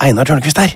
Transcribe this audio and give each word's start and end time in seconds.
Einar 0.00 0.28
Tørnquist 0.28 0.60
her. 0.60 0.74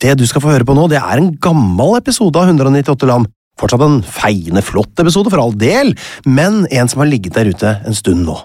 Det 0.00 0.16
du 0.20 0.26
skal 0.28 0.42
få 0.44 0.52
høre 0.52 0.66
på 0.68 0.76
nå, 0.76 0.88
det 0.92 1.00
er 1.00 1.20
en 1.20 1.32
gammel 1.40 1.96
episode 2.00 2.40
av 2.40 2.50
198 2.50 3.08
land. 3.08 3.30
Fortsatt 3.56 3.84
en 3.84 4.02
feiende 4.04 4.60
flott 4.64 5.00
episode, 5.00 5.32
for 5.32 5.40
all 5.40 5.54
del, 5.56 5.94
men 6.28 6.66
en 6.68 6.92
som 6.92 7.00
har 7.00 7.08
ligget 7.08 7.38
der 7.38 7.48
ute 7.52 7.78
en 7.88 7.96
stund 7.96 8.26
nå. 8.28 8.36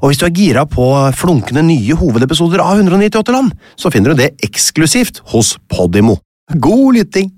Og 0.00 0.10
hvis 0.10 0.18
du 0.18 0.26
er 0.26 0.34
gira 0.34 0.64
på 0.66 0.86
flunkende 1.14 1.62
nye 1.62 1.94
hovedepisoder 1.98 2.62
av 2.64 2.82
198 2.82 3.34
land, 3.36 3.54
så 3.78 3.92
finner 3.94 4.12
du 4.12 4.24
det 4.24 4.32
eksklusivt 4.46 5.22
hos 5.30 5.54
Podimo. 5.70 6.18
God 6.58 6.98
lytting! 6.98 7.30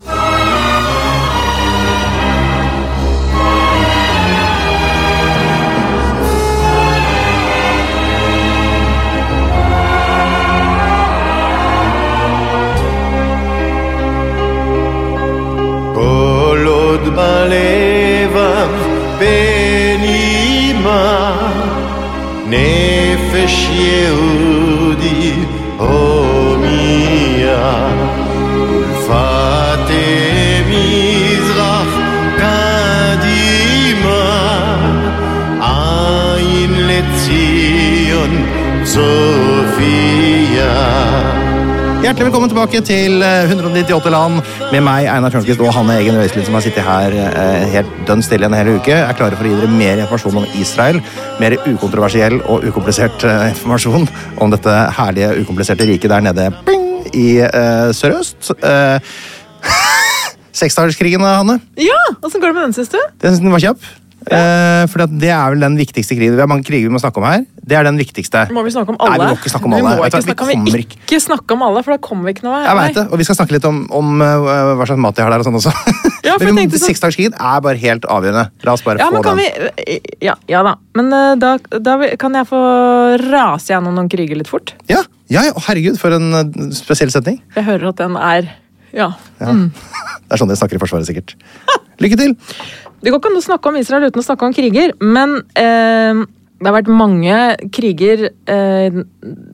Zion, 37.16 38.32
Sofia. 38.84 40.72
Hjertelig 41.98 42.28
velkommen 42.28 42.50
tilbake 42.52 42.80
til 42.86 43.22
eh, 43.26 43.50
198 43.50 44.10
land 44.14 44.38
med 44.70 44.84
meg, 44.86 45.08
Einar 45.10 45.32
Tørnquist, 45.34 45.60
og 45.64 45.72
Hanne 45.74 45.96
Egen 45.98 46.16
Røiselid, 46.18 46.46
som 46.46 46.54
har 46.54 46.62
sittet 46.64 46.86
her 46.86 47.14
eh, 47.18 47.64
helt 47.72 47.90
dønn 48.08 48.22
stille 48.22 48.46
en 48.46 48.54
hel 48.54 48.70
uke. 48.76 48.94
Er 48.94 49.16
klare 49.18 49.38
for 49.38 49.48
å 49.48 49.50
gi 49.50 49.58
dere 49.58 49.70
mer 49.72 50.04
informasjon 50.04 50.38
om 50.42 50.46
Israel. 50.60 51.00
Mer 51.42 51.58
ukontroversiell 51.64 52.38
og 52.44 52.66
ukomplisert 52.70 53.26
eh, 53.26 53.48
informasjon 53.54 54.06
om 54.38 54.54
dette 54.54 54.76
herlige, 55.00 55.34
ukompliserte 55.42 55.88
riket 55.90 56.14
der 56.14 56.26
nede 56.28 56.50
bing, 56.68 56.86
i 57.12 57.28
eh, 57.44 57.88
sørøst. 57.98 58.52
Eh, 58.62 59.14
Seksdagerskrigen, 60.62 61.26
Hanne? 61.26 61.58
Ja! 61.78 61.98
Åssen 62.22 62.40
går 62.42 62.52
det 62.52 62.60
med 62.60 62.68
den, 62.68 62.78
syns 62.78 62.94
du? 62.94 63.00
Den 63.24 63.50
var 63.54 63.62
kjapp. 63.62 63.90
Eh, 64.28 64.84
for 64.92 65.06
det 65.08 65.30
er 65.32 65.50
vel 65.54 65.60
den 65.64 65.76
viktigste 65.78 66.16
krigen. 66.18 66.34
Vi 66.36 66.42
har 66.44 66.48
mange 66.50 66.64
kriger 66.66 66.88
vi 66.88 66.92
må 66.94 67.00
snakke 67.00 67.16
om 67.20 67.24
her. 67.28 67.44
Det 67.68 67.76
er 67.76 67.84
den 67.84 67.98
viktigste. 68.00 68.46
Må 68.52 68.62
vi 68.64 68.70
snakke 68.72 68.92
om 68.92 68.98
alle? 69.00 69.16
Nei, 69.16 69.26
vi 69.26 69.32
må 69.32 69.38
ikke 69.40 69.52
snakke 69.52 69.68
om 69.68 69.74
alle. 69.76 69.82
Vi 69.82 69.88
må 69.88 70.06
ikke 70.08 70.20
vi 70.20 70.26
snakke, 70.28 70.46
vi 70.48 70.82
ikke- 70.82 70.98
ikke 71.06 71.20
snakke 71.24 71.52
om 71.56 71.62
alle, 71.62 71.82
for 71.82 71.92
da 71.92 71.98
kommer 71.98 72.24
vi 72.28 72.32
ikke 72.36 72.44
noe. 72.44 72.60
Jeg 72.64 72.76
vet 72.76 72.94
det, 72.98 73.04
og 73.12 73.18
vi 73.18 73.24
skal 73.24 73.36
snakke 73.36 73.52
litt 73.56 73.64
om, 73.68 73.86
om 73.90 74.22
eh, 74.22 74.36
hva 74.78 74.86
slags 74.88 75.00
mat 75.00 75.14
de 75.16 75.22
har 75.22 75.30
der 75.30 75.38
og 75.44 75.48
sånn 75.48 75.58
også. 75.60 75.72
Ja, 76.28 76.34
Men 76.40 76.56
tenkte 76.56 76.76
sånn- 76.76 76.90
Seksdagerskrigen 76.92 77.34
er 77.40 77.60
bare 77.64 77.76
helt 77.80 78.02
avgjørende. 78.04 78.50
La 78.64 78.72
oss 78.74 78.82
bare 78.84 78.98
Ja, 78.98 79.06
få 79.08 79.12
men 79.14 79.22
kan 79.22 79.36
den. 79.38 79.70
vi 79.78 80.00
Ja, 80.20 80.34
ja 80.48 80.62
da. 80.62 80.74
Men 80.94 81.12
eh, 81.12 81.34
da, 81.40 81.56
da 81.78 81.94
kan 82.20 82.34
jeg 82.34 82.46
få 82.50 82.58
rase 83.30 83.72
gjennom 83.72 83.94
noen 83.96 84.10
kriger 84.10 84.36
litt 84.36 84.48
fort. 84.50 84.74
Ja, 84.90 85.02
ja, 85.30 85.42
ja, 85.46 85.52
herregud, 85.68 85.96
for 85.98 86.12
en 86.12 86.72
spesiell 86.76 87.10
setning. 87.14 87.40
Jeg 87.56 87.64
hører 87.64 87.88
at 87.94 87.96
den 87.96 88.16
er 88.16 88.50
Ja. 88.92 89.12
Ja. 89.40 89.52
Det 90.28 90.36
er 90.36 90.40
sånn 90.42 90.48
dere 90.50 90.58
snakker 90.60 90.76
i 90.76 90.80
Forsvaret, 90.82 91.06
sikkert. 91.08 91.32
Lykke 92.02 92.16
til! 92.20 92.36
Det 93.02 93.12
går 93.12 93.20
ikke 93.20 93.30
an 93.30 93.38
å 93.42 93.44
snakke 93.46 93.70
om 93.70 93.76
Israel 93.78 94.08
uten 94.08 94.22
å 94.22 94.26
snakke 94.26 94.48
om 94.48 94.56
kriger, 94.56 94.92
men 95.00 95.38
eh, 95.54 96.24
det 96.58 96.66
har 96.66 96.74
vært 96.74 96.88
mange 96.90 97.34
kriger 97.70 98.24
eh, 98.50 98.96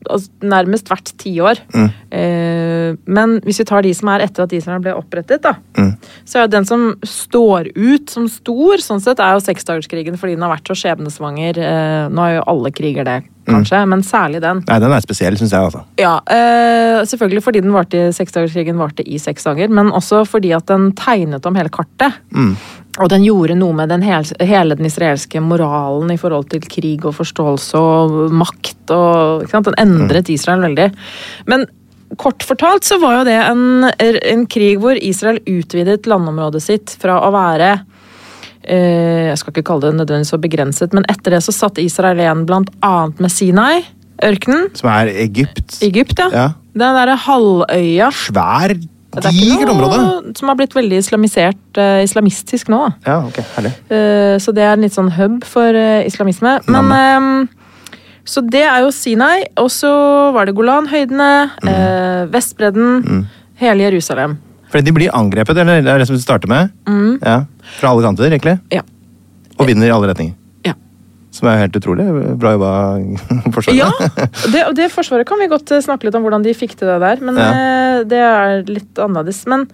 altså 0.08 0.30
nærmest 0.48 0.88
hvert 0.88 1.10
tiår. 1.20 1.58
Mm. 1.74 1.88
Eh, 2.16 2.94
men 3.04 3.34
hvis 3.44 3.58
vi 3.60 3.66
tar 3.68 3.84
de 3.84 3.90
som 3.92 4.08
er 4.14 4.24
etter 4.24 4.46
at 4.46 4.54
Israel 4.56 4.80
ble 4.80 4.94
opprettet, 4.96 5.42
da, 5.44 5.52
Mm. 5.76 5.90
så 6.24 6.38
er 6.38 6.44
jo 6.46 6.52
den 6.54 6.64
som 6.64 6.84
står 7.04 7.68
ut 7.76 8.08
som 8.12 8.28
stor, 8.30 8.80
sånn 8.80 9.02
sett, 9.04 9.20
er 9.20 9.34
jo 9.36 9.42
seksdagerskrigen 9.44 10.16
fordi 10.16 10.36
den 10.38 10.44
har 10.46 10.54
vært 10.54 10.70
så 10.70 10.76
skjebnesvanger. 10.80 11.58
Eh, 11.60 12.08
nå 12.14 12.24
er 12.24 12.36
jo 12.38 12.44
alle 12.54 12.70
kriger 12.72 13.04
det, 13.04 13.16
kanskje, 13.50 13.82
men 13.90 14.00
særlig 14.06 14.40
den. 14.40 14.62
Nei, 14.68 14.78
Den 14.80 14.92
er 14.96 15.04
spesiell, 15.04 15.36
syns 15.36 15.52
jeg. 15.52 15.60
altså. 15.60 15.82
Ja, 16.00 16.14
eh, 16.30 17.02
selvfølgelig 17.10 17.42
fordi 17.44 17.60
den 17.66 17.74
varte 17.76 18.06
i 18.08 18.12
seksdagerskrigen 18.16 18.78
varte 18.80 19.04
i 19.04 19.18
seks 19.20 19.44
dager, 19.44 19.68
men 19.68 19.90
også 19.92 20.22
fordi 20.30 20.54
at 20.56 20.64
den 20.72 20.92
tegnet 20.96 21.44
om 21.44 21.54
hele 21.60 21.68
kartet. 21.74 22.16
Mm. 22.94 23.02
Og 23.02 23.10
den 23.10 23.24
gjorde 23.26 23.56
noe 23.58 23.74
med 23.74 23.90
den 23.90 24.04
hele, 24.06 24.36
hele 24.46 24.76
den 24.78 24.86
israelske 24.86 25.42
moralen 25.42 26.12
i 26.14 26.18
forhold 26.20 26.50
til 26.52 26.62
krig 26.62 27.04
og 27.04 27.16
forståelse 27.16 27.80
og 27.80 28.34
makt. 28.34 28.90
og? 28.94 29.48
Den 29.50 29.80
endret 29.82 30.30
Israel 30.30 30.62
veldig. 30.62 30.90
Men 31.50 31.66
kort 32.20 32.44
fortalt 32.46 32.86
så 32.86 33.00
var 33.02 33.18
jo 33.18 33.24
det 33.26 33.38
en, 33.40 33.88
en 33.98 34.46
krig 34.46 34.78
hvor 34.82 34.98
Israel 35.00 35.40
utvidet 35.50 36.06
landområdet 36.06 36.62
sitt 36.62 36.94
fra 37.00 37.18
å 37.26 37.32
være 37.34 37.72
eh, 38.62 39.32
Jeg 39.32 39.40
skal 39.40 39.54
ikke 39.54 39.66
kalle 39.72 39.88
det 39.88 39.98
nødvendigvis 39.98 40.34
så 40.36 40.40
begrenset, 40.42 40.94
men 40.94 41.06
etter 41.10 41.34
det 41.34 41.42
så 41.46 41.54
satt 41.54 41.82
Israel 41.82 42.22
igjen 42.22 42.46
annet 42.46 43.22
med 43.22 43.32
Sinai, 43.32 43.82
ørkenen. 44.22 44.70
Som 44.78 44.92
er 44.92 45.10
Egypt. 45.10 45.80
Egypt, 45.82 46.20
ja. 46.20 46.30
Ja. 46.30 46.46
Den 46.74 46.96
derre 46.98 47.18
halvøya. 47.26 48.10
Svær, 48.14 48.74
Det 49.14 49.30
er 49.30 49.36
ikke 49.38 49.70
område. 49.70 49.98
noe 50.02 50.32
som 50.38 50.48
har 50.50 50.56
blitt 50.58 50.74
veldig 50.74 50.98
islamisert, 51.02 51.78
eh, 51.78 52.02
islamistisk 52.04 52.68
nå. 52.72 52.80
Ja, 53.06 53.20
ok, 53.26 53.38
herlig. 53.56 53.72
Eh, 53.90 54.36
så 54.42 54.52
det 54.54 54.62
er 54.64 54.72
en 54.74 54.80
litt 54.86 54.92
sånn 54.96 55.10
hub 55.16 55.44
for 55.44 55.74
eh, 55.74 56.04
islamisme. 56.08 56.56
Men 56.66 56.92
eh, 56.92 57.46
Så 58.24 58.40
det 58.48 58.62
er 58.64 58.80
jo 58.80 58.90
Sinai, 58.90 59.44
og 59.60 59.68
så 59.68 59.90
var 60.32 60.46
det 60.46 60.54
Golanhøydene, 60.56 61.50
Mm. 61.62 62.30
Vestbredden, 62.32 63.26
hele 63.60 63.84
Jerusalem. 63.84 64.38
Fordi 64.72 64.84
de 64.84 64.92
blir 64.96 65.10
angrepet, 65.12 65.56
eller 65.60 65.82
det 65.84 65.90
er 65.92 65.98
det 65.98 66.06
som 66.08 66.16
du 66.16 66.22
starter 66.22 66.48
med? 66.48 66.70
Ja, 67.22 67.44
Fra 67.78 67.90
alle 67.92 68.02
kanter, 68.02 68.24
egentlig? 68.30 68.58
Ja. 68.72 68.80
Og 69.58 69.66
vinner 69.68 69.86
i 69.86 69.90
alle 69.92 70.08
retninger. 70.08 70.34
Som 71.34 71.48
er 71.50 71.56
helt 71.64 71.74
utrolig. 71.74 72.04
Bra 72.38 72.52
jobba, 72.54 72.68
Forsvaret. 73.56 73.74
Ja, 73.74 73.88
det, 74.52 74.60
det 74.78 74.84
forsvaret 74.94 75.26
kan 75.26 75.40
vi 75.42 75.48
godt 75.50 75.72
eh, 75.74 75.80
snakke 75.82 76.06
litt 76.06 76.14
om 76.14 76.22
hvordan 76.22 76.44
de 76.46 76.52
fikk 76.54 76.76
til 76.78 76.86
det 76.92 77.00
der. 77.02 77.18
Men 77.26 77.40
Ja. 77.42 77.48
eh, 77.50 78.04
det 78.06 78.20
er 78.22 78.62
litt 78.70 79.00
annerledes. 79.02 79.40
Men 79.50 79.64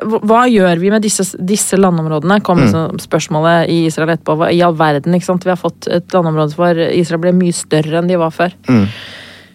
hva, 0.00 0.20
hva 0.24 0.40
gjør 0.48 0.80
vi 0.80 0.92
med 0.94 1.04
disse, 1.04 1.26
disse 1.36 1.76
landområdene? 1.76 2.40
Kom 2.46 2.62
Mm. 2.64 2.96
spørsmålet 3.04 3.68
i 3.68 3.82
Israel 3.90 4.14
etterpå. 4.14 4.38
Hva 4.40 4.48
i 4.52 4.62
all 4.64 4.74
verden, 4.80 5.12
ikke 5.16 5.28
sant? 5.28 5.44
Vi 5.44 5.52
har 5.52 5.60
fått 5.60 5.88
et 5.92 6.08
landområde 6.16 6.56
hvor 6.56 6.80
Israel 6.88 7.20
ble 7.26 7.32
mye 7.36 7.52
større 7.56 8.00
enn 8.00 8.08
de 8.08 8.16
var 8.20 8.32
før. 8.32 8.56
Mm. 8.68 8.86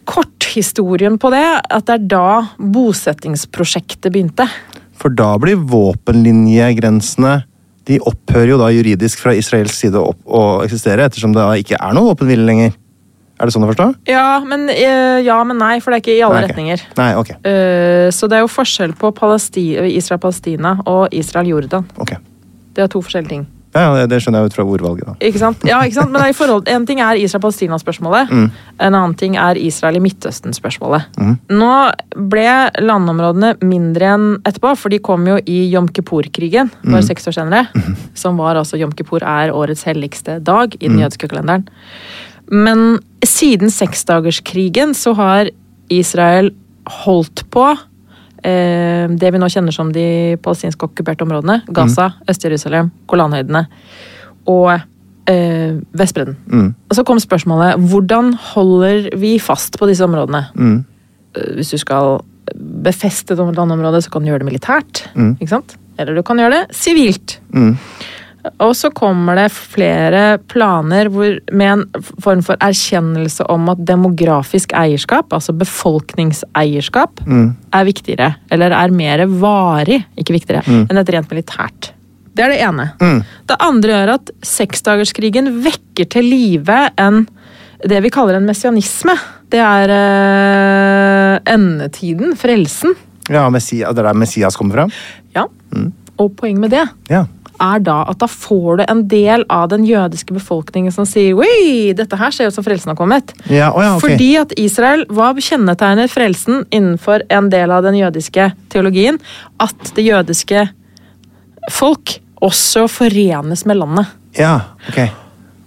Korthistorien 0.06 1.18
på 1.18 1.32
det, 1.34 1.44
at 1.74 1.86
det 1.90 1.96
er 1.98 2.08
da 2.14 2.26
bosettingsprosjektet 2.62 4.14
begynte. 4.14 4.46
For 4.96 5.10
da 5.10 5.32
blir 5.42 5.58
våpenlinjegrensene 5.66 7.40
De 7.86 8.00
opphører 8.02 8.50
jo 8.54 8.58
da 8.62 8.72
juridisk 8.74 9.22
fra 9.22 9.36
israelsk 9.38 9.76
side 9.78 10.00
å, 10.02 10.16
å 10.26 10.42
eksistere, 10.66 11.06
ettersom 11.06 11.36
det 11.36 11.44
da 11.44 11.54
ikke 11.60 11.78
er 11.78 11.94
noe 11.94 12.12
våpenhvile 12.14 12.48
lenger. 12.48 12.74
Er 13.36 13.50
det 13.50 13.52
sånn 13.52 13.66
å 13.66 13.70
forstå? 13.70 13.86
Ja, 14.08 14.40
men, 14.48 14.70
eh, 14.72 15.20
ja, 15.26 15.36
men 15.44 15.60
nei, 15.60 15.82
for 15.84 15.92
det 15.92 15.98
er 15.98 16.04
ikke 16.06 16.14
i 16.16 16.22
alle 16.24 16.40
Nei, 16.40 16.44
okay. 16.46 16.54
retninger. 16.54 16.84
Nei, 16.96 17.10
ok. 17.20 17.32
Uh, 17.44 18.08
Så 18.16 18.30
det 18.32 18.38
er 18.38 18.46
jo 18.46 18.52
forskjell 18.52 18.94
på 18.96 19.12
Palesti- 19.18 19.76
Israel-Palestina 19.92 20.78
og 20.88 21.12
Israel-Jordan. 21.12 21.84
Okay. 22.00 22.18
Det 22.74 22.86
er 22.86 22.88
to 22.88 23.02
forskjellige 23.04 23.34
ting. 23.34 23.46
Ja, 23.75 24.06
det- 24.07 24.22
skjønner 24.24 24.39
jeg 24.45 24.51
ut 24.51 24.54
fra 24.56 24.63
ordvalget. 24.63 25.06
da. 25.06 25.13
Ikke 25.19 25.39
sant? 25.42 25.63
Ja, 25.68 25.81
ikke 25.83 25.98
sant? 26.00 26.12
Men 26.12 26.22
i 26.30 26.33
forhold, 26.33 26.68
En 26.68 26.86
ting 26.86 27.00
er 27.00 27.16
Israel-Palestina-spørsmålet. 27.19 28.30
Mm. 28.31 28.51
En 28.80 28.94
annen 28.95 29.16
ting 29.16 29.36
er 29.36 29.57
Israel 29.57 29.98
i 29.98 30.00
Midtøsten-spørsmålet. 30.00 31.04
Nå 31.50 31.92
ble 32.16 32.72
landområdene 32.80 33.56
mindre 33.62 34.13
enn 34.16 34.42
etterpå, 34.45 34.77
for 34.77 34.89
de 34.89 35.00
kom 35.00 35.25
jo 35.27 35.38
i 35.45 35.69
Jom 35.69 35.88
Kippur-krigen 35.89 36.72
bare 36.83 37.04
seks 37.04 37.27
år 37.27 37.36
senere. 37.36 37.68
Som 38.16 38.38
var 38.38 38.56
altså 38.56 38.80
Jom 38.80 38.94
Kippur 38.95 39.22
er 39.22 39.51
årets 39.51 39.83
helligste 39.83 40.39
dag 40.44 40.74
i 40.80 40.88
den 40.88 41.00
jødiske 41.00 41.27
kalenderen. 41.27 41.68
Men 42.50 43.00
siden 43.25 43.69
seksdagerskrigen 43.74 44.94
så 44.95 45.16
har 45.16 45.50
Israel 45.89 46.51
holdt 47.04 47.44
på 47.51 47.77
eh, 48.46 49.06
det 49.10 49.32
vi 49.34 49.42
nå 49.42 49.50
kjenner 49.52 49.76
som 49.76 49.92
de 49.94 50.38
palestinske 50.44 50.88
okkuperte 50.88 51.26
områdene. 51.26 51.64
Gaza, 51.76 52.12
Øst-Jerusalem, 52.30 52.92
Golanhøydene 53.10 53.66
og 54.52 54.72
eh, 55.30 55.82
Vestbredden. 55.98 56.38
Mm. 56.48 56.70
Og 56.90 56.98
så 56.98 57.06
kom 57.08 57.20
spørsmålet 57.22 57.82
hvordan 57.90 58.34
holder 58.54 59.10
vi 59.18 59.36
fast 59.42 59.80
på 59.82 59.90
disse 59.90 60.06
områdene? 60.06 60.46
Mm. 60.56 60.78
Eh, 61.36 61.52
Hvis 61.58 61.74
du 61.74 61.82
skal 61.82 62.20
befeste 62.86 63.34
et 63.34 63.40
landområde, 63.58 64.02
så 64.06 64.12
kan 64.14 64.22
du 64.22 64.30
gjøre 64.30 64.44
det 64.46 64.52
militært. 64.52 65.08
Mm. 65.16 65.38
Eller 65.98 66.16
du 66.16 66.22
kan 66.24 66.38
gjøre 66.38 66.60
det 66.60 66.76
sivilt. 66.78 67.40
Mm. 68.46 68.52
Og 68.66 68.76
så 68.78 68.90
kommer 68.94 69.36
det 69.40 69.48
flere 69.56 70.38
planer 70.52 71.10
hvor, 71.10 71.38
med 71.52 71.72
en 71.74 72.04
form 72.22 72.44
for 72.46 72.56
erkjennelse 72.62 73.46
om 73.52 73.70
at 73.74 73.82
demografisk 73.88 74.74
eierskap, 74.78 75.34
altså 75.34 75.54
befolkningseierskap, 75.58 77.22
Mm. 77.26 77.56
er 77.74 77.86
viktigere, 77.86 78.36
eller 78.52 78.72
er 78.72 78.92
mer 78.92 79.26
varig, 79.28 80.04
ikke 80.18 80.34
viktigere, 80.38 80.64
enn 80.68 80.98
et 80.98 81.10
rent 81.10 81.30
militært. 81.32 81.92
Det 82.36 82.44
er 82.44 82.50
det 82.52 82.62
ene. 82.62 82.90
Mm. 83.00 83.24
Det 83.48 83.56
andre 83.64 83.90
gjør 83.90 84.14
at 84.16 84.32
seksdagerskrigen 84.44 85.64
vekker 85.64 86.10
til 86.10 86.24
live 86.24 86.90
en 87.00 87.28
det 87.86 88.02
vi 88.02 88.10
kaller 88.10 88.36
en 88.40 88.46
messianisme. 88.48 89.14
Det 89.52 89.60
er 89.60 89.92
eh, 89.94 91.54
endetiden, 91.54 92.36
frelsen. 92.40 92.96
Ja, 93.30 93.48
Messia, 93.50 93.92
det 93.94 94.00
er 94.04 94.10
der 94.10 94.18
Messias 94.18 94.56
kommer 94.58 94.74
fra? 94.80 94.86
Ja. 95.36 95.46
Og 96.18 96.36
poenget 96.40 96.62
med 96.62 96.72
det 96.72 96.86
Ja. 97.12 97.26
Er 97.62 97.81
da 97.86 98.02
at 98.10 98.19
da 98.22 98.28
får 98.30 98.80
du 98.80 98.84
en 98.86 99.04
del 99.12 99.46
av 99.54 99.69
den 99.72 99.86
jødiske 99.88 100.36
befolkningen 100.36 100.94
som 100.94 101.07
sier 101.10 101.38
Oi, 101.38 101.94
dette 101.98 102.19
her 102.19 102.34
ser 102.36 102.50
ut 102.50 102.56
som 102.56 102.66
frelsen 102.66 102.94
har 102.94 103.00
kommet. 103.00 103.34
Ja, 103.48 103.72
oh 103.72 103.84
ja, 103.84 103.96
okay. 103.96 104.16
Fordi 104.16 104.30
at 104.42 104.56
Israel, 104.62 105.06
hva 105.13 105.31
kjennetegner 105.36 106.12
frelsen 106.12 106.63
innenfor 106.69 107.25
en 107.34 107.52
del 107.54 107.74
av 107.74 107.86
den 107.86 108.00
jødiske 108.00 108.52
teologien? 108.74 109.19
At 109.62 109.94
det 109.98 110.07
jødiske 110.07 110.68
folk 111.74 112.18
også 112.46 112.88
forenes 112.92 113.66
med 113.66 113.80
landet. 113.81 114.12
Ja, 114.38 114.58
ok. 114.90 115.00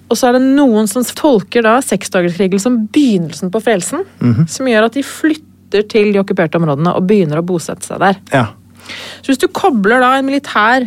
Og 0.08 0.17
så 0.17 0.31
er 0.31 0.38
det 0.38 0.44
noen 0.56 0.88
som 0.88 1.05
tolker 1.05 1.64
da 1.67 1.79
seksdagerskrigen 1.84 2.61
som 2.62 2.81
begynnelsen 2.93 3.52
på 3.52 3.61
frelsen. 3.64 4.06
Som 4.49 4.69
gjør 4.70 4.88
at 4.88 4.96
de 4.96 5.05
flytter 5.05 5.84
til 5.91 6.14
de 6.14 6.20
okkuperte 6.23 6.61
områdene 6.61 6.94
og 6.96 7.08
begynner 7.08 7.43
å 7.43 7.44
bosette 7.46 7.84
seg 7.84 8.00
der. 8.00 8.23
Ja. 8.32 8.46
Så 9.20 9.32
hvis 9.32 9.43
du 9.43 9.50
kobler 9.52 10.00
da 10.00 10.14
en 10.17 10.29
militær 10.29 10.87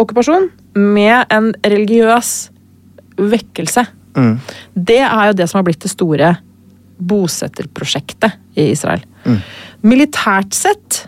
okkupasjon 0.00 0.48
med 0.74 1.30
en 1.32 1.52
religiøs 1.64 2.34
vekkelse 3.20 3.86
Mm. 4.16 4.38
Det 4.74 5.00
er 5.04 5.30
jo 5.30 5.36
det 5.38 5.46
som 5.50 5.60
har 5.60 5.66
blitt 5.68 5.84
det 5.84 5.92
store 5.92 6.32
bosetterprosjektet 7.10 8.36
i 8.60 8.70
Israel. 8.74 9.04
Militært 9.86 10.56
sett 10.56 11.04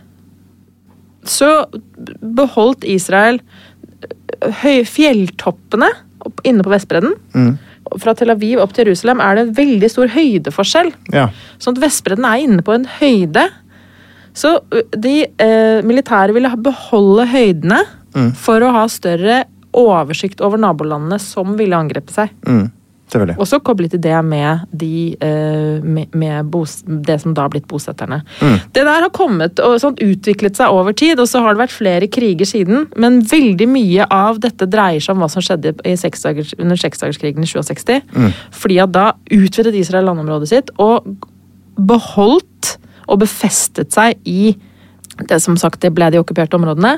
så 1.28 1.50
beholdt 2.22 2.86
Israel 2.88 3.38
høye 4.62 4.86
fjelltoppene 4.88 5.90
inne 6.48 6.64
på 6.64 6.72
Vestbredden. 6.72 7.14
Mm. 7.36 7.52
Fra 8.00 8.14
Tel 8.16 8.32
Aviv 8.32 8.62
opp 8.62 8.72
til 8.74 8.88
Jerusalem 8.88 9.20
er 9.22 9.36
det 9.36 9.44
en 9.44 9.56
veldig 9.58 9.90
stor 9.90 10.10
høydeforskjell. 10.14 10.92
Ja. 11.14 11.28
Sånn 11.62 11.76
at 11.76 11.82
Vestbredden 11.84 12.26
er 12.26 12.46
inne 12.46 12.64
på 12.64 12.74
en 12.74 12.86
høyde. 12.98 13.44
Så 14.34 14.56
de 14.96 15.26
eh, 15.28 15.82
militære 15.84 16.32
ville 16.34 16.54
beholde 16.64 17.26
høydene 17.28 17.82
for 18.38 18.64
å 18.64 18.72
ha 18.74 18.84
større 18.90 19.42
oversikt 19.72 20.42
over 20.44 20.60
nabolandene 20.60 21.18
som 21.22 21.56
ville 21.56 21.78
angrepe 21.78 22.12
seg. 22.12 22.32
Mm. 22.46 22.70
Også 23.12 23.58
koblet 23.60 23.92
til 23.92 24.00
det 24.00 24.16
med, 24.24 24.62
de, 24.72 25.12
eh, 25.20 25.82
med, 25.84 26.14
med 26.16 26.54
det 27.04 27.18
som 27.20 27.34
da 27.36 27.44
har 27.44 27.52
blitt 27.52 27.66
bosetterne. 27.68 28.22
Mm. 28.40 28.54
Det 28.72 28.84
der 28.86 29.04
har 29.04 29.10
kommet 29.12 29.60
og 29.60 29.76
sånn, 29.82 29.98
utviklet 30.00 30.56
seg 30.56 30.72
over 30.72 30.96
tid, 30.96 31.20
og 31.20 31.28
så 31.28 31.42
har 31.44 31.52
det 31.52 31.64
vært 31.66 31.76
flere 31.76 32.08
kriger 32.08 32.48
siden. 32.48 32.86
Men 32.96 33.20
veldig 33.28 33.68
mye 33.68 34.08
av 34.08 34.40
dette 34.40 34.68
dreier 34.70 35.02
seg 35.04 35.16
om 35.16 35.24
hva 35.24 35.28
som 35.32 35.44
skjedde 35.44 35.74
i 35.84 35.96
seksdagers, 36.00 36.54
under 36.58 36.80
seksdagerskrigen 36.80 37.44
i 37.44 37.50
67. 37.50 38.00
Mm. 38.16 38.32
Fordi 38.62 38.80
at 38.86 38.96
da 38.96 39.06
utvidet 39.28 39.76
Israel 39.76 40.08
landområdet 40.08 40.52
sitt 40.52 40.72
og 40.80 41.12
beholdt 41.76 42.76
og 43.10 43.20
befestet 43.20 43.92
seg 43.92 44.16
i 44.28 44.54
det 45.28 45.38
som 45.44 45.58
sagt 45.60 45.82
det 45.84 45.92
ble 45.92 46.08
de 46.12 46.20
okkuperte 46.22 46.56
områdene. 46.56 46.96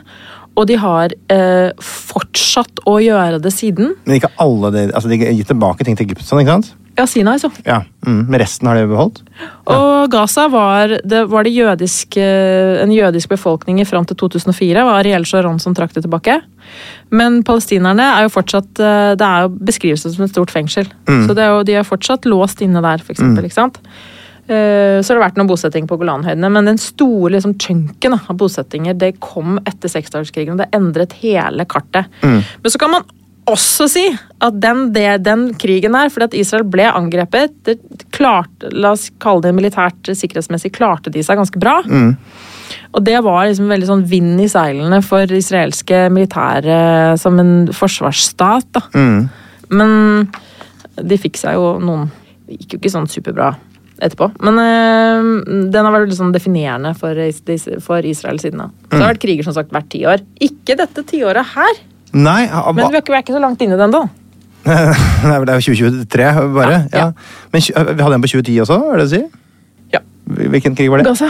Og 0.54 0.68
de 0.70 0.78
har 0.78 1.14
eh, 1.32 1.74
fortsatt 1.82 2.84
å 2.86 2.98
gjøre 3.02 3.40
det 3.42 3.52
siden. 3.54 3.94
Men 4.06 4.20
ikke 4.20 4.32
alle 4.42 4.70
de, 4.74 4.86
altså 4.94 5.10
de 5.10 5.18
gitt 5.20 5.50
tilbake 5.50 5.86
ting 5.86 5.98
til 5.98 6.06
Egypt, 6.06 6.26
sånn, 6.26 6.44
ikke 6.44 6.58
sant? 6.58 6.74
Ja, 6.94 7.08
Sinai, 7.10 7.40
så. 7.42 7.48
Ja. 7.66 7.80
Mm. 8.06 8.20
Men 8.30 8.38
resten 8.38 8.68
har 8.70 8.78
de 8.78 8.86
beholdt? 8.86 9.24
Og 9.66 10.12
Gaza 10.12 10.44
var, 10.52 10.92
det, 11.02 11.24
var 11.32 11.46
det 11.46 11.50
jødisk, 11.56 12.14
eh, 12.22 12.78
en 12.84 12.92
jødisk 12.94 13.32
befolkning 13.34 13.80
i 13.82 13.86
fram 13.88 14.06
til 14.06 14.18
2004. 14.20 14.84
Var 14.86 15.00
Ariel 15.00 15.26
Sharon 15.26 15.58
som 15.62 15.74
trakk 15.74 15.96
det 15.96 16.04
tilbake. 16.06 16.38
Men 17.10 17.42
palestinerne 17.46 18.06
er 18.14 18.28
jo 18.28 18.32
fortsatt 18.32 18.80
eh, 18.80 19.10
Det 19.18 19.26
er 19.26 19.44
jo 19.44 19.50
beskrivelsen 19.72 20.14
som 20.14 20.24
et 20.26 20.32
stort 20.32 20.54
fengsel. 20.54 20.86
Så 21.08 21.34
det 21.34 21.42
er 21.42 21.50
jo, 21.50 21.66
de 21.66 21.74
er 21.80 21.88
fortsatt 21.88 22.30
låst 22.30 22.62
inne 22.62 22.82
der, 22.84 23.02
for 23.02 23.16
eksempel. 23.16 23.50
Ikke 23.50 23.58
sant? 23.58 23.82
Eh, 24.46 25.00
Så 25.00 25.12
har 25.12 25.18
det 25.18 25.24
vært 25.24 25.38
noen 25.40 25.48
bosetting 25.48 25.86
på 25.88 25.96
Golanhøydene, 26.00 26.50
men 26.52 26.68
den 26.68 26.78
store 26.78 27.32
liksom, 27.32 27.54
chunken 27.58 28.16
av 28.18 28.36
bosettinger 28.36 28.96
det 28.98 29.14
kom 29.20 29.58
etter 29.64 29.88
seksdagerskrigen. 29.88 30.52
og 30.52 30.58
Det 30.64 30.70
endret 30.76 31.12
hele 31.22 31.64
kartet. 31.64 32.06
Men 32.22 32.70
så 32.70 32.78
kan 32.78 32.90
man 32.92 33.04
også 33.46 33.88
si 33.92 34.04
at 34.40 34.56
den, 34.60 34.86
det, 34.94 35.22
den 35.24 35.50
krigen 35.60 35.92
der, 35.92 36.08
fordi 36.08 36.24
at 36.30 36.34
Israel 36.34 36.64
ble 36.64 36.86
angrepet 36.88 37.52
det 37.68 37.78
klarte, 38.14 38.70
La 38.72 38.92
oss 38.96 39.10
kalle 39.20 39.42
det 39.44 39.52
militært 39.56 40.08
sikkerhetsmessig, 40.16 40.72
klarte 40.72 41.12
de 41.12 41.20
seg 41.24 41.36
ganske 41.40 41.60
bra. 41.60 41.82
Og 42.94 43.04
det 43.04 43.18
var 43.24 43.44
liksom 43.46 43.68
veldig 43.68 43.86
sånn 43.90 44.04
vind 44.08 44.40
i 44.40 44.48
seilene 44.48 45.02
for 45.04 45.28
israelske 45.36 46.06
militære 46.14 47.18
som 47.20 47.38
en 47.40 47.66
forsvarsstat. 47.68 48.64
da. 48.72 48.80
Men 49.68 50.28
de 50.96 51.16
fikk 51.18 51.36
seg 51.40 51.54
jo 51.58 51.78
noen 51.80 52.10
Det 52.46 52.58
gikk 52.60 52.74
jo 52.74 52.78
ikke 52.78 52.92
sånn 52.92 53.08
superbra 53.08 53.54
etterpå. 54.02 54.30
Men 54.42 54.58
øh, 54.58 55.28
den 55.70 55.86
har 55.86 55.92
vært 55.94 56.10
liksom 56.10 56.32
definerende 56.34 56.94
for, 56.98 57.18
for 57.84 58.06
Israel 58.08 58.40
siden 58.42 58.58
da. 58.64 58.68
Så 58.88 58.96
det 58.96 59.02
har 59.04 59.12
vært 59.14 59.22
kriger 59.22 59.46
som 59.46 59.54
sagt 59.56 59.70
hvert 59.74 59.88
tiår. 59.92 60.24
Ikke 60.42 60.76
dette 60.80 61.04
tiåret 61.10 61.54
her, 61.54 61.82
Nei, 62.14 62.44
ha- 62.46 62.70
men 62.70 62.86
vi 62.92 62.98
er 62.98 63.02
ikke, 63.02 63.10
vi 63.10 63.16
er 63.18 63.24
ikke 63.24 63.34
så 63.34 63.40
langt 63.42 63.62
inne 63.64 63.74
i 63.74 63.80
den 63.80 63.90
da. 63.94 64.04
Nei, 64.64 65.38
det 65.44 65.50
er 65.50 65.58
jo 65.58 65.74
2023, 65.74 66.28
bare. 66.54 66.70
Ja, 66.70 66.78
ja. 66.92 67.00
Ja. 67.00 67.48
Men 67.52 67.64
vi 67.66 68.02
hadde 68.06 68.14
en 68.20 68.22
på 68.24 68.30
2010 68.30 68.60
også, 68.62 68.76
er 68.92 69.00
det 69.00 69.02
det 69.02 69.08
å 69.08 69.12
si? 69.14 69.22
Ja. 69.96 70.00
Hvilken 70.54 70.76
krig 70.78 70.88
var 70.92 71.02
det? 71.02 71.08
Gaza. 71.10 71.28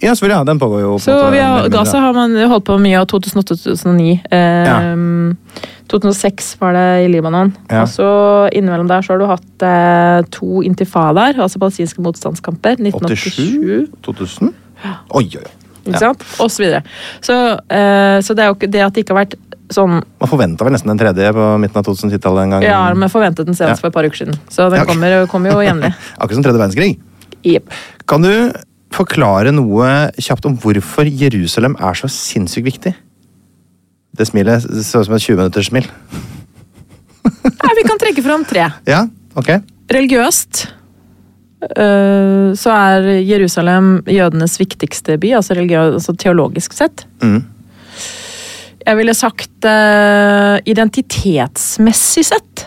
Ja, 0.00 0.14
selvfølgelig. 0.14 0.36
Ja, 0.38 0.44
den 0.48 0.58
pågår 0.58 0.80
jo. 0.80 0.92
på 0.96 1.02
Så 1.04 1.16
vi 1.30 1.38
har. 1.44 1.68
Gaza 1.68 2.00
har 2.00 2.12
man 2.16 2.36
holdt 2.48 2.64
på 2.64 2.78
mye 2.80 3.00
av 3.02 3.06
2008-2009. 3.10 4.20
Eh, 4.32 5.64
2006 5.90 6.56
var 6.60 6.72
det 6.76 6.86
i 7.04 7.08
Libanon. 7.12 7.52
Ja. 7.68 7.82
Og 7.82 7.88
så 7.92 8.08
innimellom 8.56 8.88
der 8.88 9.02
så 9.02 9.12
har 9.14 9.18
du 9.20 9.26
hatt 9.28 9.64
eh, 9.66 10.22
to 10.32 10.62
intifadaer, 10.66 11.36
altså 11.42 11.58
palestinske 11.60 12.02
motstandskamper. 12.04 12.78
1987. 12.80 13.90
87? 13.90 13.90
2000? 14.06 14.52
Oi, 15.18 15.24
oi, 15.26 15.42
oi. 15.44 15.54
Ikke 15.90 15.98
sant? 16.00 16.24
Og 16.44 16.50
så 16.52 16.62
videre. 16.62 16.82
Så, 17.24 17.36
eh, 17.72 18.18
så 18.24 18.36
det 18.36 18.46
jo 18.50 18.56
det 18.68 18.82
at 18.86 18.94
det 18.96 19.04
ikke 19.04 19.16
har 19.16 19.24
vært 19.24 19.36
sånn 19.70 20.00
Man 20.00 20.28
forventa 20.28 20.66
vel 20.66 20.74
nesten 20.74 20.90
den 20.90 20.98
tredje 20.98 21.28
på 21.34 21.44
midten 21.62 21.78
av 21.78 21.86
2010-tallet 21.86 22.42
en 22.46 22.54
gang. 22.56 22.64
Ja, 22.66 22.80
men 22.94 23.08
forventet 23.12 23.46
den 23.46 23.54
senest 23.54 23.78
Ja. 23.78 23.82
for 23.84 23.88
et 23.92 23.94
par 23.94 24.04
uker 24.08 24.16
siden. 24.24 24.38
Så 24.50 24.66
den 24.70 24.80
Ja, 24.80 24.84
kommer, 24.88 25.26
kommer 25.30 25.52
jo 25.54 25.60
jevnlig. 25.62 25.92
Akkurat 26.18 26.34
som 26.40 26.42
tredje 26.46 26.58
verdenskrig. 26.58 26.98
Yep. 27.46 27.70
Kan 28.06 28.22
du 28.22 28.32
forklare 28.94 29.52
noe 29.54 30.10
kjapt 30.20 30.48
om 30.48 30.56
hvorfor 30.60 31.08
Jerusalem 31.08 31.76
er 31.78 31.98
så 31.98 32.10
sinnssykt 32.10 32.66
viktig? 32.66 32.94
Det 34.16 34.26
smilet 34.26 34.64
så 34.64 35.00
ut 35.00 35.08
som 35.08 35.16
et 35.16 35.24
20-minutterssmil. 35.24 35.86
Nei, 37.62 37.72
vi 37.78 37.86
kan 37.86 38.00
trekke 38.00 38.24
fram 38.24 38.44
tre. 38.48 38.66
Ja, 38.88 39.04
ok. 39.38 39.52
Religiøst 39.90 40.64
øh, 41.70 42.50
så 42.58 42.74
er 42.74 43.08
Jerusalem 43.22 44.00
jødenes 44.10 44.58
viktigste 44.60 45.18
by, 45.22 45.36
altså, 45.38 45.54
altså 45.54 46.16
teologisk 46.18 46.74
sett. 46.76 47.06
Mm. 47.22 47.44
Jeg 48.80 48.96
ville 48.96 49.12
sagt 49.14 49.66
uh, 49.68 50.56
identitetsmessig 50.66 52.24
sett 52.26 52.62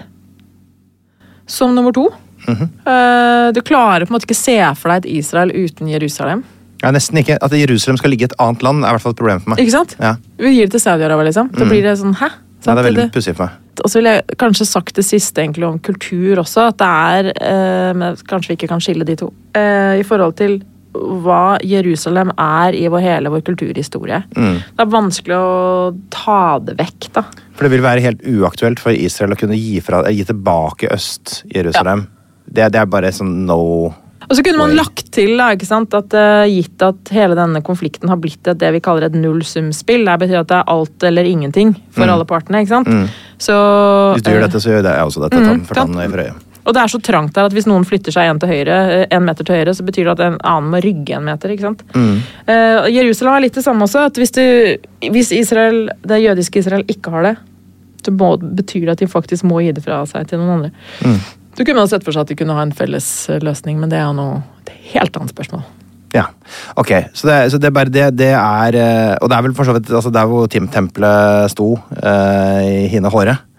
som 1.50 1.74
nummer 1.76 1.92
to. 1.96 2.06
Øh, 2.50 3.54
du 3.54 3.62
klarer 3.62 4.06
på 4.06 4.12
en 4.14 4.18
måte 4.18 4.28
ikke 4.30 4.38
se 4.40 4.58
for 4.80 4.90
deg 4.94 5.06
et 5.06 5.12
Israel 5.20 5.52
uten 5.56 5.88
Jerusalem. 5.92 6.44
Ja, 6.84 6.92
nesten 6.92 7.18
ikke. 7.22 7.38
At 7.42 7.52
Jerusalem 7.56 7.98
skal 7.98 8.12
ligge 8.12 8.26
i 8.28 8.30
et 8.32 8.38
annet 8.44 8.64
land, 8.66 8.84
er 8.84 8.90
i 8.92 8.96
hvert 8.98 9.02
fall 9.06 9.14
et 9.16 9.22
problem 9.22 9.40
for 9.44 9.54
meg. 9.54 9.60
Ikke 9.64 9.72
sant? 9.78 9.96
Ja. 10.04 10.16
Vi 10.38 10.52
gir 10.58 10.68
det 10.68 10.72
til 10.76 10.84
Saudi-Arabia, 10.84 11.24
liksom. 11.30 11.52
Da 11.56 11.64
Mm. 11.64 11.70
blir 11.72 11.82
det 11.84 11.98
sånn 12.00 12.16
hæ? 12.20 12.30
Ja, 12.66 12.76
det 12.76 12.80
er 12.86 12.90
veldig 12.92 13.12
pussig 13.12 13.36
for 13.36 13.46
meg. 13.46 13.60
Og 13.84 13.90
så 13.90 13.98
ville 14.00 14.12
jeg 14.20 14.38
kanskje 14.38 14.66
sagt 14.68 14.94
det 14.96 15.04
siste 15.06 15.42
egentlig 15.42 15.66
om 15.68 15.80
kultur 15.80 16.38
også, 16.44 16.68
at 16.70 16.78
det 16.78 16.88
er 16.88 17.32
eh, 17.42 17.94
men 17.94 18.16
Kanskje 18.28 18.50
vi 18.50 18.56
ikke 18.58 18.70
kan 18.70 18.80
skille 18.80 19.04
de 19.06 19.16
to. 19.16 19.34
Eh, 19.56 20.00
I 20.00 20.04
forhold 20.04 20.36
til 20.38 20.62
hva 20.94 21.58
Jerusalem 21.66 22.30
er 22.38 22.76
i 22.78 22.84
vår, 22.88 23.02
hele 23.02 23.30
vår 23.34 23.42
kulturhistorie. 23.42 24.20
Mm. 24.38 24.60
Det 24.78 24.80
er 24.84 24.92
vanskelig 24.94 25.36
å 25.40 25.98
ta 26.14 26.60
det 26.60 26.76
vekk, 26.78 27.08
da. 27.14 27.24
For 27.56 27.64
det 27.66 27.72
vil 27.72 27.82
være 27.82 28.04
helt 28.06 28.22
uaktuelt 28.22 28.80
for 28.80 28.92
Israel 28.94 29.34
å 29.34 29.40
kunne 29.40 29.58
gi, 29.58 29.80
fra, 29.82 30.04
gi 30.14 30.24
tilbake 30.24 30.92
Øst-Jerusalem. 30.94 32.06
Det, 32.54 32.70
det 32.74 32.80
er 32.84 32.90
bare 32.90 33.10
sånn 33.16 33.46
no 33.48 33.58
Og 34.30 34.38
så 34.38 34.44
kunne 34.46 34.62
man 34.62 34.76
lagt 34.78 35.10
til, 35.16 35.34
da, 35.38 35.50
at 35.52 36.16
uh, 36.16 36.46
gitt 36.48 36.82
at 36.86 37.12
hele 37.14 37.36
denne 37.38 37.60
konflikten 37.66 38.10
har 38.10 38.22
blitt 38.22 38.48
et, 38.48 38.60
det 38.62 38.70
vi 38.78 38.82
kaller 38.84 39.10
et 39.10 39.18
nullsumspill, 39.18 40.06
det 40.08 40.16
betyr 40.22 40.40
at 40.44 40.52
det 40.54 40.62
er 40.62 40.72
alt 40.72 41.04
eller 41.10 41.28
ingenting 41.28 41.74
for 41.92 42.06
Mm. 42.06 42.14
alle 42.16 42.26
partene, 42.30 42.64
ikke 42.64 42.76
sant. 42.78 42.88
Mm. 42.88 43.06
Så 43.38 43.54
Hvis 44.16 44.24
du 44.24 44.32
gjør 44.32 44.42
eh, 44.44 44.48
dette, 44.48 44.64
så 44.64 44.72
gjør 44.72 44.88
jeg 44.88 45.06
også 45.12 45.26
dette. 45.26 45.38
Mm, 45.38 45.46
Ta 45.46 45.54
den 45.54 45.66
for 45.68 45.76
tann. 46.24 46.42
Og 46.64 46.72
det 46.74 46.80
er 46.80 46.92
så 46.94 47.00
trangt 47.04 47.34
der 47.36 47.50
at 47.50 47.54
hvis 47.56 47.68
noen 47.68 47.84
flytter 47.84 48.16
seg 48.16 48.30
en, 48.32 48.40
til 48.40 48.48
høyre, 48.54 48.76
eh, 48.96 49.06
en 49.12 49.26
meter 49.28 49.44
til 49.44 49.58
høyre, 49.60 49.74
så 49.76 49.84
betyr 49.84 50.08
det 50.08 50.14
at 50.16 50.24
en 50.30 50.38
annen 50.48 50.72
må 50.72 50.80
rygge 50.84 51.18
en 51.18 51.26
meter. 51.28 51.52
ikke 51.52 51.68
sant? 51.68 51.84
Mm. 51.92 52.22
Uh, 52.48 52.88
Jerusalem 52.94 53.36
er 53.36 53.44
litt 53.50 53.60
det 53.60 53.66
samme 53.66 53.84
også. 53.84 54.06
at 54.08 54.20
Hvis, 54.22 54.32
du, 54.32 54.78
hvis 55.12 55.34
Israel, 55.36 55.90
det 56.08 56.22
jødiske 56.24 56.64
Israel 56.64 56.86
ikke 56.88 57.12
har 57.12 57.28
det, 57.28 57.36
så 58.06 58.12
må, 58.16 58.38
betyr 58.40 58.88
det 58.88 58.96
at 58.96 59.04
de 59.04 59.08
faktisk 59.12 59.44
må 59.48 59.60
gi 59.64 59.74
det 59.76 59.84
fra 59.84 60.06
seg 60.08 60.28
til 60.32 60.40
noen 60.40 60.56
andre. 60.58 60.72
Mm. 61.04 61.20
Så 61.54 61.66
kunne 61.66 61.80
man 61.84 61.92
sett 61.92 62.06
for 62.06 62.16
seg 62.16 62.26
at 62.26 62.34
de 62.34 62.38
kunne 62.40 62.56
ha 62.58 62.66
en 62.66 62.76
felles 62.76 63.08
eh, 63.30 63.42
løsning, 63.44 63.80
men 63.82 63.92
det 63.92 64.00
er 64.00 64.08
jo 64.08 64.18
noe 64.18 64.42
et 64.64 64.76
helt 64.94 65.16
annet 65.20 65.34
spørsmål. 65.34 65.64
Ja, 66.14 66.28
ok. 66.78 66.92
Så 67.18 67.30
det, 67.30 67.38
så 67.50 67.58
det 67.58 67.70
er 67.70 67.74
bare 67.74 67.94
det, 67.94 68.04
det 68.20 68.34
er 68.38 68.76
eh, 68.78 69.16
Og 69.18 69.32
det 69.32 69.38
er 69.38 69.46
vel 69.48 69.56
for 69.58 69.66
så 69.66 69.74
vidt 69.74 69.90
altså 69.90 70.12
der 70.14 70.30
hvor 70.30 70.46
Tim-tempelet 70.46 71.50
sto, 71.54 71.74
eh, 71.98 72.86
i 72.86 72.92
Hine 72.92 73.10
håret. 73.14 73.50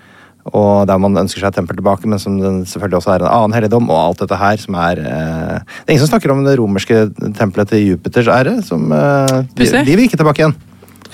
Og 0.52 0.84
der 0.86 1.00
man 1.00 1.16
ønsker 1.16 1.40
seg 1.40 1.48
et 1.48 1.56
tempel 1.56 1.78
tilbake, 1.78 2.06
men 2.10 2.20
som 2.20 2.36
den 2.36 2.60
selvfølgelig 2.68 2.98
også 3.00 3.14
er 3.14 3.24
en 3.24 3.32
annen 3.32 3.56
helligdom. 3.56 3.88
Og 3.88 4.00
alt 4.00 4.22
dette 4.22 4.38
her 4.38 4.60
som 4.60 4.76
er 4.76 5.00
eh, 5.00 5.56
Det 5.64 5.88
er 5.88 5.96
ingen 5.96 6.04
som 6.04 6.12
snakker 6.12 6.34
om 6.34 6.44
det 6.44 6.58
romerske 6.60 7.06
tempelet 7.38 7.72
til 7.72 7.86
Jupiters 7.94 8.30
ære. 8.30 8.58
Som, 8.66 8.92
eh, 8.92 9.40
de, 9.56 9.70
de 9.72 9.96
vil 9.96 10.06
ikke 10.06 10.20
tilbake 10.20 10.44
igjen. 10.44 10.56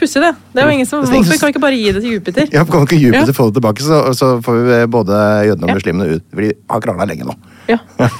Pussig, 0.01 0.23
det. 0.25 0.31
det 0.55 0.63
er 0.63 0.67
jo 0.71 0.73
ingen 0.79 0.89
som, 0.89 1.03
Hvorfor 1.05 1.37
kan 1.37 1.51
vi 1.51 1.53
ikke 1.55 1.63
bare 1.63 1.77
gi 1.77 1.91
det 1.93 2.01
til 2.03 2.15
Jupiter? 2.17 2.49
Ja, 2.55 2.65
Kan 2.65 2.87
ikke 2.89 2.97
Jupiter 2.99 3.29
Ja. 3.29 3.37
få 3.37 3.51
det 3.51 3.59
tilbake, 3.61 3.85
så, 3.85 4.01
så 4.17 4.31
får 4.45 4.61
vi 4.65 4.79
både 4.91 5.19
jødene 5.51 5.69
og 5.69 5.77
muslimene 5.77 6.09
ut. 6.17 6.25
For 6.33 6.47
de 6.47 6.53
har 6.73 6.81
krangla 6.87 7.07
lenge 7.13 7.29
nå. 7.29 7.37
Ja. 7.69 7.79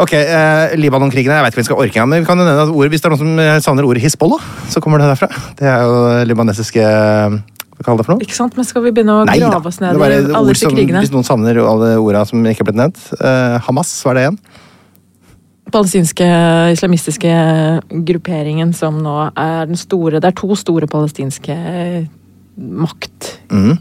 Ok, 0.00 0.12
eh, 0.16 0.72
Libanon-krigene, 0.80 1.34
jeg 1.36 1.44
vet 1.44 1.52
ikke 1.52 1.60
om 1.60 1.64
vi 1.64 1.68
skal 1.68 1.80
orke 1.82 2.04
men 2.08 2.22
vi 2.22 2.26
kan 2.28 2.38
jo 2.40 2.44
nevne 2.46 2.62
at 2.64 2.70
ord, 2.72 2.88
hvis 2.92 3.02
det 3.02 3.08
er 3.08 3.12
noen 3.12 3.20
som 3.20 3.40
eh, 3.42 3.56
savner 3.64 3.84
ordet 3.88 4.02
Hizbollah, 4.04 4.44
så 4.72 4.80
kommer 4.80 5.02
det 5.02 5.10
derfra. 5.10 5.28
Det 5.58 5.66
er 5.68 5.82
jo 5.84 5.96
libanesiske 6.30 6.84
Hva 6.84 7.84
kaller 7.84 8.00
det 8.00 8.06
for 8.06 8.14
noe? 8.14 8.24
Ikke 8.24 8.36
sant? 8.36 8.56
Men 8.56 8.68
skal 8.68 8.84
vi 8.86 8.92
begynne 8.96 9.18
å 9.18 9.26
Nei 9.28 9.36
grave 9.42 9.68
oss 9.68 9.80
ned 9.82 9.98
i 9.98 10.08
alle 10.30 10.54
disse 10.54 10.70
krigene? 10.70 11.02
hvis 11.04 11.12
noen 11.12 11.26
savner 11.26 11.60
alle 11.64 11.94
orda 12.00 12.24
som 12.28 12.44
ikke 12.46 12.64
er 12.64 12.70
blitt 12.70 12.80
nevnt. 12.80 13.02
Eh, 13.18 13.56
Hamas, 13.66 13.92
hva 14.04 14.14
er 14.14 14.18
det 14.20 14.24
igjen? 14.28 14.40
Palestinske 15.70 16.26
islamistiske 16.74 17.32
grupperingen 18.06 18.72
som 18.76 18.98
nå 19.02 19.16
er 19.36 19.66
den 19.70 19.76
store 19.80 20.20
Det 20.20 20.24
er 20.32 20.36
to 20.40 20.54
store 20.58 20.86
palestinske 20.90 21.56
maktgrupper, 22.60 23.50
Mhm. 23.50 23.78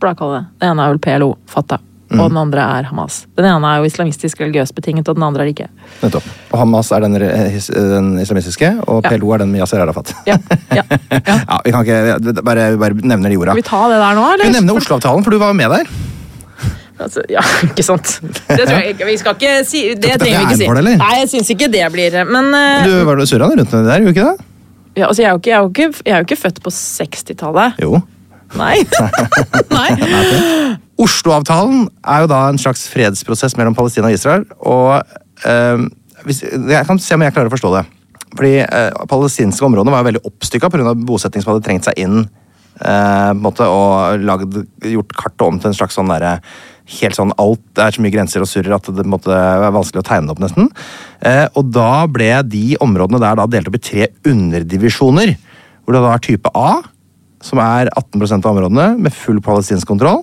da, 0.00 0.14
kaller 0.14 0.38
det. 0.40 0.46
Det 0.60 0.68
ene 0.70 0.82
er 0.84 0.88
vel 0.92 0.98
PLO, 0.98 1.36
Fatah, 1.46 1.78
Mm. 2.10 2.20
og 2.20 2.30
den 2.30 2.36
andre 2.38 2.60
er 2.78 2.82
Hamas. 2.88 3.26
Den 3.36 3.44
ene 3.44 3.66
er 3.68 3.78
jo 3.82 3.84
islamistisk 3.84 4.38
religiøst 4.40 4.72
betinget, 4.74 5.08
og 5.08 5.16
den 5.16 5.22
andre 5.24 5.42
er 5.42 5.44
det 5.50 5.54
ikke. 5.58 5.68
Nettopp. 6.02 6.22
Og 6.52 6.58
Hamas 6.58 6.90
er 6.92 7.00
den, 7.00 7.16
eh, 7.20 7.58
den 7.68 8.18
islamistiske, 8.18 8.70
og 8.88 9.02
Ja. 9.04 9.10
PLO 9.10 9.32
er 9.34 9.38
den 9.38 9.52
med 9.52 9.60
Yasir 9.60 9.80
Arafat. 9.82 10.14
Ja, 10.26 10.38
ja. 10.72 10.82
Ja, 11.10 11.58
vi 11.64 11.70
kan 11.72 11.84
ikke 11.84 12.42
Bare, 12.42 12.76
bare 12.78 12.94
nevner 12.94 13.28
de 13.28 13.36
orda. 13.36 13.52
Skal 13.52 13.56
vi 13.56 13.62
ta 13.62 13.88
det 13.88 13.98
der 14.00 14.14
nå, 14.14 14.32
eller? 14.32 14.44
Vi 14.44 14.52
nevner 14.52 14.74
Oslo-avtalen, 14.76 15.22
for 15.24 15.30
du 15.30 15.38
var 15.38 15.52
med 15.52 15.68
der. 15.70 15.84
Altså, 16.98 17.22
ja, 17.30 17.42
ikke 17.70 17.84
sant. 17.86 18.18
Det 18.48 18.64
tror 18.64 18.76
jeg 18.80 18.94
ikke. 18.96 19.06
Vi 19.06 19.16
skal 19.20 19.36
ikke 19.38 19.54
si 19.68 19.82
Det 19.94 20.16
trenger 20.18 20.42
vi 20.42 20.44
ikke 20.48 20.60
si. 20.60 20.66
eller? 20.66 20.98
Nei, 20.98 21.14
jeg 21.22 21.32
syns 21.34 21.52
ikke 21.54 21.70
det 21.70 21.84
blir 21.94 22.16
Men 22.26 22.50
uh, 22.50 22.86
Du 22.86 22.94
var 23.06 23.22
surra 23.30 23.50
rundt 23.52 23.70
det 23.70 23.82
der, 23.86 24.02
gjorde 24.02 24.12
du 24.12 24.14
ikke 24.16 24.28
det? 24.32 24.46
ja, 24.98 25.06
altså, 25.06 25.22
jeg, 25.22 25.28
er 25.28 25.32
jo 25.32 25.38
ikke, 25.38 25.50
jeg, 25.50 25.58
er 25.58 25.68
ikke, 25.68 26.02
jeg 26.06 26.16
er 26.16 26.26
ikke 26.26 26.36
født 26.40 26.62
på 26.64 26.72
60-tallet. 26.74 27.78
Jo. 27.82 28.00
Nei. 28.58 28.80
Nei. 29.76 29.90
Oslo-avtalen 30.98 31.86
er 32.02 32.24
jo 32.24 32.30
da 32.32 32.40
en 32.50 32.58
slags 32.58 32.88
fredsprosess 32.90 33.54
mellom 33.58 33.76
Palestina 33.78 34.10
og 34.10 34.16
Israel. 34.16 34.46
Og 34.58 34.96
eh, 35.46 35.84
hvis, 36.26 36.42
Jeg 36.42 36.86
kan 36.88 36.98
se 36.98 37.14
om 37.14 37.22
jeg 37.22 37.36
klarer 37.36 37.50
å 37.50 37.54
forstå 37.54 37.72
det. 37.76 37.84
Fordi 38.34 38.54
eh, 38.64 39.04
palestinske 39.10 39.64
områder 39.68 39.94
var 39.94 40.02
jo 40.02 40.08
veldig 40.10 40.24
oppstykka 40.32 40.70
pga. 40.72 40.94
bosetting 41.06 41.44
som 41.44 41.54
hadde 41.54 41.64
trengt 41.68 41.86
seg 41.86 42.00
inn. 42.02 42.24
En 42.86 43.40
måte, 43.42 43.66
og 43.66 44.22
lagd, 44.22 44.60
gjort 44.86 45.14
kartet 45.18 45.46
om 45.46 45.56
til 45.58 45.72
en 45.72 45.78
slags 45.78 45.98
sånn 45.98 46.12
derre 46.12 46.38
Helt 46.88 47.18
sånn 47.18 47.34
alt, 47.36 47.60
Det 47.76 47.82
er 47.84 47.92
så 47.92 48.00
mye 48.00 48.14
grenser 48.14 48.40
og 48.40 48.48
surrer 48.48 48.72
at 48.78 48.86
det 48.96 49.04
måtte 49.04 49.28
være 49.28 49.74
vanskelig 49.76 50.00
å 50.00 50.06
tegne 50.08 50.32
opp, 50.32 50.38
nesten. 50.40 50.70
Eh, 51.20 51.44
og 51.52 51.68
da 51.68 52.06
ble 52.08 52.30
de 52.48 52.78
områdene 52.80 53.20
der 53.20 53.36
da 53.36 53.44
delt 53.44 53.68
opp 53.68 53.76
i 53.76 53.82
tre 53.90 54.06
underdivisjoner. 54.24 55.34
Hvor 55.84 55.92
det 55.92 56.00
da 56.00 56.14
er 56.14 56.24
type 56.24 56.52
A, 56.56 56.78
som 57.44 57.60
er 57.60 57.90
18% 57.92 58.40
av 58.40 58.56
områdene, 58.56 58.86
med 59.04 59.12
full 59.12 59.42
palestinsk 59.44 59.90
kontroll. 59.90 60.22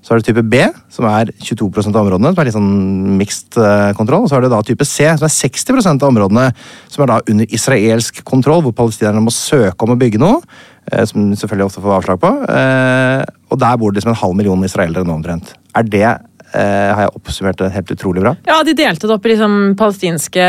Så 0.00 0.12
har 0.12 0.20
du 0.20 0.24
type 0.24 0.42
B, 0.48 0.62
som 0.88 1.04
er 1.10 1.28
22% 1.44 1.92
av 1.92 2.06
områdene, 2.06 2.32
som 2.32 2.40
er 2.40 2.48
litt 2.48 2.56
sånn 2.56 3.16
mixed 3.18 3.58
eh, 3.60 3.90
kontroll. 3.98 4.24
Og 4.24 4.30
så 4.30 4.38
har 4.38 4.44
du 4.44 4.48
da 4.52 4.62
type 4.64 4.86
C, 4.88 5.04
som 5.20 5.26
er 5.28 5.34
60% 5.34 6.06
av 6.06 6.08
områdene, 6.08 6.46
som 6.88 7.04
er 7.04 7.10
da 7.10 7.18
under 7.28 7.52
israelsk 7.56 8.22
kontroll, 8.28 8.64
hvor 8.64 8.76
palestinerne 8.78 9.20
må 9.24 9.34
søke 9.34 9.84
om 9.84 9.92
å 9.92 9.98
bygge 10.00 10.22
noe, 10.22 10.40
eh, 10.88 11.04
som 11.08 11.28
selvfølgelig 11.36 11.68
ofte 11.68 11.84
får 11.84 11.98
avslag 11.98 12.22
på. 12.22 12.32
Eh, 12.56 13.26
og 13.52 13.60
der 13.60 13.76
bor 13.76 13.92
det 13.92 14.00
liksom 14.00 14.14
en 14.14 14.22
halv 14.22 14.40
million 14.40 14.64
israelere 14.64 15.04
nå 15.04 15.20
omtrent. 15.20 15.52
Er 15.76 15.86
det, 15.86 16.08
har 16.50 17.04
jeg 17.04 17.12
oppsummert 17.14 17.60
det 17.60 17.68
helt 17.70 17.92
utrolig 17.94 18.24
bra? 18.24 18.32
Ja, 18.48 18.56
de 18.66 18.72
delte 18.74 19.06
det 19.06 19.14
opp 19.14 19.26
i 19.28 19.30
liksom 19.30 19.52
palestinske, 19.78 20.46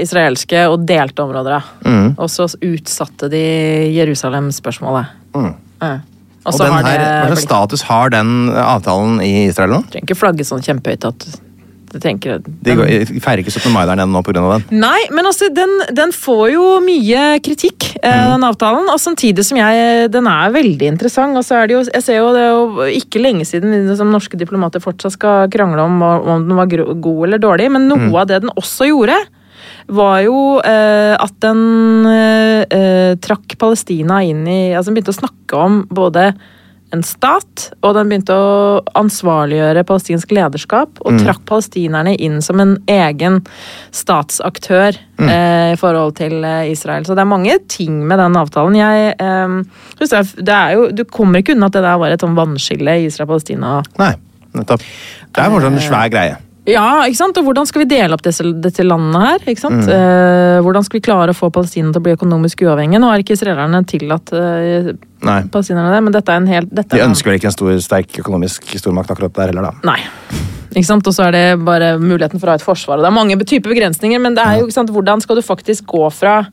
israelske 0.00 0.62
og 0.70 0.86
delte 0.88 1.26
områder. 1.26 1.66
Mm. 1.84 2.06
Og 2.14 2.30
så 2.32 2.46
utsatte 2.56 3.28
de 3.28 3.42
Jerusalem-spørsmålet. 3.92 5.12
Mm. 5.36 5.52
Ja. 5.82 5.92
Og 6.44 6.54
Og 6.54 6.58
den 6.58 6.72
her, 6.86 6.98
hva 7.22 7.30
slags 7.30 7.46
status 7.46 7.82
har 7.86 8.10
den 8.10 8.50
avtalen 8.50 9.20
i 9.22 9.46
Israel 9.46 9.70
nå? 9.76 9.82
Trenger 9.92 10.08
ikke 10.10 10.18
flagge 10.18 10.44
sånn 10.48 10.62
kjempehøyt 10.64 11.04
at 11.06 11.26
det 11.92 12.00
tenker 12.00 12.38
De 12.40 12.72
går, 12.74 12.88
de 13.04 13.20
feirer 13.20 13.42
ikke 13.42 13.52
17. 13.52 13.68
mai 13.70 13.82
der 13.84 13.98
nede 14.00 14.08
nå 14.08 14.22
pga. 14.24 14.32
den. 14.40 14.80
Nei, 14.80 15.02
men 15.12 15.26
altså, 15.28 15.50
den, 15.52 15.68
den 15.92 16.10
får 16.16 16.46
jo 16.54 16.62
mye 16.80 17.38
kritikk, 17.44 17.90
eh, 18.02 18.08
Mm. 18.16 18.30
den 18.32 18.46
avtalen. 18.48 18.88
Og 18.88 18.98
samtidig 18.98 19.44
som 19.44 19.58
jeg 19.58 20.10
Den 20.10 20.26
er 20.26 20.50
veldig 20.50 20.88
interessant. 20.88 21.36
Og 21.36 21.44
så 21.44 21.60
er 21.62 21.66
det 21.68 21.74
jo 21.76 21.90
Jeg 21.92 22.02
ser 22.02 22.16
jo 22.16 22.32
det 22.32 22.40
er 22.40 22.50
jo 22.56 22.88
ikke 22.96 23.20
lenge 23.22 23.44
siden 23.44 23.94
som 23.96 24.10
norske 24.10 24.38
diplomater 24.40 24.80
fortsatt 24.80 25.12
skal 25.12 25.48
krangle 25.52 25.84
om 25.84 26.00
om 26.02 26.48
den 26.48 26.56
var 26.56 26.66
god 26.66 27.26
eller 27.28 27.38
dårlig, 27.38 27.70
men 27.70 27.86
noe 27.88 27.98
Mm. 28.08 28.16
av 28.16 28.26
det 28.26 28.40
den 28.40 28.50
også 28.56 28.88
gjorde, 28.88 29.18
var 29.88 30.20
jo 30.24 30.60
eh, 30.64 31.14
at 31.18 31.34
den 31.42 32.06
eh, 32.06 32.62
eh, 32.70 33.12
trakk 33.22 33.58
Palestina 33.58 34.20
inn 34.24 34.46
i 34.46 34.72
Altså 34.74 34.90
den 34.90 34.98
begynte 35.00 35.14
å 35.14 35.20
snakke 35.22 35.58
om 35.58 35.82
både 35.90 36.32
en 36.92 37.00
stat, 37.00 37.70
og 37.80 37.94
den 37.96 38.10
begynte 38.10 38.34
å 38.36 38.82
ansvarliggjøre 39.00 39.80
palestinsk 39.88 40.34
lederskap, 40.36 40.98
og 41.00 41.14
Mm. 41.14 41.22
trakk 41.24 41.40
palestinerne 41.48 42.12
inn 42.20 42.42
som 42.44 42.60
en 42.60 42.74
egen 42.86 43.38
statsaktør 43.96 44.98
Mm. 45.18 45.28
eh, 45.28 45.72
i 45.72 45.76
forhold 45.80 46.16
til 46.16 46.44
eh, 46.44 46.70
Israel. 46.70 47.04
Så 47.04 47.14
det 47.16 47.22
er 47.24 47.30
mange 47.32 47.56
ting 47.68 48.06
med 48.06 48.18
den 48.18 48.36
avtalen. 48.36 48.76
Jeg 48.76 49.14
eh, 49.18 49.64
det, 49.98 50.48
er, 50.48 50.72
jo 50.74 50.90
Du 50.92 51.04
kommer 51.04 51.40
ikke 51.40 51.54
unna 51.56 51.66
at 51.66 51.72
det 51.72 51.82
der 51.82 51.96
var 51.96 52.10
et 52.10 52.20
sånn 52.20 52.36
vannskille 52.36 53.00
i 53.00 53.06
Israel-Palestina. 53.08 53.82
Nei, 53.98 54.14
nettopp. 54.54 54.80
Det 55.32 55.48
fortsatt 55.48 55.72
en 55.72 55.78
svær 55.80 56.10
greie. 56.12 56.36
Ja, 56.68 57.02
ikke 57.08 57.18
sant? 57.18 57.38
Og 57.40 57.46
hvordan 57.48 57.66
skal 57.66 57.82
vi 57.82 57.88
dele 57.90 58.14
opp 58.14 58.22
disse, 58.22 58.44
disse 58.62 58.84
landene 58.86 59.18
her? 59.24 59.40
ikke 59.50 59.58
sant? 59.64 59.80
Mm. 59.82 59.90
Eh, 59.90 60.58
hvordan 60.62 60.84
skal 60.86 61.00
vi 61.00 61.02
klare 61.08 61.34
å 61.34 61.38
få 61.38 61.48
Palestina 61.50 61.90
til 61.90 61.98
å 61.98 62.04
bli 62.06 62.14
økonomisk 62.14 62.62
uavhengig? 62.62 63.00
Nå 63.02 63.08
har 63.10 63.18
ikke 63.24 63.34
israelerne 63.34 63.80
tillatt 63.90 64.30
eh, 64.38 64.92
Nei. 65.26 65.40
palestinerne 65.50 65.90
det, 65.96 66.02
men 66.06 66.14
dette 66.14 66.30
er 66.30 66.38
en 66.38 66.46
helt 66.46 66.70
De 66.70 66.84
er 66.86 67.02
en- 67.02 67.10
ønsker 67.10 67.32
vel 67.32 67.40
ikke 67.40 67.50
en 67.50 67.56
stor, 67.56 67.72
sterk 67.82 68.14
økonomisk 68.22 68.70
stormakt 68.78 69.10
akkurat 69.10 69.34
der 69.40 69.50
heller, 69.50 69.72
da. 69.72 69.74
Nei. 69.90 69.98
Ikke 70.72 70.86
sant? 70.86 71.06
Og 71.10 71.12
så 71.18 71.26
er 71.26 71.32
det 71.34 71.64
bare 71.66 71.96
muligheten 72.00 72.38
for 72.40 72.46
å 72.46 72.54
ha 72.54 72.60
et 72.62 72.64
forsvar. 72.64 72.96
og 72.96 73.02
Det 73.04 73.10
er 73.10 73.18
mange 73.18 73.36
typer 73.44 73.74
begrensninger, 73.74 74.20
men 74.22 74.38
det 74.38 74.46
er 74.46 74.60
jo 74.60 74.68
ikke 74.70 74.78
sant, 74.78 74.90
hvordan 74.94 75.20
skal 75.20 75.36
du 75.36 75.42
faktisk 75.42 75.84
gå 75.90 76.06
fra 76.14 76.44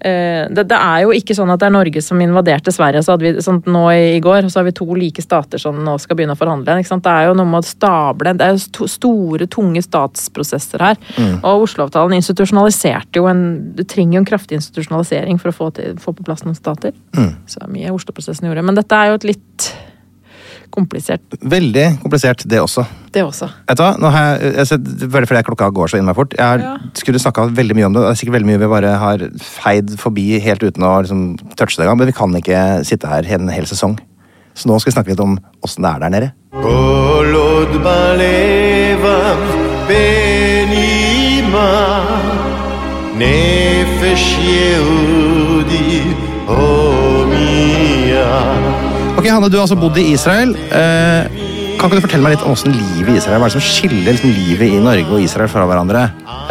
det, 0.00 0.64
det 0.68 0.76
er 0.78 1.04
jo 1.04 1.12
ikke 1.16 1.34
sånn 1.36 1.50
at 1.54 1.60
det 1.62 1.66
er 1.68 1.74
Norge 1.76 2.00
som 2.04 2.20
invaderte 2.20 2.72
Sverige. 2.74 3.02
så 3.06 3.14
hadde 3.14 3.24
vi, 3.24 3.42
sånn, 3.44 3.62
Nå 3.66 3.84
i, 3.94 4.18
går 4.24 4.48
så 4.52 4.60
har 4.60 4.66
vi 4.68 4.74
to 4.76 4.86
like 4.98 5.22
stater 5.22 5.58
som 5.62 5.78
nå 5.84 5.94
skal 6.02 6.16
begynne 6.18 6.34
å 6.36 6.40
forhandle. 6.40 6.76
Sant? 6.84 7.04
Det 7.06 7.12
er 7.14 7.28
jo 7.30 7.36
noe 7.38 7.48
med 7.48 7.62
å 7.62 7.68
stable 7.68 8.34
Det 8.36 8.44
er 8.48 8.52
jo 8.56 8.62
sto- 8.64 8.88
store, 8.90 9.46
tunge 9.46 9.80
statsprosesser 9.84 10.82
her. 10.84 10.96
Og 11.42 11.64
Oslo-avtalen 11.68 12.18
institusjonaliserte 12.18 13.20
jo 13.22 13.26
en 13.30 13.44
Du 13.76 13.84
trenger 13.84 14.18
jo 14.18 14.22
en 14.24 14.28
kraftig 14.28 14.58
institusjonalisering 14.60 15.38
for 15.40 15.50
å 15.52 15.56
få, 15.56 15.70
til, 15.78 15.96
få 16.02 16.12
på 16.16 16.24
plass 16.26 16.44
noen 16.44 16.58
stater. 16.58 16.92
Så 17.46 17.62
er 17.62 17.72
mye 17.72 17.92
Oslo-prosessen 17.94 18.48
gjorde. 18.50 18.64
Men 18.66 18.74
dette 18.78 18.94
er 18.98 19.12
jo 19.12 19.18
et 19.20 19.28
litt 19.32 19.70
komplisert, 20.73 21.21
Veldig 21.41 21.99
komplisert, 22.01 22.43
det 22.47 22.59
også. 22.61 22.85
det 23.13 23.23
også. 23.23 23.49
Vet 23.67 23.77
du 23.77 23.83
hva? 23.83 23.91
Nå 23.99 24.09
har 24.13 24.37
jeg, 24.37 24.53
jeg 24.55 24.67
sett, 24.67 24.81
veldig 25.15 25.27
fordi 25.27 25.43
klokka 25.49 25.69
går 25.73 25.87
så 25.87 25.97
innmari 25.99 26.15
fort. 26.15 26.33
Jeg 26.37 26.45
har, 26.45 26.59
Ja. 26.59 26.77
skulle 26.93 27.19
snakka 27.19 27.47
veldig 27.55 27.75
mye 27.75 27.85
om 27.85 27.93
det. 27.93 28.01
og 28.01 28.05
Det 28.07 28.11
er 28.11 28.19
sikkert 28.25 28.35
veldig 28.39 28.49
mye 28.51 28.59
vi 28.59 28.67
bare 28.75 28.91
har 28.97 29.17
feid 29.39 29.97
forbi 29.99 30.39
helt 30.39 30.61
uten 30.63 30.83
å 30.83 31.01
liksom, 31.01 31.37
touche 31.55 31.75
det 31.77 31.85
engang. 31.85 31.97
Men 31.97 32.07
vi 32.07 32.13
kan 32.13 32.31
ikke 32.35 32.85
sitte 32.85 33.07
her 33.07 33.23
en 33.33 33.49
hel 33.49 33.65
sesong. 33.65 33.97
Så 34.55 34.65
nå 34.67 34.79
skal 34.81 34.91
vi 34.91 34.95
snakke 34.97 35.09
litt 35.13 35.19
om 35.23 35.37
åssen 35.63 35.83
det 35.83 35.91
er 35.95 35.99
der 35.99 36.09
nede. 36.09 36.31
כל 36.51 37.35
עוד 37.35 37.71
בלבם 37.83 39.39
בנימה 39.87 41.71
נפש 43.15 44.37
יהודי 44.41 46.03
הומיה 46.45 48.29
Ok, 49.24 49.30
Hanne, 49.32 49.48
du 49.48 49.54
har 49.56 49.62
altså 49.64 49.76
bodd 49.80 49.96
i 49.96 50.02
Israel. 50.12 50.50
Eh, 50.52 51.28
kan 51.80 51.88
ikke 51.88 51.96
du 51.96 52.02
fortelle 52.04 52.26
meg 52.26 52.34
litt 52.34 52.42
om 52.44 52.52
åssen 52.52 52.74
livet 52.76 53.08
i 53.08 53.16
Israel 53.16 53.40
Hva 53.40 53.46
er 53.48 53.54
det 53.54 53.56
som 53.56 53.62
skiller 53.64 54.10
liksom, 54.12 54.34
livet 54.36 54.74
i 54.76 54.80
Norge 54.84 55.06
og 55.16 55.22
Israel 55.24 55.48
fra 55.48 55.62
hverandre? 55.70 56.02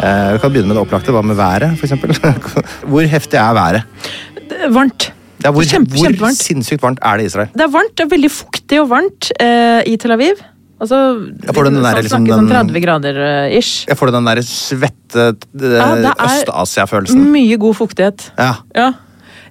Eh, 0.02 0.32
vi 0.34 0.40
kan 0.42 0.50
begynne 0.50 0.72
med 0.72 0.74
det 0.74 0.82
opplagte. 0.82 1.14
Hva 1.14 1.22
med 1.22 1.38
været, 1.38 1.76
f.eks.? 1.78 2.42
hvor 2.90 3.06
heftig 3.12 3.38
er 3.38 3.54
været? 3.54 4.10
Det 4.50 4.58
er 4.66 4.74
varmt. 4.74 5.06
Det 5.38 5.46
er 5.46 5.54
hvor, 5.54 5.68
Kjempe- 5.70 5.94
hvor 6.00 6.08
kjempevarmt. 6.10 6.42
sinnssykt 6.48 6.82
varmt 6.82 6.98
er 7.06 7.22
det 7.22 7.28
i 7.28 7.30
Israel? 7.30 7.54
Det 7.54 7.62
er 7.68 7.70
varmt, 7.76 7.94
det 7.94 8.08
er 8.08 8.10
veldig 8.16 8.32
fuktig 8.40 8.82
og 8.82 8.90
varmt 8.90 9.30
eh, 9.38 9.78
i 9.92 9.96
Tel 10.02 10.16
Aviv. 10.18 10.42
Altså, 10.82 10.98
Ja, 11.46 11.54
får 11.54 11.70
du 11.70 11.72
den 11.76 11.80
der, 11.86 12.02
liksom, 12.02 12.26
sånn 12.26 12.50
den- 12.50 12.52
30 12.74 12.84
grader 12.88 13.22
eh, 13.28 13.56
ish. 13.60 13.84
Jeg 13.86 14.02
får 14.02 14.10
den 14.18 14.26
der 14.32 14.42
svette 14.50 15.30
eh, 15.30 15.78
Ja, 15.78 15.88
er- 16.10 16.26
Øst-Asia-følelsen. 16.26 17.22
Mye 17.38 17.54
god 17.68 17.78
fuktighet. 17.84 18.32
Ja. 18.34 18.56
Ja. 18.74 18.90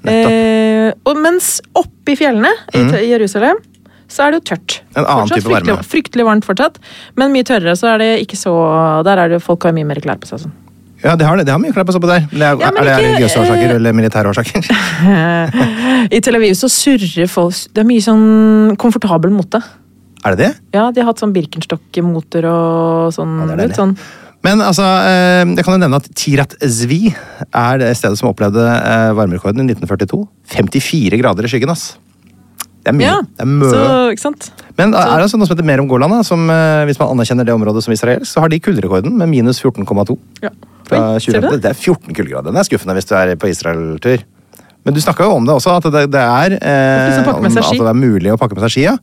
Eh, 0.10 0.90
og 1.08 1.18
mens 1.24 1.62
oppe 1.80 2.12
i 2.14 2.18
fjellene 2.20 2.50
i 2.74 2.82
Te- 2.92 3.04
Jerusalem, 3.08 3.62
så 4.14 4.26
er 4.28 4.32
det 4.36 4.42
jo 4.42 4.56
tørt. 4.56 4.82
En 4.96 5.06
annen 5.06 5.24
Fortsatt 5.30 5.40
type 5.40 5.50
varme. 5.54 5.78
Fryktelig, 5.78 5.90
fryktelig 5.94 6.26
varmt 6.28 6.46
fortsatt, 6.46 6.76
men 7.18 7.32
mye 7.34 7.44
tørrere, 7.48 7.76
så 7.80 7.94
er 7.94 7.98
det 8.04 8.10
ikke 8.28 8.38
så 8.38 8.52
Der 9.08 9.18
er 9.24 9.30
det 9.30 9.40
folk 9.42 9.64
har 9.64 9.72
mye 9.74 9.86
mer 9.88 10.02
klær 10.04 10.20
på 10.22 10.28
seg. 10.30 10.44
Sånn. 10.44 10.52
Ja, 11.04 11.16
de 11.20 11.26
har, 11.28 11.36
det. 11.36 11.46
De 11.48 11.52
har 11.52 11.60
mye 11.60 11.74
klær 11.76 11.84
på 11.88 11.92
seg 11.96 12.04
på 12.04 12.08
der. 12.08 12.28
Det 12.32 12.40
er, 12.42 12.56
Ja, 12.62 12.68
er 12.70 12.78
det 12.78 12.84
ikke, 12.94 13.00
religiøse 13.08 13.40
årsaker 13.42 13.70
eh, 13.72 13.76
eller 13.76 13.96
militære 13.98 14.30
årsaker? 14.32 14.68
I 16.16 16.20
Tel 16.24 16.36
Aviv 16.40 16.54
så 16.56 16.70
surrer 16.72 17.28
folk 17.32 17.58
Det 17.76 17.82
er 17.84 17.88
mye 17.90 18.04
sånn 18.06 18.76
komfortabel 18.80 19.32
mote. 19.36 19.60
er 20.24 20.36
det 20.36 20.40
det? 20.46 20.52
Ja, 20.78 20.90
de 20.92 21.02
har 21.02 21.10
hatt 21.12 21.20
sånn 21.20 21.34
Birkenstock-moter 21.36 22.46
og 22.48 23.12
sånn. 23.16 23.34
Ja, 23.42 23.46
det 23.50 23.54
er 23.54 23.64
deilig. 23.66 23.76
sånn. 23.80 23.98
Men 24.44 24.60
altså, 24.60 24.84
eh, 25.08 25.44
jeg 25.56 25.64
kan 25.64 25.78
jo 25.78 25.82
nevne 25.86 26.00
at 26.02 26.08
Tirat 26.20 26.56
Zvi 26.60 27.08
er 27.10 27.78
det 27.80 27.94
stedet 27.96 28.20
som 28.20 28.32
opplevde 28.34 28.64
eh, 28.64 29.12
varmerekorden 29.16 29.64
i 29.64 29.72
1942. 29.72 30.20
54 30.58 31.22
grader 31.22 31.48
i 31.48 31.52
skyggen, 31.52 31.72
ass. 31.72 31.94
Det 32.84 32.92
er 32.92 32.98
mye. 32.98 33.08
Ja, 33.08 33.22
det 33.24 33.46
er 33.46 33.48
mye. 33.48 33.72
så, 33.72 33.84
ikke 34.12 34.26
sant? 34.26 34.50
Men 34.76 34.92
er 34.92 35.14
det 35.16 35.24
altså 35.24 35.40
noe 35.40 35.48
som 35.48 35.56
heter 35.56 35.68
Merom 35.68 35.88
Golan, 35.88 36.18
som, 36.28 36.44
eh, 36.52 36.84
hvis 36.90 37.00
man 37.00 37.14
anerkjenner 37.16 37.48
det 37.48 37.56
området 37.56 37.86
som 37.86 37.96
israelsk, 37.96 38.28
så 38.28 38.44
har 38.44 38.52
de 38.52 38.60
kulderekorden 38.60 39.16
med 39.22 39.32
minus 39.32 39.64
14,2. 39.64 40.18
Ja. 40.44 40.52
fra 40.90 41.00
Oi, 41.14 41.20
ser 41.24 41.38
du 41.38 41.40
2015. 41.40 41.52
det? 41.54 41.62
Det 41.64 41.72
er 41.72 41.80
14 41.80 42.18
kuldegrader. 42.18 42.52
Den 42.52 42.60
er 42.60 42.68
skuffende 42.68 42.98
hvis 43.00 43.08
du 43.08 43.16
er 43.16 43.36
på 43.40 43.48
Israel-tur. 43.48 44.26
Men 44.84 44.98
du 44.98 45.00
snakka 45.00 45.24
jo 45.24 45.38
om 45.38 45.46
det 45.48 45.56
også, 45.56 45.78
at 45.80 45.88
det, 45.96 46.08
det 46.12 46.20
er 46.20 46.58
eh, 46.58 46.60
det 46.60 47.22
er, 47.22 47.24
pakker 47.24 47.40
om 47.40 47.48
at 47.48 47.72
det 47.72 47.92
er 47.94 48.02
mulig 48.02 48.34
å 48.34 48.40
pakke 48.42 48.58
med 48.58 48.66
seg 48.66 48.76
ski. 48.76 48.84
Ja. 48.90 48.98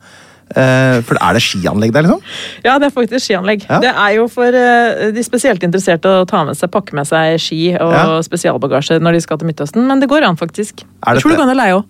Eh, 0.50 0.98
for 1.06 1.14
er 1.22 1.36
det 1.36 1.42
skianlegg 1.44 1.92
der, 1.94 2.02
liksom? 2.08 2.22
Ja, 2.64 2.78
det 2.82 2.88
er 2.88 2.94
faktisk 2.94 3.22
skianlegg. 3.28 3.62
Ja. 3.68 3.78
Det 3.84 3.92
er 3.92 4.16
jo 4.16 4.26
for 4.32 4.50
eh, 4.50 5.10
de 5.14 5.22
spesielt 5.22 5.62
interesserte 5.62 6.10
å 6.10 6.26
ta 6.26 6.42
med 6.48 6.58
seg, 6.58 6.72
pakke 6.74 6.96
med 6.98 7.06
seg 7.06 7.38
ski 7.38 7.60
og 7.78 7.92
Ja. 7.94 8.18
spesialbagasje 8.26 8.98
når 9.00 9.12
de 9.18 9.20
skal 9.20 9.38
til 9.38 9.46
Midtøsten, 9.46 9.86
men 9.86 10.00
det 10.02 10.08
går 10.10 10.26
an, 10.26 10.36
faktisk. 10.40 10.82
Jeg 11.06 11.22
tror 11.22 11.30
du 11.30 11.36
kan 11.38 11.54
leie 11.54 11.76
òg. 11.78 11.84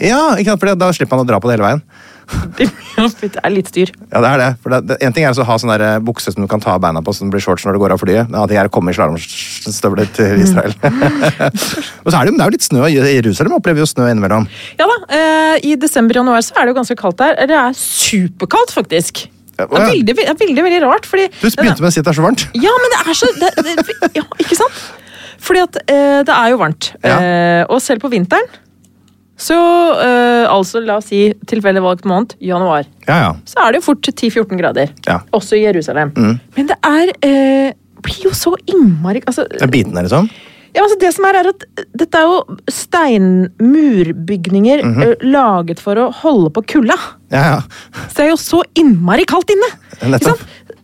Ja, 0.00 0.34
ikke 0.40 0.54
sant? 0.54 0.60
For 0.62 0.74
da 0.80 0.88
slipper 0.96 1.18
man 1.18 1.26
å 1.26 1.28
dra 1.28 1.40
på 1.42 1.50
det 1.50 1.58
hele 1.58 1.66
veien. 1.68 1.82
Det 3.20 3.30
er 3.40 3.52
litt 3.52 3.70
styr. 3.70 3.90
Ja, 4.10 4.20
det 4.20 4.28
er 4.28 4.40
det. 4.40 4.48
For 4.60 4.74
det, 4.74 4.80
det, 4.90 4.96
en 5.06 5.14
ting 5.16 5.24
er 5.24 5.32
å 5.32 5.46
ha 5.48 5.56
sånn 5.60 5.72
der 5.72 6.02
bukse 6.04 6.32
som 6.34 6.44
du 6.44 6.48
kan 6.50 6.60
ta 6.60 6.74
av 6.76 6.82
beina 6.84 7.00
på, 7.04 7.14
så 7.16 7.24
den 7.24 7.32
blir 7.32 7.40
shorts 7.40 7.64
når 7.64 7.76
du 7.76 7.80
går 7.82 7.94
av 7.94 8.02
flyet. 8.02 8.28
En 8.28 8.36
annen 8.36 8.50
ting 8.50 8.60
er 8.60 8.68
å 8.68 8.72
komme 8.74 8.92
i 8.92 8.96
slalåmstøvler 8.98 10.10
til 10.16 10.44
Israel. 10.44 10.74
og 12.04 12.12
så 12.12 12.20
er 12.20 12.28
det, 12.28 12.36
det 12.36 12.44
er 12.44 12.44
jo 12.44 12.54
litt 12.56 12.66
snø 12.66 12.86
i 12.90 12.98
Jerusalem. 12.98 13.56
Opplever 13.56 13.84
jo 13.84 13.88
snø 13.88 14.10
innimellom. 14.10 14.48
Ja 14.80 14.88
da, 14.90 14.98
eh, 15.16 15.56
i 15.72 15.76
desember-januar 15.80 16.44
så 16.44 16.56
er 16.56 16.68
det 16.68 16.74
jo 16.74 16.80
ganske 16.82 16.98
kaldt 17.00 17.20
der. 17.22 17.36
Det 17.50 17.60
er 17.60 17.76
superkaldt, 17.80 18.74
faktisk. 18.76 19.26
Det 19.60 19.66
er 19.66 19.90
veldig, 19.90 20.16
er 20.24 20.38
veldig, 20.40 20.62
veldig 20.64 20.80
rart, 20.86 21.06
fordi 21.08 21.28
Du 21.40 21.44
begynte 21.48 21.82
med 21.82 21.90
å 21.90 21.92
si 21.92 22.00
at 22.00 22.06
det 22.06 22.14
er 22.14 22.20
så 22.20 22.24
varmt. 22.24 22.46
Ja, 22.56 22.72
men 22.80 22.94
det 22.94 23.00
er 23.02 23.18
så 23.18 23.28
det, 23.36 23.50
det, 23.66 24.00
ja, 24.16 24.24
Ikke 24.40 24.56
sant? 24.56 24.80
Fordi 25.40 25.62
at 25.64 25.78
eh, 25.84 26.20
det 26.28 26.34
er 26.36 26.52
jo 26.52 26.60
varmt. 26.60 26.92
Ja. 27.04 27.16
Eh, 27.16 27.62
og 27.68 27.80
selv 27.84 28.04
på 28.04 28.10
vinteren 28.12 28.48
så 29.40 29.56
eh, 29.96 30.44
altså, 30.52 30.82
la 30.84 30.98
oss 31.00 31.08
si 31.10 31.20
tilfeldig 31.48 31.80
valgt 31.84 32.04
måned, 32.08 32.30
januar, 32.44 32.84
Ja, 33.06 33.16
ja. 33.24 33.30
så 33.48 33.56
er 33.64 33.68
det 33.72 33.78
jo 33.80 33.86
fort 33.88 34.04
10-14 34.12 34.60
grader. 34.60 34.88
Ja. 35.08 35.16
Også 35.36 35.52
i 35.56 35.64
Jerusalem. 35.64 36.08
Mm. 36.16 36.36
Men 36.58 36.64
det 36.68 36.78
er 36.86 37.06
eh, 37.24 37.70
blir 38.04 38.22
jo 38.28 38.32
så 38.36 38.52
innmari 38.70 39.20
altså, 39.26 39.42
Det 39.50 39.62
er 39.64 39.70
bitende, 39.72 40.02
liksom. 40.06 40.24
ja, 40.74 40.80
altså 40.84 40.96
Det 41.00 41.10
som 41.16 41.24
er, 41.28 41.34
er 41.40 41.46
at 41.52 41.60
dette 42.02 42.14
er 42.18 42.24
jo 42.28 42.36
steinmurbygninger 42.68 44.78
mm 44.84 44.94
-hmm. 44.94 45.14
laget 45.32 45.78
for 45.80 45.94
å 45.96 46.12
holde 46.22 46.50
på 46.50 46.60
kulda. 46.74 46.96
Ja, 47.30 47.42
ja. 47.54 47.60
Så 48.08 48.14
det 48.16 48.24
er 48.24 48.30
jo 48.30 48.36
så 48.36 48.62
innmari 48.74 49.24
kaldt 49.24 49.50
inne! 49.50 49.66
Nettopp. 50.02 50.14
Ikke 50.14 50.24
sant? 50.30 50.40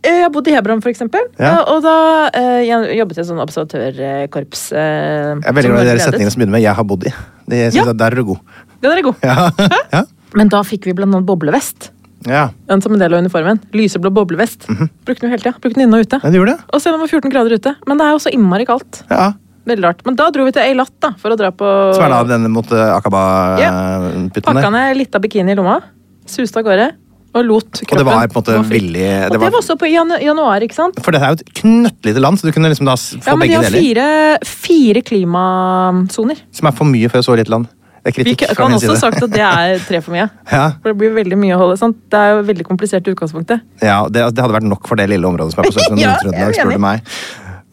Eh, 0.07 0.13
Jeg 0.21 0.23
har 0.23 0.31
bodd 0.31 0.49
i 0.49 0.55
Hebron, 0.55 0.81
for 0.85 0.91
eksempel. 0.93 1.25
Ja. 1.39 1.53
eh, 1.59 1.73
Og 1.75 1.83
da 1.83 1.95
eh, 2.33 2.61
jeg 2.69 2.99
jobbet 3.01 3.17
jeg 3.19 3.27
i 3.27 3.29
sånn 3.31 3.43
observatørkorps. 3.43 4.63
Jeg 4.73 5.43
er 5.43 5.57
veldig 5.57 5.73
glad 5.75 5.87
i 5.87 5.97
de 5.97 6.05
setningene 6.07 6.31
som 6.33 6.41
begynner 6.41 6.57
med 6.57 6.63
'jeg 6.63 6.75
har 6.77 6.85
bodd 6.85 7.05
i'. 7.05 7.15
De 7.49 7.57
synes 7.71 7.75
Ja. 7.75 7.91
at 7.91 7.97
Der 7.99 8.07
er 8.07 8.15
du 8.17 8.25
god. 8.25 8.39
Den 8.83 8.93
er 8.93 9.03
god. 9.03 9.17
Ja. 9.23 9.51
ja. 9.93 10.03
Men 10.35 10.49
da 10.49 10.63
fikk 10.63 10.85
vi 10.85 10.93
blant 10.93 11.15
annet 11.15 11.27
boblevest. 11.27 11.91
ja. 12.27 12.49
Den 12.69 12.81
som 12.83 12.93
en 12.93 12.99
del 12.99 13.13
av 13.15 13.21
uniformen. 13.25 13.61
Lyseblå 13.73 14.11
boblevest. 14.13 14.67
Mhm. 14.69 14.89
Brukte 15.05 15.21
den 15.21 15.31
jo 15.31 15.37
hele 15.37 15.43
tida. 15.43 15.55
Brukte 15.61 15.75
den 15.79 15.89
inne 15.89 15.99
og 15.99 16.07
ute. 16.07 16.21
Men 16.23 16.33
de 16.33 16.45
det. 16.47 16.59
Og 16.73 16.81
selv 16.81 16.95
om 16.95 17.01
det 17.01 17.11
var 17.11 17.21
14 17.21 17.31
grader 17.31 17.53
ute. 17.55 17.77
Men 17.87 17.99
det 17.99 18.05
er 18.07 18.11
jo 18.13 18.19
så 18.19 18.31
innmari 18.33 18.67
kaldt. 18.67 19.03
Ja. 19.11 19.33
Veldig 19.67 19.83
rart. 19.85 20.01
Men 20.07 20.15
da 20.15 20.31
dro 20.31 20.45
vi 20.45 20.53
til 20.53 20.63
Eilat 20.63 20.91
da, 21.01 21.11
for 21.19 21.31
å 21.31 21.37
dra 21.37 21.51
på 21.51 21.95
Som 21.95 22.05
er 22.05 22.09
da 22.11 22.23
denne 22.25 22.49
mot 22.49 22.71
uh, 22.71 22.95
Akaba-putten 23.01 24.43
Pakka 24.43 24.61
der. 24.63 24.71
ned 24.71 24.97
litt 24.97 25.15
av 25.15 25.21
bikini 25.23 25.53
i 25.53 25.55
lomma. 25.59 25.81
Suste 26.27 26.59
av 26.59 26.65
gårde. 26.65 26.93
Og 27.37 27.45
lot 27.45 27.69
kroppen 27.83 27.99
Og 27.99 28.01
det 28.01 28.07
var 28.09 28.29
på 28.33 28.39
en 28.39 28.41
måte 28.41 28.55
villig... 28.57 28.67
fri. 28.67 28.81
veldig 28.81 29.07
Og 29.07 29.31
det 29.31 29.33
det 29.37 29.41
var 29.43 29.51
var, 29.53 29.59
også 29.61 29.77
på 29.83 29.91
jan 29.93 30.13
januar, 30.25 30.65
ikke 30.65 30.77
sant? 30.79 31.01
For 31.05 31.13
dette 31.13 31.27
er 31.29 31.35
jo 31.35 31.41
et 31.43 31.55
knøttlite 31.61 32.23
land, 32.25 32.41
så 32.41 32.49
du 32.49 32.53
kunne 32.57 32.71
liksom 32.73 32.89
da 32.89 32.95
få 32.97 33.19
Ja, 33.27 33.35
men 33.37 33.47
de 33.49 33.53
begge 33.53 33.59
har 33.61 33.71
deler. 33.71 33.83
fire, 33.83 34.53
fire 34.67 35.03
klimasoner. 35.11 36.41
Som 36.57 36.69
er 36.71 36.77
for 36.79 36.89
mye 36.89 37.11
for 37.13 37.21
et 37.21 37.27
så 37.29 37.37
lite 37.39 37.53
land. 37.53 37.67
Det 38.07 38.13
er 38.13 38.15
Vi 38.15 38.23
kritikk 38.23 38.45
fra 38.53 38.55
kan 38.61 38.71
min 38.71 38.77
også 38.79 38.93
side. 38.95 39.01
sagt 39.03 39.23
at 39.27 39.33
det 39.35 39.43
er 39.43 39.81
tre 39.89 40.01
for 40.05 40.15
mye. 40.15 40.29
Ja, 40.53 40.67
For 40.83 40.93
det 40.93 40.99
blir 41.01 41.15
veldig 41.17 41.39
mye 41.43 41.57
å 41.57 41.63
holde. 41.65 41.77
Sant? 41.81 41.97
Det 42.13 42.21
er 42.21 42.37
jo 42.37 42.43
veldig 42.47 42.67
komplisert 42.69 43.09
i 43.09 43.15
utgangspunktet. 43.17 43.65
ja 43.83 43.97
det, 44.09 44.23
det 44.37 44.45
hadde 44.45 44.55
vært 44.61 44.69
nok 44.71 44.87
for 44.87 44.97
det 45.01 45.09
lille 45.11 45.27
området 45.27 45.53
som 45.57 45.65
er 45.65 45.71
på 45.71 45.75
Sør- 45.79 45.99
Ja, 45.99 46.13
Nord-Trøndelag, 46.15 46.55
spør 46.61 46.77
du 46.79 46.85
meg. 46.87 47.03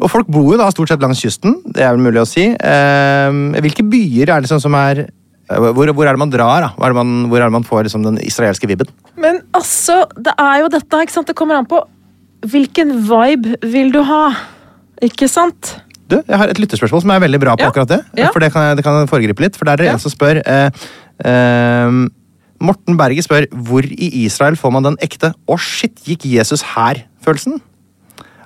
Og 0.03 0.09
folk 0.09 0.27
bor 0.33 0.47
jo 0.51 0.57
da 0.57 0.71
stort 0.73 0.89
sett 0.89 1.03
langs 1.05 1.21
kysten, 1.21 1.59
det 1.69 1.83
er 1.85 1.93
vel 1.93 2.01
mulig 2.01 2.19
å 2.23 2.25
si. 2.27 2.47
Eh, 2.49 3.29
hvilke 3.61 3.85
byer 3.87 4.31
er 4.33 4.41
det 4.43 4.49
sånn 4.49 4.59
som 4.63 4.73
er 4.75 5.05
hvor, 5.49 5.91
hvor 5.91 6.07
er 6.07 6.15
det 6.15 6.21
man 6.21 6.31
drar, 6.31 6.61
da? 6.61 6.69
Hvor 6.77 6.87
er 6.87 6.95
man, 6.97 7.25
hvor 7.29 7.37
er 7.41 7.49
det 7.49 7.55
man 7.57 7.65
får 7.67 7.83
liksom 7.87 8.03
den 8.05 8.17
israelske 8.23 8.67
vibben? 8.69 8.87
Men 9.19 9.41
altså, 9.53 10.05
det 10.15 10.33
er 10.39 10.61
jo 10.63 10.69
dette, 10.71 11.01
ikke 11.03 11.11
sant? 11.15 11.27
Det 11.27 11.35
kommer 11.35 11.59
an 11.59 11.67
på 11.69 11.81
hvilken 12.47 12.95
vibe 13.07 13.57
vil 13.71 13.91
du 13.93 14.01
ha. 14.07 14.33
Ikke 15.03 15.27
sant? 15.31 15.77
Du, 16.11 16.17
jeg 16.27 16.37
har 16.37 16.51
et 16.51 16.59
lyttespørsmål 16.59 17.03
som 17.03 17.11
er 17.15 17.21
veldig 17.23 17.39
bra 17.43 17.55
på 17.55 17.63
Ja. 17.65 17.69
akkurat 17.71 17.89
det. 17.91 18.01
Ja. 18.19 18.29
For 18.33 18.39
det 18.43 18.51
kan, 18.53 18.75
det 18.77 18.83
kan 18.85 19.07
foregripe 19.07 19.41
litt. 19.43 19.55
For 19.59 19.65
der 19.65 19.73
er 19.73 19.77
det 19.77 19.85
Ja. 19.91 19.93
en 19.93 19.99
som 20.03 20.11
spør 20.11 20.41
eh, 20.45 20.69
eh, 21.25 21.91
Morten 22.63 22.97
Berge 22.99 23.23
spør 23.23 23.47
hvor 23.51 23.83
i 23.83 24.09
Israel 24.25 24.55
får 24.55 24.71
man 24.71 24.83
den 24.83 24.97
ekte 25.03 25.33
'Å, 25.47 25.59
shit, 25.59 25.95
gikk 26.07 26.25
Jesus 26.25 26.61
her'-følelsen? 26.75 27.59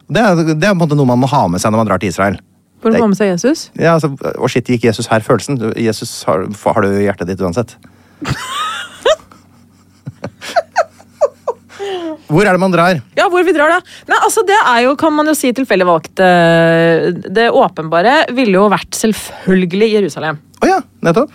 Det 0.10 0.22
er, 0.24 0.36
det 0.56 0.64
er 0.64 0.74
på 0.74 0.78
en 0.78 0.82
måte 0.82 0.96
noe 0.98 1.06
man 1.06 1.20
må 1.20 1.28
ha 1.28 1.48
med 1.48 1.60
seg 1.62 1.72
når 1.72 1.78
man 1.84 1.88
drar 1.88 2.00
til 2.00 2.10
Israel. 2.10 2.40
For 2.82 2.94
å 2.94 3.00
få 3.02 3.08
med 3.10 3.18
seg 3.18 3.32
Jesus. 3.34 3.70
Ja, 3.76 3.96
altså, 3.98 4.12
'Å, 4.14 4.48
shit, 4.50 4.68
gikk 4.70 4.84
Jesus 4.86 5.08
her'-følelsen. 5.10 5.58
Jesus 5.82 6.24
har, 6.28 6.46
har 6.46 6.82
du 6.86 6.90
hjertet 7.02 7.28
ditt 7.32 7.42
uansett. 7.42 7.76
Hvor 12.28 12.44
er 12.44 12.52
det 12.58 12.60
man 12.60 12.74
drar? 12.74 12.98
Ja, 13.16 13.28
hvor 13.32 13.44
vi 13.48 13.54
drar 13.56 13.70
da? 13.72 13.78
Nei, 14.10 14.18
altså 14.26 14.42
Det 14.48 14.56
er 14.58 14.82
jo, 14.84 14.96
kan 15.00 15.14
man 15.16 15.30
jo 15.30 15.36
si, 15.38 15.52
tilfeldig 15.56 15.86
valgt. 15.88 16.20
eh, 16.20 17.12
Det 17.14 17.48
åpenbare 17.54 18.34
ville 18.36 18.58
jo 18.58 18.66
vært 18.74 18.98
selvfølgelig 18.98 19.92
Jerusalem. 19.94 20.40
Å 20.60 20.68
ja, 20.68 20.80
nettopp. 21.06 21.32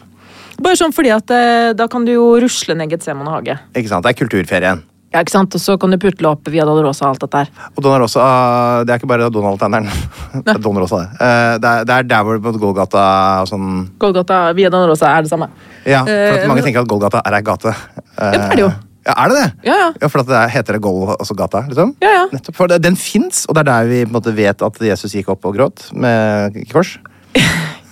Bare 0.62 0.76
sånn 0.76 0.92
fordi 0.94 1.11
at 1.14 1.31
eh, 1.33 1.72
da 1.78 1.87
kan 1.88 2.05
du 2.05 2.12
jo 2.12 2.26
rusle 2.42 2.76
ned 2.76 2.90
Getsemane 2.92 3.33
hage. 3.33 3.57
Ikke 3.74 3.88
sant, 3.88 4.05
Det 4.05 4.12
er 4.12 4.20
kulturferien. 4.20 4.83
Ja, 5.12 5.20
ikke 5.20 5.35
sant? 5.35 5.55
Og 5.55 5.61
så 5.61 5.75
kan 5.81 5.92
du 5.92 5.98
putle 6.01 6.31
opp 6.31 6.48
Via 6.48 6.64
Dolorosa 6.64 7.05
og 7.11 7.14
alt 7.14 7.25
dette 7.27 7.42
her. 7.42 7.51
Og 7.77 7.83
Donald 7.85 8.09
det 8.12 8.94
er 8.94 9.01
ikke 9.01 9.11
bare 9.11 9.29
Donald-tenneren. 9.33 9.90
Det 10.46 10.55
er 10.55 10.62
Don 10.64 10.79
Rosa, 10.81 11.03
det. 11.03 11.18
Eh, 11.20 11.59
Det 11.61 11.68
er, 11.72 11.85
det 11.85 11.96
er 11.98 12.07
der 12.09 12.22
hvor 12.25 12.57
Golgata 12.59 13.03
og 13.42 13.51
sånn 13.51 13.66
Golgata, 14.01 14.38
Via 14.57 14.70
Dolorosa 14.72 15.11
er 15.18 15.27
det 15.27 15.31
samme. 15.31 15.51
Ja, 15.85 16.01
for 16.07 16.12
at 16.38 16.40
Eh, 16.46 16.48
mange 16.48 16.64
tenker 16.64 16.81
at 16.87 16.88
Golgata 16.88 17.20
er 17.27 17.37
ei 17.37 17.42
gate. 17.44 17.75
Ja, 18.16 18.31
det 18.33 18.40
er 18.40 18.57
det 18.57 18.64
jo. 18.64 18.72
Ja, 19.03 19.14
er 19.18 19.29
det 19.33 19.37
det? 19.37 19.46
Ja, 19.66 19.77
ja. 19.81 19.88
Ja, 20.01 20.09
For 20.09 20.22
at 20.22 20.29
det 20.31 20.37
er, 20.38 20.51
heter 20.55 20.77
det 20.79 20.83
Gol, 20.85 21.09
altså 21.18 21.35
gata, 21.35 21.64
liksom? 21.68 21.96
Ja, 22.01 22.11
ja. 22.20 22.25
Nettopp, 22.33 22.55
for 22.57 22.70
det, 22.70 22.81
Den 22.85 22.94
fins, 22.96 23.44
og 23.51 23.57
det 23.59 23.64
er 23.64 23.70
der 23.72 23.88
vi 23.90 24.05
på 24.05 24.12
en 24.12 24.14
måte 24.14 24.35
vet 24.37 24.62
at 24.62 24.79
Jesus 24.87 25.16
gikk 25.18 25.33
opp 25.35 25.44
og 25.51 25.57
gråt 25.59 25.88
med 25.92 26.55
kors. 26.70 26.96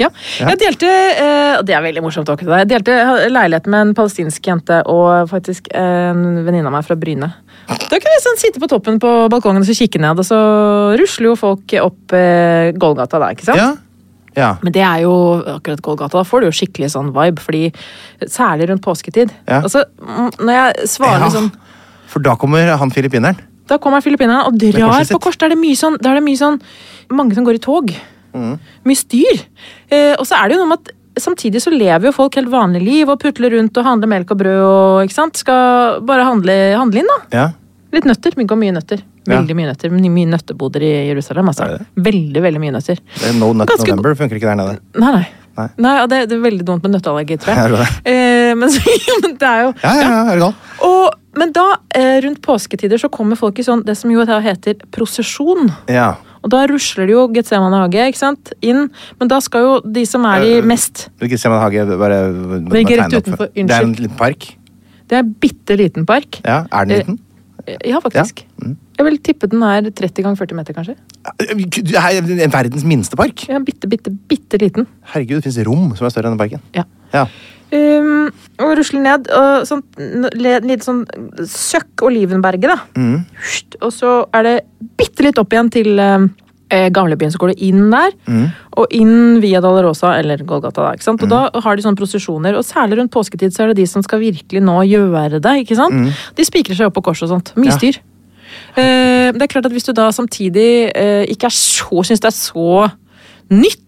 Ja. 0.01 0.09
Jeg 0.41 0.61
delte, 0.63 0.89
eh, 0.89 1.59
og 1.59 1.67
det 1.69 1.75
er 1.77 1.85
veldig 1.85 2.03
morsomt 2.05 2.31
det, 2.31 2.47
jeg 2.49 2.71
delte 2.71 2.97
leilighet 3.29 3.69
med 3.71 3.89
en 3.89 3.95
palestinsk 3.99 4.47
jente 4.49 4.81
og 4.89 5.29
faktisk 5.31 5.69
en 5.77 6.41
venninne 6.47 6.71
av 6.71 6.75
meg 6.79 6.87
fra 6.87 6.97
Bryne. 6.97 7.29
Da 7.69 7.99
kunne 8.01 8.15
vi 8.17 8.23
sånn 8.25 8.41
sitte 8.41 8.63
på 8.63 8.69
toppen 8.71 8.99
på 9.03 9.11
balkongen 9.31 9.63
og 9.63 9.69
så 9.69 9.77
kikke 9.77 10.01
ned, 10.03 10.19
og 10.19 10.27
så 10.27 10.41
rusler 10.99 11.31
jo 11.31 11.37
folk 11.39 11.77
opp 11.85 12.17
eh, 12.17 12.73
Golgata 12.81 13.21
der, 13.23 13.37
ikke 13.37 13.47
sant? 13.51 13.61
Ja. 13.61 13.69
ja. 14.39 14.51
Men 14.65 14.75
det 14.75 14.83
er 14.87 15.05
jo 15.05 15.13
akkurat 15.59 15.85
Golgata, 15.87 16.19
da 16.19 16.27
får 16.27 16.43
du 16.43 16.49
jo 16.51 16.57
skikkelig 16.63 16.91
sånn 16.97 17.13
vibe, 17.15 17.45
fordi 17.45 17.63
særlig 18.27 18.71
rundt 18.73 18.87
påsketid. 18.87 19.35
Ja. 19.47 19.61
Altså, 19.63 19.85
når 20.41 20.57
jeg 20.57 20.91
svarer 20.97 21.29
Ja. 21.29 21.35
sånn 21.37 21.53
For 22.11 22.25
da 22.25 22.35
kommer 22.35 22.73
han 22.75 22.91
filippineren. 22.91 23.39
Da 23.71 23.77
kommer 23.79 24.03
filippineren 24.03 24.49
og 24.49 24.57
drar 24.59 25.05
på 25.07 25.21
kors. 25.23 25.37
Da 25.39 25.47
er 25.47 25.55
det 25.55 25.61
mye 25.61 25.79
sånn, 25.79 25.95
da 26.03 26.11
er 26.11 26.19
det 26.19 26.27
mye 26.27 26.41
sånn 26.41 26.57
Mange 27.15 27.35
som 27.35 27.47
går 27.47 27.59
i 27.59 27.63
tog. 27.63 27.93
Mm. 28.35 28.57
Mye 28.87 28.99
styr. 29.01 29.45
Eh, 29.91 30.15
og 30.19 30.27
så 30.29 30.39
er 30.41 30.49
det 30.49 30.57
jo 30.59 30.65
noe 30.65 30.73
med 30.75 30.83
at 30.85 30.93
samtidig 31.21 31.61
så 31.61 31.73
lever 31.75 32.09
jo 32.09 32.13
folk 32.17 32.37
helt 32.39 32.49
vanlig 32.53 32.81
liv 32.87 33.09
og 33.11 33.19
putler 33.21 33.53
rundt 33.57 33.77
og 33.77 33.85
handler 33.85 34.09
melk 34.13 34.31
og 34.33 34.39
brød 34.41 34.61
og 34.65 35.01
ikke 35.07 35.17
sant? 35.17 35.41
Skal 35.43 36.01
bare 36.07 36.25
handle, 36.29 36.55
handle 36.79 37.03
inn, 37.03 37.11
da. 37.11 37.19
Ja. 37.37 37.49
Litt 37.93 38.07
nøtter. 38.07 38.37
Mye, 38.39 38.47
mye 38.57 38.77
nøtter. 38.79 39.03
Veldig 39.31 39.55
mye 39.59 39.69
nøtter. 39.73 39.91
Mye 39.93 40.29
nøtteboder 40.31 40.85
i 40.87 40.93
Jerusalem, 41.11 41.51
altså. 41.51 41.67
Veldig, 41.99 42.41
veldig 42.47 42.63
mye 42.63 42.77
nøtter. 42.79 43.03
Det 43.19 43.29
er 43.33 43.37
No 43.39 43.51
Nut 43.53 43.69
Ganske- 43.69 43.91
November 43.91 44.15
funker 44.19 44.39
ikke 44.39 44.49
der 44.53 44.59
nede. 44.63 44.79
Nei, 45.03 45.13
nei. 45.19 45.27
Nei. 45.59 45.67
Nei, 45.83 45.95
og 46.05 46.09
det, 46.09 46.21
det 46.31 46.37
er 46.39 46.45
veldig 46.45 46.65
dumt 46.65 46.85
med 46.87 46.95
nøtteallergi, 46.95 47.37
tror 47.43 47.57
Ja, 47.59 47.65
jeg. 47.67 47.81
det. 48.07 48.15
Eh, 48.15 48.53
men, 48.57 48.71
så, 48.71 48.95
men 49.27 49.35
det 49.43 49.49
er 49.51 49.65
jo 49.67 49.73
Ja, 49.83 49.91
ja, 49.99 50.05
ja, 50.07 50.21
er 50.31 50.39
det 50.41 50.51
og, 50.87 51.17
Men 51.43 51.53
da, 51.53 51.65
eh, 51.99 52.21
rundt 52.25 52.41
påsketider, 52.47 53.03
så 53.03 53.11
kommer 53.13 53.37
folk 53.37 53.59
i 53.59 53.67
sånn, 53.67 53.83
det 53.85 53.99
som 53.99 54.11
jo 54.15 54.23
heter 54.25 54.79
prosesjon. 54.95 55.69
Ja. 55.91 56.13
Og 56.43 56.51
da 56.53 56.63
rusler 56.71 57.07
det 57.11 57.15
jo 57.15 57.27
Getsemane 57.35 57.83
hage 57.83 58.07
ikke 58.13 58.19
sant? 58.21 58.53
inn, 58.65 58.87
men 59.21 59.29
da 59.29 59.41
skal 59.45 59.61
jo 59.67 59.73
de 59.85 60.05
som 60.09 60.25
er 60.25 60.41
de 60.45 60.53
Øh, 60.61 60.65
mest 60.67 61.09
en 61.21 61.59
hage 61.61 61.85
bare 62.01 62.21
ligger 62.73 63.03
rett 63.05 63.19
utenfor. 63.21 63.51
Unnskyld. 63.53 63.69
Det 63.69 63.77
er 63.77 63.83
en 63.85 63.93
liten 63.99 64.17
park. 64.17 64.47
Det 65.11 65.17
er 65.19 65.25
en 65.25 65.35
bitte 65.43 65.77
liten 65.77 66.07
park. 66.07 66.41
Ja, 66.45 66.65
Er 66.73 66.85
den 66.85 66.91
Eh, 66.91 66.99
liten? 66.99 67.19
Ja, 67.85 67.99
faktisk. 68.01 68.45
Jeg 68.99 69.05
vil 69.05 69.19
tippe 69.19 69.47
den 69.51 69.63
er 69.63 69.83
30 69.91 70.23
ganger 70.25 70.37
40 70.37 70.57
meter, 70.57 70.73
kanskje. 70.75 70.95
Det 71.39 71.95
er 71.97 72.49
verdens 72.49 72.85
minste 72.85 73.17
park. 73.17 73.45
Ja, 73.49 73.59
bitte, 73.59 73.89
bitte, 73.89 74.11
bitte 74.29 74.59
liten. 74.59 74.87
Herregud, 75.13 75.43
det 75.43 75.45
fins 75.45 75.59
rom 75.67 75.95
som 75.97 76.07
er 76.07 76.11
større 76.11 76.31
enn 76.31 76.39
den 76.39 76.41
parken. 76.41 76.61
Ja. 76.75 76.85
Ja. 77.13 77.27
Um, 77.71 78.29
og 78.59 78.75
rusler 78.81 79.05
ned, 79.05 79.29
og 79.31 79.65
sånn, 79.69 79.83
litt 80.35 80.83
sånn 80.83 81.05
søkk 81.47 82.03
Olivenberget, 82.09 82.67
da. 82.73 82.79
Mm. 82.99 83.21
Husht, 83.39 83.77
Og 83.81 83.93
så 83.95 84.15
er 84.35 84.47
det 84.47 84.55
bitte 84.99 85.27
litt 85.27 85.39
opp 85.39 85.55
igjen 85.55 85.71
til 85.71 86.03
um, 86.03 86.27
eh, 86.75 86.89
gamlebyen, 86.95 87.31
så 87.31 87.39
går 87.43 87.55
du 87.55 87.65
inn 87.69 87.87
der. 87.93 88.17
Mm. 88.27 88.45
Og 88.83 88.97
inn 88.97 89.41
via 89.45 89.63
Dalarosa 89.63 90.17
eller 90.19 90.43
Golgata. 90.43 90.89
Da, 90.89 90.99
ikke 90.99 91.07
sant? 91.07 91.23
Og 91.23 91.31
da 91.31 91.47
har 91.63 91.79
de 91.79 91.87
sånne 91.87 92.01
prosesjoner, 92.01 92.59
og 92.59 92.67
særlig 92.67 92.99
rundt 93.01 93.15
påsketid 93.15 93.55
så 93.55 93.65
er 93.65 93.73
det 93.73 93.85
de 93.85 93.89
som 93.91 94.03
skal 94.07 94.23
virkelig 94.23 94.65
nå 94.67 94.81
gjøre 94.91 95.39
det. 95.39 95.57
ikke 95.63 95.79
sant? 95.79 96.15
De 96.37 96.47
spikrer 96.47 96.79
seg 96.79 96.91
opp 96.91 96.99
på 96.99 97.07
kors 97.11 97.23
og 97.27 97.35
sånt. 97.37 97.55
Mye 97.61 97.77
styr. 97.77 97.95
Ja. 97.95 98.03
styr. 98.03 98.07
Eh, 98.75 99.31
det 99.35 99.43
er 99.45 99.51
klart 99.51 99.67
at 99.67 99.73
Hvis 99.73 99.87
du 99.87 99.93
da 99.95 100.11
samtidig 100.15 100.91
uh, 100.91 101.25
ikke 101.31 101.47
er 101.51 101.55
så, 101.55 102.03
syns 102.07 102.23
det 102.23 102.31
er 102.31 102.37
så 102.37 102.91
nytt 103.51 103.87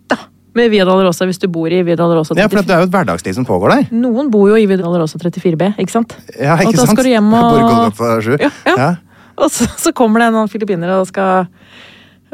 med 0.58 0.70
Via 0.72 0.84
Dolorosa 0.88 1.24
hvis 1.28 1.40
du 1.40 1.46
bor 1.52 1.72
i 1.72 1.82
Via 1.86 1.96
Dolorosa 1.96 2.36
ja, 2.38 2.48
for 2.50 2.60
det 2.60 2.74
er 2.74 2.82
jo 2.84 2.88
et 2.90 2.92
hverdagsliv 2.94 3.34
som 3.38 3.46
pågår 3.48 3.72
der. 3.76 3.86
Noen 3.94 4.28
bor 4.32 4.50
jo 4.50 4.58
i 4.58 4.66
Via 4.68 4.80
Dolorosa 4.82 5.18
34B, 5.22 5.72
ikke 5.80 5.94
sant? 5.94 6.16
Ja, 6.36 6.58
ikke 6.60 6.74
og 6.74 6.76
da 6.80 6.84
sant? 6.86 6.96
skal 6.96 7.08
du 7.08 7.12
hjem 7.14 7.32
og 7.32 7.48
Bor 7.48 7.58
i 7.60 7.64
Golgata 7.70 8.12
7. 8.26 8.36
Ja, 8.42 8.52
ja. 8.68 8.76
Ja. 8.82 8.90
Og 9.42 9.48
så, 9.50 9.66
så 9.80 9.94
kommer 9.96 10.20
det 10.20 10.28
en 10.32 10.48
filippiner 10.52 10.92
og 10.98 11.06
skal 11.08 11.46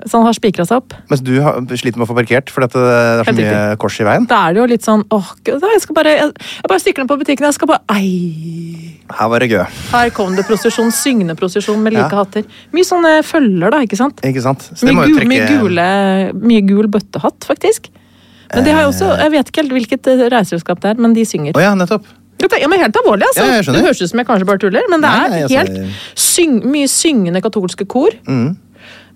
Så 0.02 0.18
han 0.18 0.26
har 0.26 0.34
spikra 0.34 0.62
seg 0.66 0.78
opp. 0.82 0.94
Mens 1.10 1.22
du 1.26 1.32
har, 1.42 1.56
sliter 1.78 1.98
med 1.98 2.06
å 2.06 2.10
få 2.10 2.14
parkert 2.18 2.50
fordi 2.54 2.68
at 2.68 2.74
det 2.74 2.82
er 2.98 3.22
så 3.26 3.34
mye 3.34 3.62
kors 3.82 3.96
i 4.02 4.06
veien. 4.06 4.26
Da 4.30 4.40
er 4.48 4.54
det 4.54 4.60
jo 4.62 4.66
litt 4.70 4.86
sånn 4.86 5.02
åh, 5.14 5.30
jeg 5.46 5.80
skal 5.82 5.96
bare 5.96 6.12
Jeg, 6.18 6.32
jeg 6.58 6.70
bare 6.70 6.82
stikker 6.82 7.02
ned 7.02 7.10
på 7.10 7.18
butikken, 7.22 7.46
jeg 7.48 7.56
skal 7.58 7.70
bare 7.70 7.98
Ei! 7.98 8.98
Her 9.08 9.30
var 9.32 9.40
det 9.40 9.48
gøy. 9.54 9.62
Her 9.94 10.10
kom 10.12 10.34
det 10.36 10.44
prosesjon, 10.44 10.90
syngende 10.92 11.34
prosesjon 11.38 11.80
med 11.80 11.94
like 11.96 12.10
Ja. 12.12 12.24
hatter. 12.26 12.44
Mye 12.76 12.84
sånne 12.84 13.14
følger, 13.24 13.70
da, 13.72 13.78
ikke 13.86 13.96
sant? 13.96 14.20
Ikke 14.26 14.42
sant? 14.44 14.66
Mye, 14.84 15.06
mye, 15.24 15.46
gule, 15.48 15.86
mye 16.36 16.66
gul 16.68 16.90
bøttehatt, 16.92 17.46
faktisk. 17.48 17.88
Men 18.54 18.64
de 18.64 18.72
har 18.72 18.86
jo 18.86 18.92
også, 18.92 19.08
Jeg 19.20 19.30
vet 19.34 19.50
ikke 19.50 19.62
helt 19.62 19.74
hvilket 19.76 20.06
eh, 20.12 20.22
reiseselskap 20.32 20.80
det 20.84 20.90
er, 20.94 21.02
men 21.04 21.14
de 21.16 21.24
synger. 21.28 21.56
Oh, 21.56 21.62
ja, 21.62 21.74
nettopp. 21.78 22.06
Ja, 22.38 22.68
men 22.70 22.78
helt 22.78 22.96
alvorlig, 22.96 23.26
altså. 23.26 23.44
Ja, 23.44 23.60
det 23.74 23.82
høres 23.82 24.00
ut 24.00 24.10
som 24.12 24.20
jeg 24.22 24.28
kanskje 24.28 24.46
bare 24.46 24.60
tuller, 24.62 24.84
men 24.88 25.02
det 25.02 25.10
Nei, 25.10 25.24
er 25.24 25.30
nei, 25.32 25.40
altså- 25.42 25.58
helt 25.58 26.18
syng, 26.22 26.60
mye 26.70 26.86
syngende 26.88 27.42
katolske 27.42 27.86
kor. 27.90 28.14
Mm. 28.28 28.56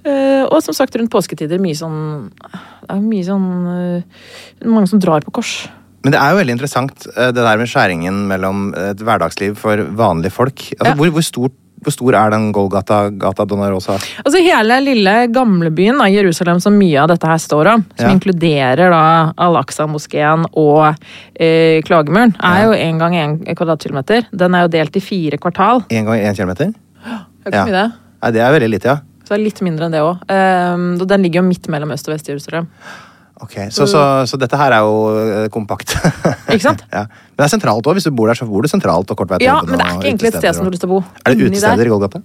Uh, 0.03 0.42
og 0.51 0.59
som 0.66 0.75
sagt, 0.75 0.97
rundt 0.99 1.12
påsketider 1.14 1.61
mye 1.62 1.77
sånn 1.79 2.33
Det 2.35 2.90
er 2.90 3.03
mye 3.07 3.23
sånn 3.23 3.45
uh, 3.71 4.25
Mange 4.66 4.88
som 4.90 4.99
drar 4.99 5.23
på 5.23 5.31
kors. 5.31 5.68
Men 6.03 6.11
det 6.11 6.18
er 6.18 6.33
jo 6.33 6.40
veldig 6.40 6.57
interessant 6.57 7.05
det 7.14 7.38
der 7.38 7.61
med 7.61 7.71
skjæringen 7.71 8.16
mellom 8.27 8.73
et 8.75 8.99
hverdagsliv 8.99 9.55
for 9.55 9.79
vanlige 9.95 10.35
folk. 10.35 10.59
Altså, 10.75 10.88
Ja. 10.90 10.95
hvor, 10.99 11.12
hvor, 11.14 11.23
stor, 11.23 11.53
hvor 11.83 11.92
stor 11.95 12.14
er 12.14 12.31
den 12.35 12.53
Golgata 12.55 13.11
Gata 13.11 13.45
Donarosa? 13.49 13.97
Altså 14.25 14.42
Hele 14.42 14.77
lille 14.85 15.14
gamlebyen 15.35 16.01
av 16.01 16.09
Jerusalem 16.12 16.61
som 16.62 16.77
mye 16.79 17.01
av 17.03 17.09
dette 17.12 17.27
her 17.27 17.38
står 17.42 17.73
om, 17.75 17.85
som 17.97 18.09
Ja. 18.09 18.12
inkluderer 18.14 18.90
da 18.95 19.33
Al-Aqsa-moskeen 19.37 20.47
og 20.53 20.95
eh, 21.35 21.81
Klagemuren, 21.83 22.35
er 22.42 22.64
jo 22.66 22.73
en 22.73 22.99
gang 22.99 23.16
en 23.16 23.38
kvadratkilometer. 23.55 24.27
Den 24.33 24.55
er 24.55 24.62
jo 24.66 24.73
delt 24.79 24.97
i 24.97 25.01
fire 25.01 25.38
kvartal. 25.38 25.85
Én 25.90 26.05
gang 26.07 26.21
én 26.21 26.37
kilometer? 26.37 26.73
Det 26.73 27.47
er 27.47 27.51
ikke 27.51 27.57
Ja. 27.57 27.64
mye 27.64 27.79
det. 27.81 27.92
Nei, 28.23 28.31
det 28.31 28.40
er 28.40 28.53
veldig 28.59 28.71
lite, 28.71 28.85
ja. 28.87 28.97
Så 29.25 29.35
det 29.35 29.40
er 29.40 29.45
litt 29.45 29.61
mindre 29.62 29.87
enn 29.87 29.92
det 29.92 30.01
òg. 30.03 30.21
Um, 30.31 30.99
den 30.99 31.23
ligger 31.23 31.42
jo 31.42 31.49
midt 31.49 31.66
mellom 31.68 31.90
Øst- 31.90 32.07
og 32.09 32.14
Vest-Jerusalem. 32.14 32.66
Ok, 33.43 33.57
Så, 33.75 33.89
så, 33.91 34.01
så 34.31 34.39
dette 34.39 34.59
her 34.59 34.77
er 34.77 34.85
jo 34.87 34.99
eh, 35.19 35.49
kompakt. 35.51 35.97
Ikke 36.47 36.63
sant? 36.63 36.85
ja. 36.95 37.09
Men 37.11 37.43
det 37.43 37.49
er 37.49 37.53
sentralt 37.57 37.89
òg. 37.91 37.99
Hvis 37.99 38.07
du 38.07 38.13
bor 38.15 38.31
der, 38.31 38.39
så 38.39 38.47
bor 38.47 38.63
du 38.63 38.71
sentralt 38.71 39.11
og 39.11 39.19
kort 39.19 39.33
vei 39.33 39.41
til 39.43 39.49
Ja, 39.51 39.59
men 39.67 39.81
det 39.81 39.87
er 39.87 39.97
ikke 39.97 40.13
egentlig 40.13 40.31
et 40.31 40.39
sted 40.39 40.55
som 40.55 40.63
du 40.63 40.71
har 40.71 40.77
lyst 40.77 40.85
til 40.85 40.93
å 40.93 40.95
bo. 40.95 41.03
Er 41.25 41.35
det 41.35 41.51
utesteder 41.51 41.91
i 41.91 41.93
Golgata? 41.93 42.23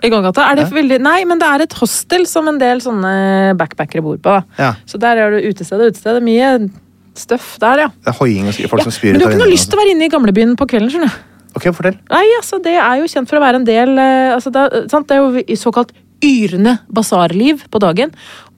I 0.00 0.10
Golgata 0.12 0.44
er 0.50 0.60
det 0.60 0.66
Ja. 0.66 0.74
veldig 0.76 1.00
Nei, 1.04 1.24
men 1.28 1.40
det 1.40 1.48
er 1.48 1.64
et 1.64 1.74
hostel 1.80 2.26
som 2.28 2.48
en 2.48 2.60
del 2.60 2.80
sånne 2.84 3.56
backpackere 3.56 4.04
bor 4.04 4.20
på. 4.20 4.36
Ja. 4.60 4.74
Så 4.88 5.00
der 5.00 5.16
er 5.16 5.34
det 5.36 5.42
utested 5.48 5.80
og 5.80 5.92
utested. 5.92 6.20
Mye 6.24 6.70
støff 7.16 7.56
der, 7.60 7.86
ja. 7.86 7.88
Det 7.88 8.12
er 8.12 8.18
hoiing 8.20 8.48
og 8.48 8.60
folk 8.70 8.84
som 8.86 8.94
spyr 8.94 9.12
Men 9.12 9.20
du 9.20 9.26
har 9.26 9.34
ikke 9.34 9.42
noe 9.42 9.52
lyst 9.52 9.68
til 9.70 9.78
å 9.78 9.82
være 9.82 9.94
inne 9.96 10.06
i 10.08 10.12
gamlebyen 10.12 10.54
på 10.56 10.68
kvelden, 10.70 10.92
skjønner 10.92 11.10
du. 11.10 11.26
Ok, 11.58 11.66
fortell. 11.74 11.96
Nei, 12.12 12.26
altså, 12.38 12.60
det 12.62 12.76
er 12.78 13.00
jo 13.00 13.08
kjent 13.10 13.28
for 13.28 13.40
å 13.40 13.42
være 13.42 13.60
en 13.60 13.66
del 13.66 13.96
eh, 13.98 14.34
altså, 14.36 14.52
det, 14.54 14.60
er, 14.62 14.86
sant? 14.92 15.08
det 15.10 15.16
er 15.16 15.24
jo 15.24 15.56
såkalt 15.58 15.90
yrende 16.22 16.76
basarliv 16.92 17.64
på 17.72 17.80
dagen, 17.82 18.12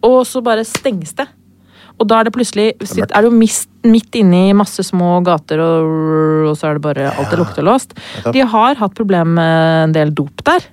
og 0.04 0.26
så 0.28 0.42
bare 0.44 0.66
stenges 0.68 1.14
det. 1.18 1.26
Og 2.02 2.08
da 2.10 2.18
er 2.20 2.26
det 2.28 2.34
plutselig 2.34 2.68
sitt, 2.82 3.12
er 3.14 3.22
du 3.26 3.30
mist, 3.34 3.68
midt 3.86 4.18
inne 4.18 4.48
i 4.50 4.56
masse 4.58 4.82
små 4.86 5.20
gater, 5.26 5.62
og, 5.62 6.48
og 6.50 6.56
så 6.58 6.70
er 6.72 6.78
det 6.78 6.84
bare 6.84 7.08
alt 7.14 7.32
er 7.34 7.42
luktelåst. 7.44 7.94
låst. 7.94 8.34
De 8.34 8.42
har 8.54 8.78
hatt 8.82 8.96
problem 8.98 9.36
med 9.38 9.88
en 9.88 9.94
del 9.94 10.10
dop 10.18 10.42
der. 10.48 10.66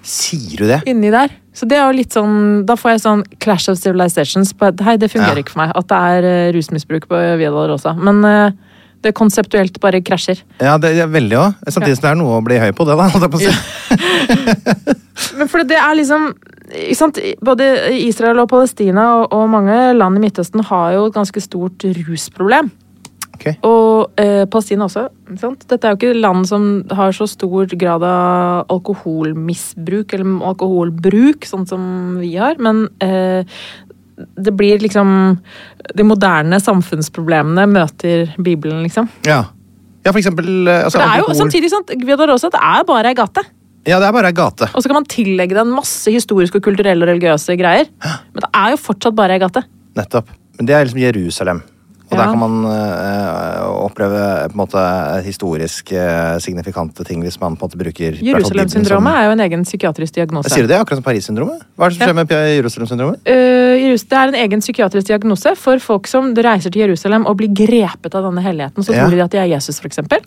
Sier 0.00 0.62
du 0.62 0.66
det? 0.70 0.80
inni 0.88 1.12
der. 1.12 1.28
Så 1.52 1.66
det 1.68 1.76
er 1.76 1.90
jo 1.90 1.96
litt 1.98 2.14
sånn, 2.14 2.62
Da 2.64 2.76
får 2.78 2.94
jeg 2.94 3.00
sånn 3.02 3.22
Clash 3.42 3.68
of 3.68 3.76
Civilizations. 3.76 4.54
på 4.56 4.70
Hei, 4.86 4.96
det 4.96 5.10
fungerer 5.12 5.36
Ja. 5.36 5.42
ikke 5.44 5.52
for 5.52 5.60
meg 5.66 5.72
at 5.76 5.88
det 5.90 5.98
er 5.98 6.28
eh, 6.30 6.52
rusmisbruk 6.56 7.08
på 7.10 7.20
Via 7.36 7.50
også. 7.50 7.92
Men 8.00 8.24
eh, 8.24 8.52
det 9.02 9.14
konseptuelt 9.16 9.78
bare 9.80 10.00
krasjer. 10.04 10.40
Ja, 10.60 10.76
det 10.78 10.92
er 10.96 11.08
veldig 11.08 11.36
òg. 11.40 11.54
Samtidig 11.68 11.96
som 11.98 12.04
det 12.06 12.10
er 12.10 12.18
noe 12.20 12.38
å 12.38 12.44
bli 12.44 12.58
høy 12.60 12.70
på, 12.76 12.84
det, 12.88 12.96
da. 12.96 13.28
på 13.32 13.40
ja. 13.42 13.52
Men 15.38 15.48
for 15.48 15.64
det 15.64 15.78
er 15.80 15.94
liksom? 15.96 16.30
Både 17.44 17.66
Israel 17.96 18.42
og 18.42 18.50
Palestina 18.52 19.06
og, 19.20 19.32
og 19.34 19.48
mange 19.50 19.78
land 19.96 20.18
i 20.18 20.22
Midtøsten 20.22 20.62
har 20.70 20.94
jo 20.94 21.08
et 21.08 21.16
ganske 21.16 21.42
stort 21.42 21.84
rusproblem. 22.06 22.70
Okay. 23.40 23.56
Og 23.64 24.20
eh, 24.20 24.44
Palestina 24.52 24.84
også. 24.84 25.06
Dette 25.64 25.78
er 25.80 25.94
jo 25.94 25.98
ikke 25.98 26.16
land 26.20 26.44
som 26.48 26.64
har 26.92 27.14
så 27.16 27.24
stor 27.30 27.70
grad 27.80 28.04
av 28.04 28.66
alkoholmisbruk 28.74 30.12
eller 30.16 30.42
alkoholbruk, 30.50 31.48
sånn 31.48 31.64
som 31.68 31.86
vi 32.20 32.34
har, 32.36 32.60
men 32.60 32.84
eh, 33.00 33.48
det 34.20 34.52
blir 34.52 34.82
liksom 34.82 35.38
De 35.96 36.04
moderne 36.04 36.58
samfunnsproblemene 36.60 37.64
møter 37.70 38.34
Bibelen, 38.36 38.82
liksom. 38.84 39.08
Ja. 39.24 39.46
ja, 40.04 40.12
for 40.12 40.20
eksempel 40.20 40.68
eh, 40.68 40.84
altså, 40.84 40.98
For 40.98 41.06
det 41.06 41.14
er 41.14 41.24
jo 41.24 41.38
samtidig 41.40 41.72
sant, 41.72 41.94
Via 42.04 42.20
Dolorosa, 42.20 42.52
det 42.52 42.60
er 42.60 42.84
bare 42.92 43.14
ei 43.14 43.16
gate. 43.16 43.46
Ja, 43.88 43.98
det 43.98 44.10
er 44.10 44.12
bare 44.12 44.30
ei 44.30 44.36
gate. 44.36 44.68
Og 44.74 44.82
så 44.82 44.90
kan 44.90 44.98
man 45.00 45.08
tillegge 45.08 45.56
den 45.56 45.72
masse 45.72 46.12
historiske 46.12 46.60
og 46.60 46.66
kulturelle 46.68 47.06
og 47.06 47.12
religiøse 47.14 47.56
greier. 47.60 47.88
Men 48.34 48.44
det 48.44 48.50
er 48.52 48.74
jo 48.74 48.80
fortsatt 48.80 49.16
bare 49.16 49.38
ei 49.38 49.42
gate. 49.42 49.64
Nettopp. 49.96 50.32
Men 50.58 50.68
det 50.68 50.76
er 50.76 50.84
liksom 50.84 51.00
Jerusalem. 51.00 51.62
Og 52.10 52.18
der 52.18 52.26
kan 52.32 52.40
man 52.40 52.54
eh, 52.66 53.66
oppleve 53.86 54.22
på 54.50 54.56
en 54.56 54.58
måte 54.58 54.80
historisk 55.22 55.92
eh, 55.94 56.40
signifikante 56.42 57.04
ting 57.06 57.22
hvis 57.22 57.38
man 57.38 57.54
på 57.54 57.62
en 57.64 57.70
måte 57.70 57.78
bruker 57.78 58.16
Jerusalem-syndromet 58.18 59.14
er 59.14 59.28
jo 59.28 59.34
en 59.36 59.42
egen 59.46 59.62
psykiatrisk 59.62 60.16
diagnose. 60.18 60.50
Sier 60.50 60.66
du 60.66 60.72
det? 60.72 60.80
Akkurat 60.82 60.98
som 60.98 61.06
Paris-syndromet? 61.06 61.62
Hva 61.78 61.86
er 61.86 61.94
det 61.94 62.00
som 62.00 62.08
skjer 62.08 62.18
med 62.18 62.34
Jerusalem-syndromet? 62.34 63.22
Eh, 63.30 63.94
det 63.94 64.18
er 64.18 64.34
en 64.34 64.40
egen 64.42 64.64
psykiatrisk 64.64 65.06
diagnose 65.12 65.54
for 65.58 65.82
folk 65.82 66.10
som 66.10 66.34
reiser 66.34 66.74
til 66.74 66.82
Jerusalem 66.88 67.28
og 67.30 67.38
blir 67.38 67.54
grepet 67.54 68.18
av 68.18 68.26
denne 68.26 68.42
helligheten. 68.42 68.82
Så 68.82 68.92
Ja. 68.92 69.06
tror 69.06 69.14
de 69.14 69.24
at 69.28 69.30
de 69.30 69.38
er 69.38 69.50
Jesus, 69.54 69.78
for 69.78 69.86
eksempel. 69.86 70.18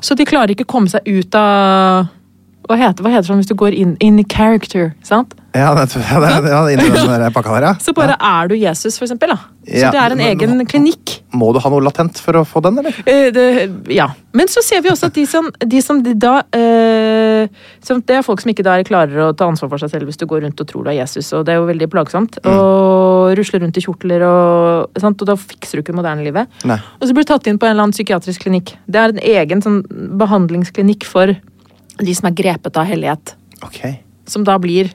Så 0.00 0.16
de 0.16 0.24
klarer 0.24 0.56
ikke 0.56 0.64
å 0.64 0.72
komme 0.72 0.88
seg 0.88 1.04
ut 1.04 1.34
av 1.34 2.08
Hva 2.64 2.76
heter, 2.80 3.04
hva 3.04 3.10
heter 3.12 3.26
det 3.26 3.30
sånn 3.30 3.42
hvis 3.42 3.50
du 3.50 3.56
går 3.60 3.74
inn 3.76 3.96
in 4.00 4.22
character? 4.24 4.94
sant? 5.04 5.34
Ja, 5.54 5.70
det, 5.78 5.84
det, 5.94 6.50
ja, 6.50 6.62
den 6.66 7.32
pakka 7.34 7.52
der, 7.54 7.66
ja. 7.68 7.74
Så 7.78 7.92
bare 7.94 8.16
er 8.18 8.48
du 8.50 8.56
Jesus, 8.58 8.96
for 8.98 9.06
eksempel. 9.06 9.30
Da. 9.30 9.36
Så 9.68 9.84
Ja, 9.84 9.90
det 9.94 10.00
er 10.00 10.10
en 10.10 10.18
men- 10.18 10.32
egen 10.32 10.66
klinikk. 10.66 11.20
Må 11.32 11.52
du 11.54 11.60
ha 11.60 11.70
noe 11.70 11.82
latent 11.82 12.18
for 12.18 12.32
å 12.34 12.42
få 12.46 12.60
den, 12.62 12.78
eller? 12.78 12.96
Eh, 13.06 13.30
det, 13.30 13.70
ja. 13.94 14.08
Men 14.32 14.48
så 14.50 14.62
ser 14.66 14.82
vi 14.82 14.90
også 14.90 15.06
at 15.06 15.14
de 15.14 15.24
som, 15.26 15.46
de 15.60 15.80
som 15.82 16.02
de 16.02 16.14
da 16.14 16.42
eh, 16.52 17.46
som, 17.82 18.00
Det 18.00 18.16
er 18.16 18.22
folk 18.22 18.40
som 18.40 18.50
ikke 18.50 18.66
klarer 18.86 19.28
å 19.28 19.36
ta 19.36 19.46
ansvar 19.46 19.70
for 19.70 19.78
seg 19.78 19.90
selv 19.90 20.10
hvis 20.10 20.18
du 20.18 20.26
går 20.26 20.42
rundt 20.42 20.60
og 20.60 20.66
tror 20.66 20.84
du 20.84 20.90
er 20.90 20.98
Jesus, 21.04 21.32
og 21.32 21.44
det 21.46 21.54
er 21.54 21.62
jo 21.62 21.70
veldig 21.70 21.90
plagsomt. 21.90 22.38
Mm. 22.42 22.50
Og 22.50 23.38
rusler 23.38 23.62
rundt 23.62 23.78
i 23.78 23.84
kjortler, 23.84 24.26
og, 24.26 24.90
sant? 24.98 25.22
og 25.22 25.26
da 25.26 25.36
fikser 25.38 25.78
du 25.78 25.84
ikke 25.84 25.94
moderne 25.94 26.24
livet. 26.26 26.50
Nei. 26.64 26.80
Og 27.00 27.06
så 27.06 27.14
blir 27.14 27.22
du 27.22 27.30
tatt 27.30 27.46
inn 27.46 27.58
på 27.58 27.66
en 27.66 27.76
eller 27.76 27.86
annen 27.86 27.94
psykiatrisk 27.94 28.42
klinikk. 28.42 28.74
Det 28.90 29.00
er 29.00 29.14
en 29.14 29.22
egen 29.22 29.62
sånn, 29.62 29.82
behandlingsklinikk 30.18 31.06
for 31.06 31.36
de 32.00 32.14
som 32.16 32.28
er 32.30 32.36
grepet 32.36 32.80
av 32.80 32.88
hellighet. 32.88 33.36
Okay. 33.64 33.98
Som 34.28 34.44
da 34.46 34.58
blir 34.62 34.90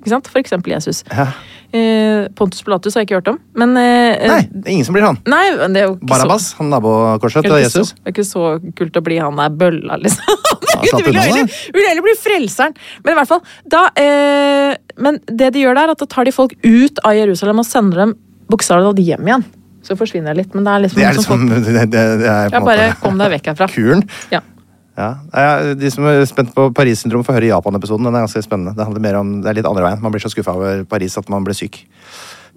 ikke 0.00 0.12
sant? 0.14 0.28
for 0.32 0.40
eksempel 0.40 0.72
Jesus. 0.72 1.02
Ja. 1.12 1.28
Eh, 1.70 2.26
Pontus 2.34 2.64
Pilatus 2.66 2.96
har 2.96 3.04
jeg 3.04 3.10
ikke 3.10 3.18
hørt 3.20 3.28
om, 3.30 3.36
men 3.54 3.76
eh, 3.78 4.24
Nei, 4.26 4.40
det 4.50 4.64
er 4.64 4.72
ingen 4.72 4.86
som 4.88 4.96
blir 4.96 5.04
han. 5.06 5.20
Nei, 5.30 5.42
men 5.60 5.76
det 5.76 5.84
jo 5.84 5.92
ikke 6.00 6.18
så 6.42 6.56
han 6.58 6.72
nabokorset 6.72 7.46
til 7.46 7.54
ikke 7.60 7.70
så, 7.70 7.84
det 7.84 8.08
er 8.08 8.14
ikke 8.16 8.24
så 8.26 8.46
kult 8.80 8.98
å 8.98 9.02
bli 9.06 9.20
han 9.22 9.38
der 9.38 9.52
bølla, 9.60 10.00
liksom. 10.02 10.40
Ja, 10.70 10.80
Du 10.98 11.04
vil 11.04 11.18
heller, 11.20 11.46
vil 11.76 11.86
heller 11.86 12.04
bli 12.06 12.16
frelseren. 12.18 12.74
Men 13.04 13.12
i 13.12 13.18
hvert 13.20 13.30
fall, 13.30 13.40
da 13.70 13.84
eh, 14.00 14.74
Men 15.02 15.18
det 15.26 15.52
de 15.54 15.64
gjør 15.64 15.76
der, 15.76 15.90
er 15.90 15.94
at 15.94 16.02
da 16.02 16.08
tar 16.10 16.26
de 16.26 16.34
folk 16.34 16.54
ut 16.64 17.00
av 17.06 17.14
Jerusalem 17.18 17.62
og 17.62 17.68
sender 17.68 18.06
dem 18.06 18.14
bokstavelig 18.50 18.90
talt 18.90 19.02
hjem 19.06 19.30
igjen. 19.30 19.46
Så 19.86 19.96
forsvinner 19.98 20.32
jeg 20.32 20.44
litt, 20.44 20.56
men 20.56 20.66
det 20.66 20.72
er 20.72 20.84
liksom, 20.86 21.00
Det 21.00 21.06
er 21.06 21.18
liksom 21.18 21.44
folk, 21.44 21.64
det, 21.68 21.76
det, 21.92 22.04
det 22.24 22.32
er 22.32 22.50
på 22.50 22.58
Ja, 22.58 22.64
bare 22.66 22.88
kom 23.02 23.20
deg 23.20 23.36
vekk 23.36 23.52
herfra. 23.52 23.70
kuren. 23.76 24.06
Ja. 24.34 24.42
Ja. 25.00 25.72
De 25.78 25.90
som 25.92 26.04
er 26.10 26.26
spent 26.28 26.52
på 26.56 26.68
Paris-syndrom, 26.76 27.24
får 27.24 27.38
høre 27.38 27.50
Japan-episoden. 27.54 28.06
Den 28.08 28.18
er 28.18 28.26
ganske 28.26 28.44
spennende. 28.44 28.76
Det 28.76 28.84
handler 28.84 29.04
mer 29.06 29.20
om, 29.22 29.32
det 29.40 29.50
er 29.50 29.60
litt 29.60 29.70
andre 29.70 29.86
veien. 29.86 30.02
Man 30.04 30.12
blir 30.12 30.22
så 30.22 30.32
skuffa 30.32 30.54
over 30.56 30.84
Paris 30.90 31.16
at 31.20 31.32
man 31.32 31.46
blir 31.46 31.56
syk. 31.56 31.82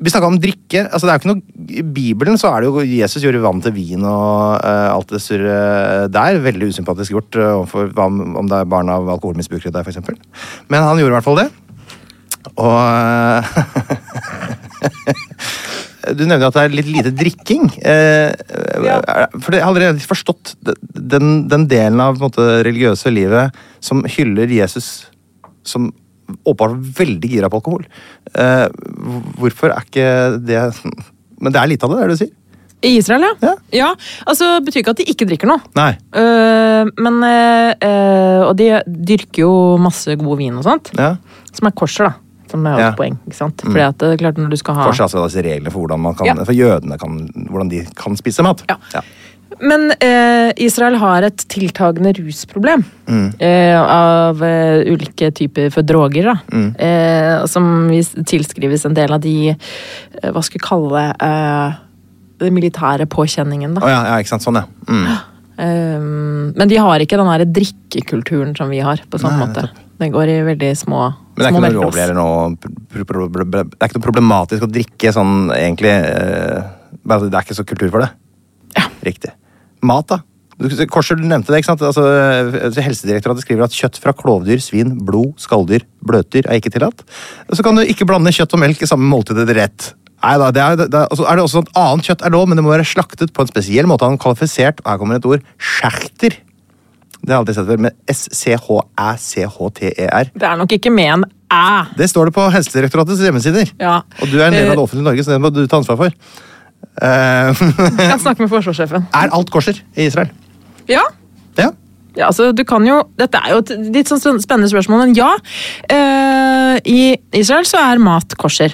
Vi 0.03 0.09
snakka 0.09 0.27
om 0.27 0.39
drikke. 0.41 0.89
altså 0.89 1.05
det 1.05 1.11
er 1.13 1.17
jo 1.17 1.21
ikke 1.21 1.31
noe, 1.31 1.41
I 1.69 1.83
Bibelen 1.95 2.37
så 2.41 2.49
er 2.49 2.63
det 2.63 2.69
jo 2.69 2.81
Jesus 2.81 3.23
gjorde 3.23 3.43
vann 3.43 3.61
til 3.61 3.75
vin 3.75 4.01
og 4.01 4.57
uh, 4.57 4.89
alt 4.89 5.13
det 5.13 5.21
surret 5.21 6.13
der. 6.13 6.39
Veldig 6.43 6.71
usympatisk 6.73 7.13
gjort 7.13 7.37
uh, 7.37 7.59
overfor 7.59 7.93
om 8.01 8.35
om 8.41 8.49
det 8.49 8.57
er 8.57 8.71
barn 8.73 8.89
av 8.89 9.09
alkoholmisbrukere 9.15 9.73
der, 9.75 9.85
f.eks. 9.85 10.01
Men 10.67 10.83
han 10.83 10.97
gjorde 10.97 11.13
i 11.13 11.17
hvert 11.19 11.29
fall 11.29 11.41
det. 11.43 11.49
Og 12.57 12.79
Du 16.11 16.25
nevner 16.25 16.49
at 16.49 16.57
det 16.57 16.63
er 16.65 16.75
litt 16.75 16.91
lite 16.91 17.13
drikking. 17.15 17.69
Eh, 17.79 18.33
For 19.39 19.55
jeg 19.55 19.63
har 19.63 19.69
allerede 19.69 20.03
forstått 20.03 20.55
den, 20.59 21.47
den 21.51 21.67
delen 21.71 22.01
av 22.03 22.17
det 22.17 22.25
måte, 22.25 22.47
religiøse 22.67 23.13
livet 23.13 23.55
som 23.83 24.03
hyller 24.17 24.51
Jesus 24.51 25.07
som 25.63 25.91
åpenbart 26.43 26.99
veldig 26.99 27.29
gira 27.29 27.49
på 27.51 27.59
alkohol. 27.59 27.83
Eh, 28.33 28.67
hvorfor 29.39 29.73
er 29.73 29.83
ikke 29.83 30.07
det 30.43 30.61
Men 31.43 31.51
det 31.51 31.59
er 31.59 31.67
lite 31.67 31.87
av 31.87 31.93
det, 31.93 31.99
er 31.99 32.07
det 32.07 32.15
du 32.15 32.21
sier? 32.23 32.33
I 32.83 32.97
Israel, 32.99 33.23
ja. 33.23 33.33
Ja. 33.41 33.53
ja. 33.71 33.89
Altså, 34.27 34.57
det 34.57 34.67
betyr 34.67 34.81
ikke 34.83 34.93
at 34.93 34.99
de 34.99 35.05
ikke 35.11 35.27
drikker 35.27 35.49
noe. 35.49 35.63
Nei. 35.77 35.93
Uh, 36.11 36.89
men 36.99 37.21
uh, 37.23 38.41
Og 38.49 38.57
de 38.59 38.67
dyrker 38.85 39.45
jo 39.45 39.53
masse 39.79 40.17
god 40.19 40.39
vin 40.41 40.59
og 40.59 40.65
sånt. 40.67 40.91
Ja. 40.99 41.13
Som 41.55 41.69
er 41.69 41.75
korser, 41.79 42.11
da. 42.11 42.19
Som 42.53 42.65
er 42.69 42.77
Ja. 42.79 42.87
et 42.93 42.97
poeng. 43.01 43.17
ikke 43.25 43.39
sant? 43.41 43.57
Fordi 43.65 43.81
at 43.87 43.97
det 43.97 44.13
er 44.13 44.21
klart 44.21 44.37
når 44.37 44.53
du 44.53 44.57
skal 44.61 44.75
ha 44.77 44.85
Fortsatt 44.91 45.09
altså 45.09 45.25
disse 45.25 45.41
reglene 45.43 45.71
for 45.73 45.81
hvordan 45.87 45.99
man 46.05 46.15
kan, 46.19 46.27
Ja. 46.29 46.35
for 46.45 46.53
jødene 46.53 46.99
kan, 47.01 47.19
hvordan 47.49 47.69
de 47.73 47.83
kan 47.97 48.15
spise 48.19 48.45
mat. 48.45 48.61
Ja. 48.69 49.01
Men 49.61 49.91
eh, 50.01 50.51
Israel 50.65 50.95
har 50.97 51.23
et 51.27 51.37
tiltagende 51.47 52.11
rusproblem. 52.17 52.83
Eh, 53.39 53.77
av 53.79 54.41
eh, 54.41 54.81
ulike 54.89 55.29
typer 55.31 55.69
for 55.71 55.85
droger, 55.85 56.25
da. 56.31 56.35
Eh, 56.81 57.45
som 57.45 57.89
tilskrives 58.25 58.85
en 58.89 58.95
del 58.97 59.13
av 59.13 59.21
de 59.21 59.35
eh, 59.53 60.31
Hva 60.33 60.41
skal 60.43 60.57
vi 60.59 60.63
kalle 60.67 60.89
det 60.89 61.27
eh, 61.27 61.75
Den 62.43 62.53
militære 62.57 63.05
påkjenningen, 63.07 63.75
da. 63.77 63.85
ja, 63.87 64.01
ja, 64.09 64.17
ikke 64.23 64.33
sant. 64.33 64.41
Sånn, 64.43 64.57
ja. 64.57 64.65
Mm. 64.89 65.05
Eh, 65.63 65.99
men 66.57 66.67
de 66.67 66.75
har 66.81 66.99
ikke 67.05 67.17
den 67.21 67.29
der 67.29 67.45
drikkekulturen 67.61 68.55
som 68.57 68.69
vi 68.73 68.79
har, 68.83 68.99
på 69.09 69.21
sånn 69.21 69.37
Nei, 69.37 69.45
måte. 69.47 69.69
Det 70.03 70.11
går 70.13 70.31
i 70.33 70.35
veldig 70.51 70.71
små 70.77 70.99
Men 71.07 71.39
det 71.39 71.45
er 71.47 71.53
ikke 71.53 71.73
noe 71.79 72.03
eller 72.03 72.17
noe 72.17 72.51
Det 72.59 73.63
er 73.63 73.87
ikke 73.89 73.97
noe 73.99 74.05
problematisk 74.09 74.65
å 74.67 74.69
drikke 74.71 75.13
sånn 75.15 75.47
egentlig 75.55 75.93
eh, 75.95 76.59
bare 77.07 77.29
Det 77.31 77.39
er 77.39 77.47
ikke 77.47 77.57
så 77.57 77.65
kultur 77.67 77.89
for 77.93 78.03
det? 78.05 78.11
Ja. 78.77 78.85
Riktig. 79.05 79.33
Mat, 79.83 80.07
da? 80.11 80.19
Du- 80.61 80.69
Korser, 80.87 81.17
du 81.17 81.25
nevnte 81.27 81.49
det. 81.51 81.59
ikke 81.63 81.71
sant? 81.71 81.81
Altså, 81.83 82.03
eh, 82.05 82.77
Helsedirektoratet 82.85 83.43
skriver 83.43 83.65
at 83.65 83.73
kjøtt 83.75 83.97
fra 83.99 84.13
klovdyr, 84.15 84.61
svin, 84.63 84.93
blod, 85.03 85.33
skalldyr, 85.41 85.83
bløtdyr 86.05 86.45
er 86.47 86.59
ikke 86.61 86.71
tillatt. 86.75 87.01
Så 87.51 87.65
kan 87.65 87.75
du 87.75 87.81
ikke 87.83 88.05
blande 88.07 88.31
kjøtt 88.31 88.53
og 88.55 88.61
melk 88.61 88.81
i 88.85 88.89
samme 88.89 89.09
måltid 89.09 89.41
til 89.41 89.57
rett. 89.57 89.89
Nei 90.23 90.37
da, 90.39 90.51
det 90.55 90.61
er, 90.63 90.77
det 90.79 90.87
er, 90.95 91.09
altså 91.11 91.25
er 91.27 91.35
det 91.35 91.43
også 91.43 91.57
sånn 91.59 91.67
at 91.73 91.79
Annet 91.81 92.07
kjøtt 92.07 92.21
er 92.23 92.31
lov, 92.31 92.45
men 92.47 92.55
det 92.55 92.63
må 92.63 92.71
være 92.71 92.85
slaktet 92.87 93.33
på 93.35 93.43
en 93.43 93.49
spesiell 93.51 93.89
måte 93.91 94.07
en 94.07 94.15
kvalifisert 94.21 94.79
og 94.85 94.87
her 94.93 95.01
kommer 95.01 95.19
et 95.19 95.25
ord 95.27 95.43
scherter. 95.59 96.37
Det 97.23 97.31
har 97.31 97.37
jeg 97.37 97.41
alltid 97.41 97.55
sett 97.55 97.67
før, 97.71 97.79
med 97.85 97.91
S-C-H-æ-C-H-T-E-R. 99.07 100.25
Det 100.35 100.47
er 100.49 100.55
nok 100.59 100.71
ikke 100.75 100.91
med 100.91 101.09
en 101.13 101.23
æ. 101.53 101.85
Det 101.97 102.07
står 102.11 102.25
det 102.29 102.33
på 102.35 102.43
Helsedirektoratets 102.51 103.21
hjemmesider. 103.23 103.71
Ja. 103.79 104.01
Og 104.21 104.27
du 104.31 104.39
er 104.41 104.47
en 104.49 104.53
del 104.57 104.65
av 104.67 104.71
Eh, 104.73 104.75
det 104.75 104.83
offentlige 104.83 105.07
Norge, 105.07 105.23
så 105.23 105.31
det 105.31 105.41
må 105.43 105.49
du 105.53 105.61
ta 105.67 105.77
ansvar 105.79 105.97
for. 106.01 106.11
Uh, 106.99 107.51
Jeg 107.55 108.09
kan 108.11 108.19
snakke 108.19 108.43
med 108.43 108.49
forsvarssjefen. 108.51 109.05
er 109.15 109.31
alt 109.33 109.49
kosher 109.53 109.77
i 109.95 110.05
Israel? 110.09 110.29
Ja, 110.89 111.01
Ja. 111.57 111.69
Ja, 112.15 112.27
altså 112.27 112.51
du 112.53 112.61
kan 112.63 112.85
jo, 112.85 112.99
Dette 113.17 113.39
er 113.41 113.55
jo 113.55 113.57
et 113.63 113.71
litt 113.95 114.05
sånn 114.05 114.37
spennende 114.43 114.69
spørsmål, 114.69 114.99
men 115.07 115.15
ja. 115.17 115.31
Uh, 115.89 116.77
I 116.85 117.17
Israel 117.33 117.65
så 117.65 117.77
er 117.81 117.97
mat 117.97 118.35
kosher. 118.37 118.69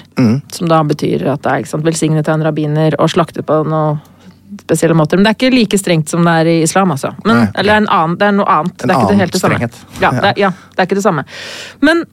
Som 0.52 0.68
da 0.68 0.82
betyr 0.84 1.24
at 1.32 1.40
det 1.46 1.50
er 1.54 1.64
sant, 1.70 1.84
velsignet 1.86 2.28
av 2.28 2.34
en 2.36 2.44
rabbiner 2.44 2.98
og 3.00 3.08
slaktet 3.08 3.46
på 3.48 3.62
noe 3.64 3.96
spesielle 4.62 4.94
måter. 4.98 5.16
Men 5.20 5.24
det 5.24 5.34
er 5.34 5.38
ikke 5.40 5.54
like 5.56 5.78
strengt 5.80 6.08
som 6.12 6.24
det 6.26 6.36
er 6.42 6.46
i 6.46 6.62
islam, 6.62 6.90
altså. 6.96 7.12
Men, 7.24 7.36
Nei, 7.36 7.42
okay. 7.48 7.60
Eller 7.62 7.82
en 7.82 7.88
annen, 7.88 8.16
det 8.20 8.26
er 8.30 8.32
noe 8.38 8.46
annet. 8.60 8.82
En 8.82 8.88
det 8.88 8.94
er 8.96 9.02
ikke 9.04 9.12
det 9.12 9.20
helt 9.24 9.32
det 9.36 9.40
samme. 9.42 9.58
strenghet. 9.60 9.84
Ja, 10.00 10.10
Ja. 10.14 10.20
det, 10.20 10.32
ja, 10.42 10.50
det 10.74 10.78
er 10.82 10.88
ikke 10.90 10.98
det 11.00 11.06
samme. 11.06 11.24
Men 11.80 12.04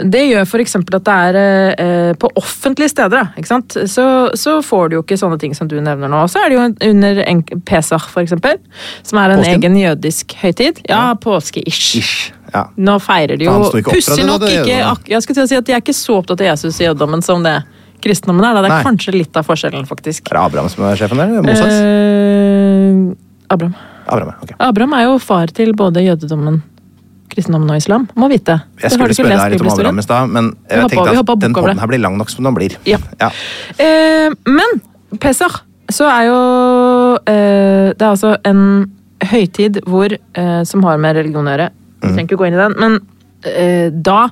det 0.00 0.22
gjør 0.30 0.46
f.eks. 0.48 0.76
at 0.80 0.86
det 1.04 1.12
er 1.12 1.36
eh, 1.76 2.12
på 2.16 2.30
offentlige 2.40 2.88
steder, 2.88 3.26
ikke 3.36 3.50
sant? 3.50 3.74
Så, 3.92 4.04
så 4.40 4.54
får 4.64 4.88
du 4.88 4.94
jo 4.96 5.02
ikke 5.02 5.18
sånne 5.20 5.36
ting 5.38 5.52
som 5.54 5.68
du 5.68 5.74
nevner 5.76 6.08
nå. 6.08 6.22
Så 6.32 6.40
er 6.40 6.48
det 6.48 6.56
jo 6.56 6.90
under 6.90 7.20
en, 7.26 7.42
Pesach, 7.68 8.06
eksempel, 8.16 8.56
som 9.04 9.20
er 9.20 9.34
en 9.34 9.42
Påsken? 9.42 9.58
egen 9.60 9.76
jødisk 9.76 10.32
høytid. 10.40 10.80
Ja, 10.88 11.12
påske-ish. 11.20 11.98
Ish. 12.00 12.32
Ja. 12.54 12.64
Nå 12.78 12.96
feirer 13.02 13.36
de 13.36 13.44
jo 13.48 13.54
Pussig 13.82 14.22
nok 14.28 14.44
det 14.44 14.52
ikke 14.60 15.08
Jeg 15.10 15.22
skulle 15.24 15.34
til 15.34 15.42
å 15.42 15.48
si 15.50 15.56
at 15.58 15.66
de 15.66 15.72
er 15.74 15.80
ikke 15.82 15.92
så 15.96 16.20
opptatt 16.20 16.40
av 16.44 16.46
Jesus 16.52 16.76
i 16.80 16.84
jødedommen 16.86 17.20
som 17.26 17.42
det 17.42 17.56
kristendommen 18.04 18.44
er. 18.46 18.54
Da. 18.58 18.62
Det 18.66 18.70
er 18.70 18.76
Nei. 18.76 18.84
kanskje 18.86 19.14
litt 19.16 19.36
av 19.40 19.46
forskjellen, 19.48 19.86
faktisk. 19.88 20.28
Er 20.30 20.36
det 20.38 20.42
Abraham 20.44 20.68
som 20.72 20.84
er 20.90 21.00
sjefen 21.00 21.20
der? 21.22 21.34
Moses? 21.42 21.80
Eh, 21.80 23.50
Abraham. 23.54 23.74
Abraham, 24.06 24.34
okay. 24.42 24.54
ok. 24.54 24.60
Abraham 24.68 24.94
er 24.98 25.04
jo 25.08 25.18
far 25.22 25.52
til 25.56 25.72
både 25.76 26.02
jødedommen, 26.04 26.58
kristendommen 27.32 27.70
og 27.72 27.78
islam. 27.80 28.06
Må 28.20 28.28
vite. 28.32 28.58
Jeg 28.78 28.90
Det 28.90 28.92
skulle 28.98 29.16
spørre 29.16 29.38
deg 29.40 29.54
litt 29.56 29.64
om? 29.64 29.70
Abraham 29.72 29.98
i 29.98 30.04
stad, 30.04 30.28
men 30.34 30.50
jeg 30.68 30.82
hoppa- 30.82 30.90
tenkte 30.92 31.32
at 31.32 31.40
den 31.40 31.52
det. 31.74 31.78
her 31.80 31.86
blir 31.92 32.02
lang 32.04 32.18
nok 32.20 32.30
som 32.30 32.44
den 32.44 32.54
blir. 32.54 32.76
Ja. 32.86 32.98
Ja. 33.20 33.30
Eh, 33.78 34.30
men 34.46 34.80
Pesach 35.20 35.62
så 35.92 36.06
er 36.08 36.26
jo 36.26 36.38
eh, 37.28 37.92
Det 37.92 38.02
er 38.02 38.10
altså 38.10 38.36
en 38.44 38.90
høytid 39.24 39.82
hvor, 39.86 40.12
eh, 40.12 40.62
som 40.64 40.82
har 40.82 40.98
med 40.98 41.16
religion 41.16 41.44
å 41.46 41.50
gjøre. 41.56 41.70
Vi 42.02 42.08
Mm. 42.08 42.14
trenger 42.16 42.28
ikke 42.28 42.36
gå 42.40 42.46
inn 42.46 42.54
i 42.54 42.56
den, 42.56 42.74
men 42.78 43.00
eh, 43.44 43.90
da 43.90 44.28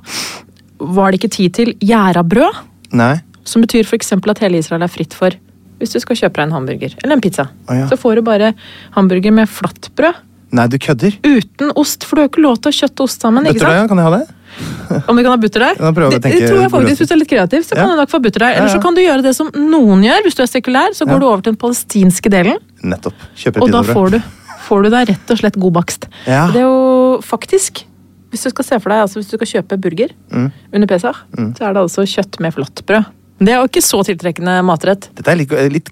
var 0.79 1.11
det 1.11 1.19
ikke 1.21 1.31
tid 1.31 1.53
til 1.53 1.73
gjærabrød. 1.81 2.53
Nei. 2.93 3.21
Som 3.45 3.61
betyr 3.65 3.83
f.eks. 3.83 4.13
at 4.13 4.39
hele 4.39 4.57
Israel 4.61 4.83
er 4.83 4.91
fritt 4.91 5.13
for 5.13 5.31
hvis 5.79 5.91
du 5.91 5.99
skal 5.99 6.15
kjøpe 6.15 6.37
deg 6.39 6.45
en 6.47 6.51
hamburger 6.55 6.93
eller 7.03 7.17
en 7.17 7.21
pizza. 7.21 7.49
Å, 7.67 7.75
ja. 7.75 7.87
Så 7.91 7.97
får 7.99 8.15
du 8.15 8.21
bare 8.21 8.53
hamburger 8.95 9.33
med 9.35 9.49
flatbrød 9.51 10.15
Nei, 10.53 10.67
du 10.69 10.77
kødder. 10.77 11.15
uten 11.25 11.71
ost, 11.75 12.03
for 12.05 12.15
du 12.15 12.21
har 12.21 12.29
ikke 12.29 12.43
lov 12.43 12.59
til 12.61 12.69
å 12.69 12.71
ha 12.71 12.77
kjøtt 12.77 13.01
og 13.01 13.07
ost 13.09 13.21
sammen. 13.25 13.47
ikke 13.49 13.59
sant? 13.59 13.73
Ja, 13.73 13.87
kan 13.89 13.97
jeg 13.97 14.05
ha 14.05 14.19
det? 14.19 14.27
Om 15.09 15.17
vi 15.17 15.23
kan 15.25 15.31
ha 15.33 15.37
butterdeig? 15.41 15.79
Det, 15.81 16.19
det 16.21 16.33
tror 16.45 16.59
jeg 16.61 16.69
faktisk. 16.69 16.99
Hvis 17.01 17.09
du 17.09 17.13
er 17.15 17.19
litt 17.23 17.29
kreativ, 17.31 17.63
så 17.65 17.73
kan 17.75 17.87
Ja. 17.89 17.95
du 17.95 18.01
nok 18.03 18.11
få 18.13 18.19
butterdeig. 18.21 18.53
Eller 18.59 18.69
så 18.69 18.79
kan 18.83 18.93
du 18.93 19.01
gjøre 19.01 19.23
det 19.25 19.31
som 19.35 19.49
noen 19.57 20.03
gjør. 20.05 20.21
Hvis 20.27 20.37
du 20.37 20.43
er 20.45 20.51
sekulær, 20.51 20.93
så 20.93 21.07
går 21.09 21.17
Ja. 21.17 21.19
du 21.19 21.25
over 21.25 21.41
til 21.41 21.51
den 21.55 21.57
palestinske 21.57 22.29
delen. 22.29 22.59
Nettopp. 22.85 23.17
Kjøper 23.35 23.65
Og 23.65 23.71
da 23.73 23.81
får 23.81 24.11
du, 24.13 24.19
får 24.69 24.83
du 24.85 24.89
deg 24.93 25.09
rett 25.09 25.33
og 25.33 25.41
slett 25.41 25.57
god 25.57 25.73
bakst. 25.73 26.05
Ja. 26.29 26.45
Det 26.53 26.61
er 26.61 26.67
jo 26.69 27.19
faktisk 27.25 27.83
Hvis 28.33 28.43
du 28.45 28.49
skal 28.49 28.65
se 28.65 28.79
for 28.81 28.89
deg, 28.89 29.01
altså 29.05 29.19
hvis 29.21 29.27
du 29.29 29.37
skal 29.37 29.49
kjøpe 29.61 29.77
burger 29.81 30.09
Mm. 30.31 30.51
under 30.73 30.87
Pesach, 30.87 31.17
så 31.57 31.65
er 31.67 31.73
det 31.73 31.81
altså 31.83 32.01
kjøtt 32.05 32.39
med 32.41 32.53
flatbrød. 32.55 33.05
Det 33.39 33.49
er 33.51 33.57
jo 33.59 33.67
ikke 33.67 33.81
så 33.83 33.99
tiltrekkende 34.05 34.59
matrett. 34.63 35.09
Dette 35.17 35.31
er 35.33 35.39
litt, 35.39 35.51
litt 35.73 35.89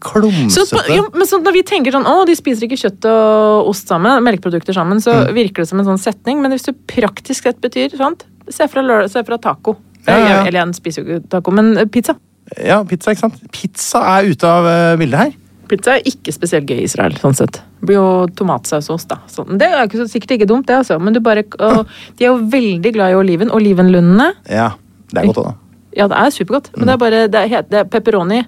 Så, 0.54 0.65
ja, 0.88 1.01
men 1.13 1.27
så 1.27 1.39
når 1.41 1.56
vi 1.58 1.63
tenker 1.67 1.91
sånn, 1.95 2.06
å, 2.08 2.21
de 2.27 2.36
spiser 2.38 2.67
ikke 2.67 2.77
kjøtt 2.80 3.08
og 3.10 3.71
ost 3.73 3.89
sammen, 3.91 4.21
melkeprodukter 4.23 4.73
sammen, 4.77 5.01
så 5.04 5.12
Mm. 5.12 5.34
virker 5.36 5.63
det 5.63 5.67
som 5.69 5.80
en 5.80 5.86
sånn 5.86 5.99
setning, 5.99 6.41
men 6.41 6.51
hvis 6.51 6.63
du 6.69 6.73
praktisk 6.88 7.43
sett 7.43 7.60
betyr, 7.62 7.97
sant? 7.97 8.23
Se 8.49 8.67
fra, 8.67 9.08
se 9.10 9.23
fra 9.23 9.38
taco. 9.38 9.75
Ja, 10.08 10.17
ja. 10.17 10.45
Eller 10.45 10.62
jeg 10.65 10.75
spiser 10.75 11.04
jo 11.04 11.17
ikke 11.19 11.30
taco, 11.30 11.51
men 11.51 11.77
eh, 11.77 11.86
pizza. 11.86 12.15
Ja, 12.58 12.84
pizza, 12.84 13.12
ikke 13.12 13.25
sant? 13.27 13.41
Pizza 13.51 13.99
er 14.17 14.32
ute 14.32 14.47
av 14.47 14.65
eh, 14.65 14.95
bildet 14.97 15.19
her. 15.19 15.34
Pizza 15.71 15.93
er 15.95 16.01
ikke 16.10 16.34
spesielt 16.36 16.67
gøy 16.67 16.82
i 16.82 16.88
Israel, 16.88 17.13
sånn 17.21 17.36
sett. 17.38 17.62
Det 17.80 17.88
blir 17.88 17.95
jo 17.99 18.08
tomatsaus 18.36 18.89
og 18.89 18.97
ost, 18.97 19.08
da. 19.12 19.19
Så, 19.32 19.45
det 19.47 19.69
er 19.69 19.86
ikke 19.86 20.01
så, 20.01 20.08
sikkert 20.12 20.38
ikke 20.38 20.47
dumt, 20.49 20.67
det, 20.67 20.82
altså. 20.82 20.97
Men 20.99 21.13
du 21.15 21.21
bare, 21.23 21.45
og, 21.60 21.88
de 22.19 22.25
er 22.25 22.32
jo 22.34 22.39
veldig 22.51 22.91
glad 22.97 23.13
i 23.13 23.19
oliven. 23.19 23.51
Olivenlundene. 23.56 24.32
Ja, 24.51 24.71
det 25.13 25.21
er 25.21 25.30
godt 25.32 25.43
òg, 25.43 25.51
da. 25.51 25.58
Ja, 25.97 26.08
det 26.08 26.17
er 26.17 26.32
supergodt, 26.32 26.69
men 26.77 26.88
det 26.88 26.93
er 26.93 26.97
bare 27.01 27.21
det 27.27 27.41
er, 27.51 27.62
det 27.67 27.80
er 27.82 27.88
pepperoni. 27.91 28.41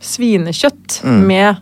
Svinekjøtt 0.00 1.02
Mm. 1.04 1.26
med 1.26 1.56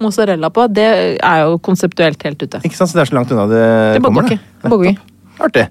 mozzarella 0.00 0.48
på, 0.50 0.64
det 0.72 1.18
er 1.22 1.42
jo 1.44 1.58
konseptuelt 1.62 2.22
helt 2.26 2.42
ute. 2.42 2.60
Ikke 2.64 2.74
sant, 2.74 2.90
så 2.90 2.98
det 2.98 3.02
er 3.04 3.10
så 3.12 3.14
langt 3.18 3.30
unna 3.30 3.46
det, 3.46 3.94
Det 3.94 4.02
kommer. 4.02 4.24
ikke. 4.24 4.40
Det 4.62 4.70
bogger 4.70 4.88
ikke. 4.90 5.02
Artig. 5.40 5.68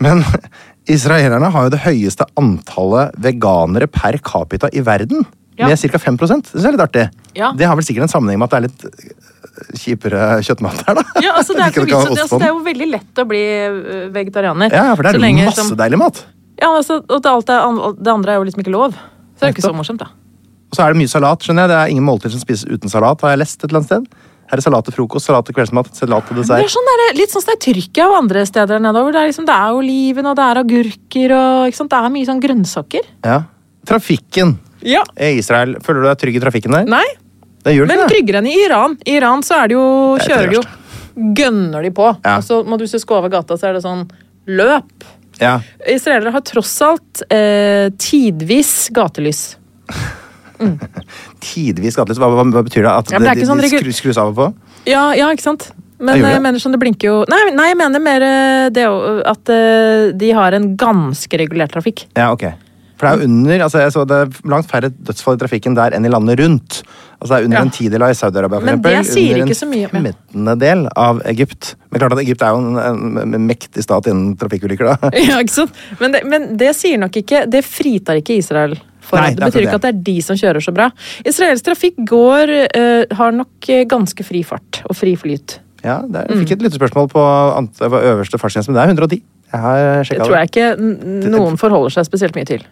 Men 0.00 0.24
israelerne 0.88 1.50
har 1.50 1.64
jo 1.64 1.70
det 1.70 1.80
høyeste 1.86 2.26
antallet 2.36 3.14
veganere 3.16 3.86
per 3.86 4.18
capita 4.18 4.68
i 4.72 4.80
verden. 4.84 5.24
Ja. 5.56 5.68
Med 5.68 5.78
ca. 5.78 5.98
5 5.98 6.16
Det 6.16 6.28
synes 6.28 6.62
jeg 6.64 6.68
er 6.68 6.72
litt 6.72 6.80
artig. 6.88 7.08
Ja. 7.36 7.52
Det 7.52 7.66
har 7.66 7.76
vel 7.76 7.84
sikkert 7.84 8.02
en 8.02 8.08
sammenheng 8.12 8.38
med 8.40 8.48
at 8.48 8.50
det 8.50 8.58
er 8.58 8.66
litt 8.68 8.84
øh, 8.84 9.76
kjipere 9.76 10.40
kjøttmat 10.42 10.84
her, 10.86 10.94
da. 10.94 11.02
Ja, 11.20 11.32
altså 11.36 11.52
det, 11.56 11.60
er 11.60 11.84
det 11.84 11.90
så, 11.90 11.98
ost 12.00 12.20
altså, 12.24 12.38
det 12.40 12.46
er 12.48 12.54
jo 12.54 12.62
veldig 12.64 12.88
lett 12.90 13.20
å 13.20 13.24
bli 13.28 13.42
øh, 13.68 14.06
vegetarianer. 14.14 14.72
Ja, 14.72 14.94
for 14.96 15.04
det 15.04 15.14
er 15.14 15.20
lenge 15.20 15.44
masse 15.46 15.64
som- 15.68 15.76
deilig 15.76 15.98
mat. 16.00 16.22
Ja, 16.60 16.70
altså, 16.76 17.00
og 17.08 17.22
det, 17.24 17.30
alt 17.30 17.48
er, 17.52 17.94
det 18.00 18.12
andre 18.12 18.32
er 18.34 18.40
jo 18.40 18.48
liksom 18.48 18.62
ikke 18.64 18.74
lov. 18.74 18.92
Så 18.92 19.40
det 19.40 19.46
er 19.48 19.52
jo 19.52 19.56
ikke 19.58 19.68
så 19.68 19.76
morsomt, 19.76 20.02
da. 20.02 20.10
Og 20.70 20.76
så 20.76 20.84
er 20.84 20.92
det 20.94 21.00
mye 21.00 21.10
salat. 21.10 21.42
skjønner 21.42 21.64
jeg. 21.66 21.72
Det 21.72 21.78
er 21.80 21.92
ingen 21.94 22.04
måltid 22.06 22.34
som 22.34 22.42
spises 22.42 22.66
uten 22.68 22.92
salat, 22.92 23.22
har 23.24 23.32
jeg 23.34 23.40
lest 23.42 23.58
et 23.64 23.70
eller 23.70 23.80
annet 23.80 23.90
sted. 23.90 24.26
Her 24.50 24.58
er 24.58 24.64
salat 24.66 24.84
til 24.88 24.94
frokost, 24.96 25.26
salat 25.30 25.46
til 25.46 25.54
kveldsmat, 25.54 25.88
salat 25.94 26.26
til 26.26 26.36
dessert. 26.40 26.58
Det 26.58 26.66
er 26.66 26.72
sånn 26.74 26.88
der, 26.90 27.02
litt 27.18 27.30
sånn 27.30 27.42
som 27.44 27.52
det 27.52 27.56
er 27.56 27.62
Tyrkia 27.68 28.06
og 28.10 28.16
andre 28.18 28.42
steder 28.48 28.82
nedover. 28.82 29.14
Det 29.14 29.20
er, 29.22 29.30
liksom, 29.30 29.46
det 29.46 29.54
er 29.56 29.78
oliven, 29.78 30.26
og 30.26 30.34
det 30.38 30.46
er 30.46 30.60
agurker, 30.64 31.34
og 31.38 31.78
det 31.94 32.00
er 32.00 32.08
mye 32.16 32.28
sånn 32.28 32.42
grønnsaker. 32.42 33.06
Ja. 33.26 33.38
Trafikken 33.86 34.56
Ja. 34.82 35.02
i 35.18 35.36
Israel. 35.38 35.76
Føler 35.84 36.02
du 36.02 36.08
deg 36.10 36.18
trygg 36.22 36.36
i 36.40 36.42
trafikken 36.42 36.74
der? 36.76 36.84
Nei, 36.90 37.06
Det 37.62 37.74
gjør 37.76 37.86
men 37.90 37.98
det? 38.02 38.08
tryggere 38.10 38.38
enn 38.42 38.46
i 38.50 38.56
Iran. 38.64 38.98
I 39.06 39.16
Iran 39.18 39.42
så 39.46 39.62
er 39.62 39.68
det 39.68 39.74
jo, 39.78 39.86
er 40.16 40.26
kjører 40.26 40.50
de 40.50 40.60
jo 40.60 40.62
Gønner 41.36 41.82
de 41.84 41.90
på. 41.92 42.06
Ja. 42.24 42.36
Og 42.38 42.44
så 42.46 42.62
må 42.64 42.78
du 42.80 42.86
skal 42.86 43.18
over 43.18 43.28
gata, 43.28 43.56
så 43.58 43.68
er 43.68 43.74
det 43.76 43.82
sånn 43.84 44.06
løp. 44.48 45.04
Ja. 45.40 45.58
Israelere 45.88 46.32
har 46.34 46.44
tross 46.46 46.74
alt 46.84 47.22
eh, 47.32 47.88
tidvis 47.98 48.90
gatelys. 48.94 49.44
Tidvis 51.40 51.96
gatelys. 51.96 52.20
Hva, 52.20 52.28
hva, 52.34 52.44
hva 52.44 52.64
betyr 52.66 52.84
det? 52.84 52.92
At 52.92 53.12
Ja, 53.14 53.20
det 53.22 53.38
det, 53.40 53.46
sånn 53.48 53.62
de, 53.62 53.70
skru, 53.72 53.92
skrus 53.96 54.20
av 54.20 54.34
og 54.34 54.36
på? 54.36 54.48
Ja, 54.88 55.10
ja, 55.16 55.30
ikke 55.32 55.46
sant? 55.46 55.70
Men 56.00 56.16
Jeg 56.16 56.32
jeg, 56.32 56.42
mener 56.44 56.62
sånn, 56.62 56.72
det 56.72 56.80
blinker 56.80 57.10
jo 57.10 57.16
Nei, 57.28 57.38
nei 57.52 57.66
jeg 57.68 57.76
mener 57.76 58.00
mer 58.00 58.24
eh, 58.24 58.66
det 58.72 58.86
at 59.28 59.52
eh, 59.52 60.12
de 60.16 60.30
har 60.36 60.56
en 60.56 60.70
ganske 60.80 61.40
regulert 61.40 61.72
trafikk. 61.74 62.06
Ja, 62.16 62.30
ok. 62.32 62.46
For 63.00 63.06
det 63.08 63.12
er 63.14 63.22
jo 63.22 63.28
under, 63.30 63.62
altså 63.64 63.80
jeg 63.80 63.92
så 63.94 64.02
det 64.04 64.16
er 64.26 64.34
langt 64.52 64.68
færre 64.68 64.90
dødsfall 64.92 65.38
i 65.38 65.40
trafikken 65.40 65.76
der 65.78 65.94
enn 65.96 66.04
i 66.04 66.10
landet 66.12 66.36
rundt. 66.42 66.82
Altså 67.20 67.30
det 67.32 67.38
er 67.38 67.46
under 67.48 67.56
Ja. 67.56 67.62
en 67.64 67.70
tidel 67.72 68.02
av 68.04 68.10
i 68.12 68.16
Saudi-Arabia, 68.18 69.00
sier 69.08 69.40
under 69.40 69.48
en 69.48 70.04
femtendedel 70.04 70.82
av 71.00 71.22
Egypt. 71.32 71.74
Men 71.90 72.00
klart 72.02 72.12
at 72.16 72.20
Egypt 72.26 72.44
er 72.44 72.52
jo 72.52 72.60
en, 72.60 72.76
en, 73.24 73.34
en 73.38 73.46
mektig 73.48 73.82
stat 73.84 74.06
innen 74.12 74.36
trafikkulykker, 74.40 74.84
da. 74.92 75.10
Ja, 75.30 75.40
ikke 75.40 75.56
sant? 75.62 75.80
Men 76.00 76.12
det, 76.12 76.22
men 76.28 76.46
det 76.60 76.74
sier 76.76 77.00
nok 77.00 77.16
ikke 77.22 77.46
Det 77.50 77.64
fritar 77.64 78.20
ikke 78.20 78.36
Israel. 78.36 78.76
Nei, 79.10 79.32
det, 79.34 79.40
det 79.40 79.48
betyr 79.50 79.64
ikke 79.66 79.78
at 79.80 79.86
det 79.88 79.90
er 79.94 80.02
de 80.06 80.16
som 80.22 80.36
kjører 80.38 80.62
så 80.62 80.72
bra. 80.76 80.90
Israelsk 81.26 81.64
trafikk 81.66 81.96
går, 82.06 82.52
uh, 82.76 83.16
har 83.18 83.32
nok 83.34 83.68
eh, 83.72 83.82
ganske 83.90 84.22
fri 84.28 84.44
fart 84.46 84.84
og 84.86 84.94
fri 84.94 85.16
flyt. 85.18 85.56
Ja, 85.82 85.96
det 86.04 86.20
er, 86.20 86.28
Mm. 86.28 86.36
jeg 86.36 86.44
fikk 86.44 86.52
et 86.58 86.62
lyttespørsmål 86.68 87.08
på 87.10 87.24
øverste 87.80 88.38
fartsgrense, 88.38 88.70
men 88.70 88.76
det 88.76 88.82
er 88.84 88.92
110. 88.92 89.22
Jeg 89.50 89.62
har 89.64 89.80
Det 89.80 90.04
sjekka 90.08 90.28
tror 90.28 90.36
jeg 90.38 90.50
ikke 90.50 90.68
noen 91.32 91.58
forholder 91.60 91.96
seg 91.96 92.06
spesielt 92.06 92.36
mye 92.38 92.48
til. 92.48 92.62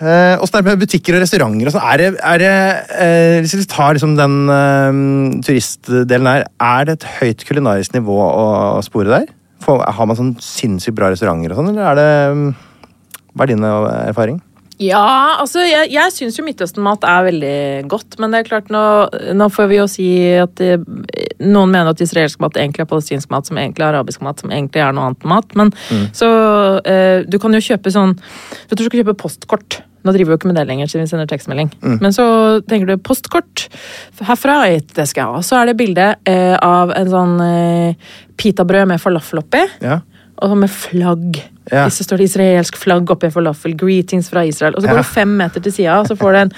Åssen 0.00 0.54
uh, 0.54 0.60
er 0.60 0.62
det 0.62 0.68
med 0.70 0.84
butikker 0.86 1.18
og 1.18 1.24
restauranter 1.24 1.68
og 1.68 1.74
sånn? 1.74 1.88
Er 1.92 2.00
det, 2.00 2.06
er 2.24 2.40
det 2.40 2.52
uh, 2.94 3.34
Hvis 3.44 3.56
vi 3.58 3.66
tar 3.68 3.98
liksom 3.98 4.14
den 4.16 4.38
uh, 4.48 5.42
turistdelen 5.44 6.30
her, 6.30 6.46
er 6.70 6.88
det 6.88 6.96
et 7.00 7.10
høyt 7.18 7.44
kulinarisk 7.48 7.98
nivå 7.98 8.16
å 8.16 8.80
spore 8.86 9.12
der? 9.12 9.28
For, 9.60 9.82
har 9.84 10.08
man 10.08 10.16
sånn 10.16 10.36
sinnssykt 10.40 10.96
bra 10.96 11.10
restauranter 11.12 11.52
og 11.52 11.60
sånn, 11.60 11.74
eller 11.74 11.90
er 11.90 11.98
det 11.98 12.38
mm, 12.38 12.46
Hva 13.34 13.44
er 13.44 13.52
din 13.52 13.66
eh, 13.66 13.88
erfaring? 14.08 14.40
Ja, 14.80 15.36
altså 15.36 15.60
jeg, 15.66 15.90
jeg 15.92 16.12
syns 16.14 16.38
jo 16.38 16.44
Midtøsten-mat 16.46 17.04
er 17.04 17.26
veldig 17.26 17.56
godt, 17.92 18.16
men 18.16 18.32
det 18.32 18.40
er 18.40 18.46
klart 18.48 18.70
nå, 18.72 18.82
nå 19.36 19.48
får 19.52 19.68
vi 19.68 19.76
jo 19.76 19.84
si 19.92 20.08
at 20.40 20.54
det, 20.56 20.78
noen 21.40 21.72
mener 21.72 21.92
at 21.92 22.02
israelsk 22.04 22.40
mat 22.42 22.56
egentlig 22.60 22.84
er 22.84 22.90
palestinsk 22.90 23.30
mat, 23.32 23.48
som 23.48 23.58
egentlig 23.60 23.84
er 23.84 23.94
arabisk 23.94 24.24
mat, 24.24 24.40
som 24.42 24.52
egentlig 24.52 24.82
er 24.84 24.96
noe 24.96 25.10
annet 25.10 25.28
mat. 25.28 25.54
Men 25.58 25.72
så 26.16 26.28
eh, 26.84 27.22
Du 27.30 27.38
kan 27.42 27.54
jo 27.54 27.62
kjøpe 27.64 27.92
sånn 27.92 28.16
Vet 28.16 28.76
du, 28.76 28.82
du 28.82 28.88
skal 28.88 29.00
kjøpe 29.02 29.18
postkort. 29.20 29.80
Nå 30.00 30.14
driver 30.14 30.30
vi 30.30 30.34
jo 30.34 30.38
ikke 30.40 30.48
med 30.48 30.56
det 30.56 30.66
lenger, 30.68 30.88
siden 30.88 31.04
vi 31.04 31.10
sender 31.10 31.28
tekstmelding. 31.28 31.72
Men 32.00 32.14
så 32.16 32.24
tenker 32.70 32.88
du 32.88 33.02
postkort 33.04 33.66
herfra, 34.24 34.62
det 34.96 35.04
skal 35.08 35.20
jeg 35.20 35.34
ha. 35.34 35.42
Så 35.44 35.58
er 35.58 35.68
det 35.68 35.76
bilde 35.80 36.06
eh, 36.28 36.56
av 36.56 36.94
en 36.96 37.10
sånn 37.12 37.34
eh, 37.44 38.12
pitabrød 38.40 38.88
med 38.88 39.02
falafel 39.02 39.42
oppi. 39.42 39.60
Ja. 39.84 40.00
Og 40.46 40.56
med 40.56 40.72
flagg. 40.72 41.42
Ja. 41.70 41.86
Så 41.90 42.04
står 42.04 42.18
det 42.18 42.28
israelsk 42.30 42.76
flagg 42.76 43.10
oppi 43.10 43.26
en 43.28 43.32
falafel. 43.32 43.74
Greetings 43.78 44.28
fra 44.30 44.42
Israel. 44.44 44.74
Og 44.76 44.82
så 44.82 44.88
går 44.88 44.96
Ja. 44.96 45.02
du 45.02 45.08
fem 45.08 45.36
meter 45.36 45.60
til 45.62 45.72
sida, 45.72 46.00
og 46.00 46.06
så 46.08 46.16
får 46.18 46.32
du 46.32 46.38
en 46.38 46.52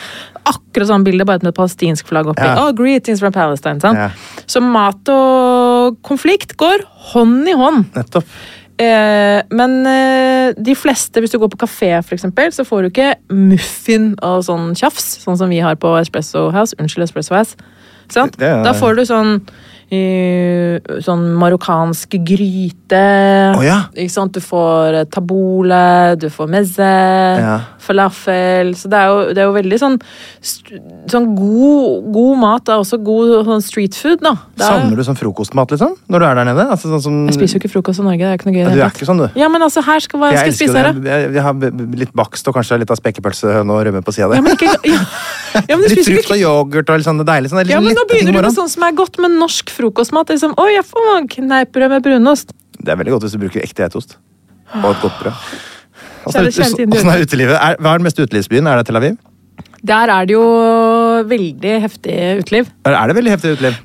akkurat 0.47 0.89
sånn 0.89 1.05
bilde, 1.05 1.25
bare 1.25 1.39
med 1.43 1.53
et 1.53 1.55
palestinsk 1.59 2.07
flagg 2.09 2.27
oppi. 2.27 2.43
Ja. 2.43 2.57
Oh, 2.67 2.73
greetings 2.73 3.21
from 3.21 3.33
Palestine, 3.33 3.81
sant? 3.81 3.99
Ja. 3.99 4.11
Så 4.47 4.61
mat 4.63 5.09
og 5.09 5.99
konflikt 6.03 6.57
går 6.57 6.85
hånd 7.13 7.47
i 7.49 7.53
hånd. 7.53 7.85
Nettopp. 7.95 8.25
Eh, 8.83 9.43
men 9.53 9.87
eh, 9.87 10.53
de 10.59 10.75
fleste, 10.75 11.21
hvis 11.21 11.31
du 11.31 11.39
går 11.39 11.51
på 11.53 11.59
kafé 11.67 11.93
for 12.03 12.17
eksempel, 12.17 12.49
så 12.51 12.65
får 12.67 12.83
du 12.83 12.89
ikke 12.91 13.15
muffin 13.31 14.15
og 14.25 14.43
sånn 14.49 14.73
tjafs, 14.75 15.21
sånn 15.23 15.37
som 15.39 15.49
vi 15.53 15.61
har 15.63 15.77
på 15.77 15.93
Espresso 16.01 16.51
House. 16.51 16.75
Unnskyld, 16.81 17.05
Espresso 17.05 17.37
House. 17.37 17.55
Sant? 18.09 18.37
Det 18.39 18.49
er- 18.49 18.65
Da 18.65 18.73
får 18.73 18.97
du 18.97 19.03
sånn 19.03 19.47
sånn 21.05 21.25
marokkansk 21.41 22.17
gryte. 22.25 23.03
Oh, 23.57 23.63
ja. 23.65 23.79
Du 23.93 24.41
får 24.41 25.03
tabole, 25.03 25.05
tabule, 25.13 25.83
du 26.17 26.29
får 26.33 26.49
mezze, 26.49 26.93
Ja. 27.43 27.59
Falafel. 27.83 28.73
Så 28.79 28.91
det 28.93 28.99
er 29.01 29.11
jo, 29.11 29.19
det 29.35 29.43
er 29.43 29.49
jo 29.51 29.55
veldig 29.57 29.79
sånn, 29.83 29.97
sånn 31.13 31.29
god, 31.37 32.09
god 32.15 32.41
mat. 32.43 32.71
Er 32.73 32.83
også 32.83 32.99
god 33.05 33.47
sånn 33.49 33.65
street 33.65 33.99
food, 33.99 34.23
da. 34.25 34.35
Er, 34.57 34.65
Savner 34.65 34.99
du 34.99 35.05
sånn 35.07 35.19
frokostmat, 35.19 35.75
liksom? 35.75 35.97
Når 36.13 36.25
du 36.25 36.27
er 36.29 36.41
der 36.41 36.49
nede? 36.51 36.67
Altså, 36.75 36.91
sånn 36.93 37.05
sånn, 37.07 37.21
jeg 37.31 37.39
spiser 37.39 37.59
jo 37.59 37.63
ikke 37.63 37.73
frokost 37.77 38.03
i 38.03 38.07
Norge, 38.07 38.23
det 38.25 38.31
er 38.31 38.41
ikke 38.41 38.51
noe 38.51 38.57
gøy. 38.57 38.65
Ja, 38.65 38.73
du 38.75 38.83
er 38.87 38.95
ikke 38.95 39.09
sånn, 39.09 39.23
du. 39.25 39.41
Ja, 39.43 39.51
men 39.53 39.67
altså, 39.67 39.85
her 39.87 40.05
skal 40.05 40.23
hva 40.23 40.33
jeg, 40.33 40.39
Jeg 40.41 40.57
skal 40.57 40.59
spise 40.61 40.79
her, 40.81 40.91
da. 40.93 41.13
Jeg, 41.13 41.33
jeg 41.39 41.47
har 41.49 41.99
litt 42.05 42.15
bakst 42.23 42.49
og 42.51 42.57
kanskje 42.59 42.81
litt 42.83 42.93
av 42.95 43.01
spekepølse 43.01 43.59
og 43.63 43.75
rømme 43.89 44.03
på 44.07 44.15
sida 44.15 44.29
Ja, 44.29 44.35
der. 44.37 44.47
men, 44.47 44.57
ikke, 44.59 44.73
ja. 44.95 45.03
Ja, 45.69 45.77
men 45.77 45.85
Litt 45.93 46.07
frukt 46.07 46.31
og 46.33 46.41
yoghurt 46.41 46.89
og 46.95 47.01
litt 47.03 47.09
sånn 47.09 47.21
deilig. 47.29 47.51
Sånn, 47.53 47.65
ja, 47.69 47.81
men 47.85 47.97
nå 47.97 48.07
begynner 48.09 48.33
du 48.33 48.41
med 48.41 48.55
sånn 48.57 48.71
som 48.73 48.87
er 48.87 48.95
godt 48.97 49.19
med 49.21 49.35
norsk 49.37 49.73
frokostmat. 49.75 50.33
Liksom, 50.33 50.55
Oi, 50.63 50.71
jeg 50.79 50.87
får 50.89 51.27
kneippbrød 51.37 51.93
med 51.97 52.07
brunost. 52.07 52.55
Det 52.79 52.95
er 52.95 52.99
veldig 52.99 53.13
godt 53.19 53.27
hvis 53.27 53.37
du 53.37 53.43
bruker 53.43 53.65
ekte 53.65 53.85
geitost. 53.85 54.17
Og 54.81 54.89
et 54.95 55.03
godt 55.05 55.19
brød. 55.21 55.45
Åssen 56.27 56.47
er, 56.47 57.23
utelivet? 57.25 57.57
Er, 57.59 57.79
hva 57.83 57.95
er 57.95 58.03
den 58.03 58.09
beste 58.09 58.27
utelivsbyen? 58.27 58.69
Er 58.71 58.81
det 58.81 58.89
Tel 58.91 59.01
Aviv? 59.01 59.17
Der 59.83 60.13
er 60.15 60.27
det 60.29 60.37
jo 60.37 60.45
veldig 61.27 61.79
heftig 61.83 62.19
uteliv. 62.43 62.69
Er 62.87 62.99
er 62.99 63.11
det 63.11 63.17
veldig 63.19 63.33
heftig 63.35 63.57
uteliv? 63.57 63.81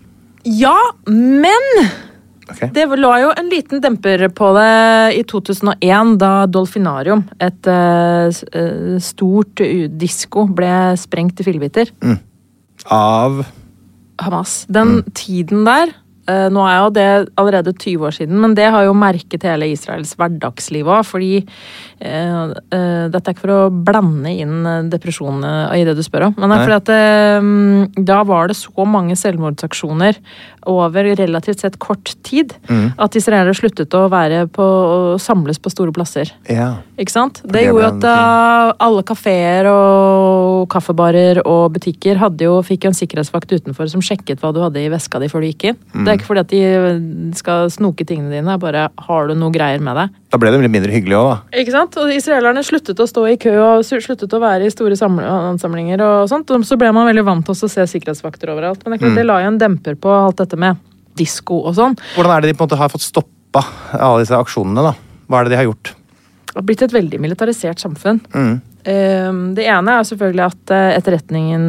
Ja, 0.46 0.78
men 1.08 1.74
Okay. 2.48 2.70
det 2.72 2.86
lå 2.96 3.10
jo 3.20 3.32
en 3.36 3.50
liten 3.52 3.82
demper 3.84 4.22
på 4.32 4.54
det 4.56 5.18
i 5.20 5.24
2001, 5.28 6.14
da 6.22 6.32
Dolfinarium, 6.48 7.26
et 7.44 7.68
uh, 7.68 8.96
stort 9.04 9.64
disko, 10.00 10.46
ble 10.56 10.96
sprengt 10.96 11.42
i 11.44 11.48
fillebiter. 11.48 11.92
Av 12.88 13.42
Hamas. 14.24 14.62
Den 14.72 15.02
tiden 15.12 15.66
der 15.68 15.92
uh, 15.92 16.48
Nå 16.54 16.64
er 16.64 16.78
jo 16.80 16.94
det 16.96 17.10
allerede 17.36 17.76
20 17.76 18.08
år 18.08 18.16
siden, 18.16 18.40
men 18.40 18.56
det 18.56 18.72
har 18.72 18.88
jo 18.88 18.96
merket 18.96 19.44
hele 19.48 19.68
Israels 19.74 20.16
hverdagsliv 20.16 20.88
òg. 20.88 21.04
Fordi 21.08 21.44
Dette 22.00 23.32
er 23.32 23.34
ikke 23.34 23.44
for 23.46 23.54
å 23.56 23.70
blande 23.72 24.32
inn 24.32 24.66
eh, 24.68 24.84
depresjon 24.92 25.42
eh, 25.44 25.80
i 25.82 25.86
det 25.88 25.96
du 25.98 26.04
spør 26.06 26.28
om, 26.30 26.36
men 26.38 26.52
det 26.52 26.58
er 26.58 26.66
fordi 26.68 26.78
at 26.82 26.92
eh, 26.94 28.04
da 28.08 28.20
var 28.28 28.52
det 28.52 28.58
så 28.60 28.86
mange 28.88 29.16
selvmordsaksjoner 29.20 30.20
over 30.68 31.12
relativt 31.18 31.64
sett 31.64 31.80
kort 31.80 32.14
tid 32.28 32.54
Mm. 32.68 32.92
at 33.00 33.16
israelere 33.16 33.54
sluttet 33.56 33.94
å 33.96 34.08
være 34.12 34.42
på 34.52 34.64
å 34.64 35.20
samles 35.22 35.60
på 35.62 35.72
store 35.72 35.94
plasser. 35.96 36.30
Ja. 36.52 36.82
Ikke 37.00 37.14
sant? 37.14 37.40
Det 37.48 37.62
gjorde 37.64 37.84
jo 37.84 37.88
at 37.88 38.00
da 38.04 38.16
alle 38.84 39.04
kafeer 39.08 39.70
og 39.72 40.68
kaffebarer 40.74 41.40
og 41.46 41.78
butikker 41.78 42.20
hadde 42.20 42.48
jo, 42.48 42.58
fikk 42.66 42.88
jo 42.88 42.92
en 42.92 42.98
sikkerhetsvakt 42.98 43.54
utenfor 43.56 43.88
som 43.92 44.04
sjekket 44.04 44.44
hva 44.44 44.52
du 44.56 44.60
hadde 44.64 44.82
i 44.84 44.90
veska 44.92 45.22
di 45.24 45.30
før 45.32 45.46
du 45.46 45.50
gikk 45.52 45.70
inn. 45.72 45.80
Mm. 45.94 46.04
Det 46.04 46.12
er 46.12 46.20
ikke 46.20 46.30
fordi 46.32 46.44
at 46.44 46.52
de 46.52 47.38
skal 47.40 47.72
snoke 47.74 48.08
tingene 48.08 48.34
dine, 48.36 48.58
bare 48.60 48.90
har 49.08 49.30
du 49.32 49.36
noe 49.40 49.54
greier 49.56 49.80
med 49.84 49.96
deg. 50.02 50.16
Da 50.28 50.42
ble 50.42 50.52
det 50.52 50.60
litt 50.66 50.74
mindre 50.74 50.92
hyggelig 50.92 51.16
òg, 51.16 51.30
da. 51.32 51.62
Ikke 51.62 51.72
sant? 51.72 51.87
Og 51.96 52.12
israelerne 52.12 52.64
sluttet 52.66 53.00
å 53.00 53.08
stå 53.08 53.24
i 53.32 53.38
kø 53.40 53.54
og 53.64 53.86
sluttet 53.88 54.34
å 54.34 54.40
være 54.44 54.68
i 54.68 54.74
store 54.74 54.98
ansamlinger 55.00 56.02
og 56.04 56.28
sånt. 56.30 56.52
Og 56.52 56.66
så 56.68 56.78
ble 56.78 56.92
man 56.92 57.08
veldig 57.08 57.24
vant 57.26 57.46
til 57.46 57.56
å 57.56 57.70
se 57.72 57.86
sikkerhetsvakter 57.88 58.52
overalt. 58.52 58.84
Men 58.84 58.98
det, 58.98 59.00
klart, 59.00 59.12
Mm. 59.12 59.16
det 59.16 59.26
la 59.26 59.40
jo 59.42 59.48
en 59.48 59.58
demper 59.58 59.96
på 59.96 60.10
alt 60.12 60.38
dette 60.38 60.58
med 60.58 60.78
disko 61.16 61.64
og 61.66 61.76
sånn. 61.76 61.96
Hvordan 62.16 62.38
er 62.38 62.42
det 62.42 62.52
de 62.52 62.58
på 62.58 62.64
en 62.64 62.68
måte 62.68 62.78
har 62.78 62.90
fått 62.90 63.02
stoppa 63.08 63.64
alle 63.94 64.20
disse 64.26 64.36
aksjonene, 64.36 64.84
da? 64.84 64.94
Hva 65.30 65.40
er 65.40 65.44
det 65.46 65.52
de 65.52 65.56
har 65.58 65.66
gjort? 65.72 65.94
Det 66.48 66.56
har 66.56 66.64
blitt 66.64 66.82
et 66.82 66.92
veldig 66.92 67.20
militarisert 67.20 67.80
samfunn. 67.80 68.20
Mm. 68.34 68.62
Eh, 68.88 69.32
Det 69.58 69.66
ene 69.68 69.96
er 70.00 70.06
selvfølgelig 70.08 70.46
at 70.46 70.72
eh, 70.76 70.98
etterretningen 70.98 71.66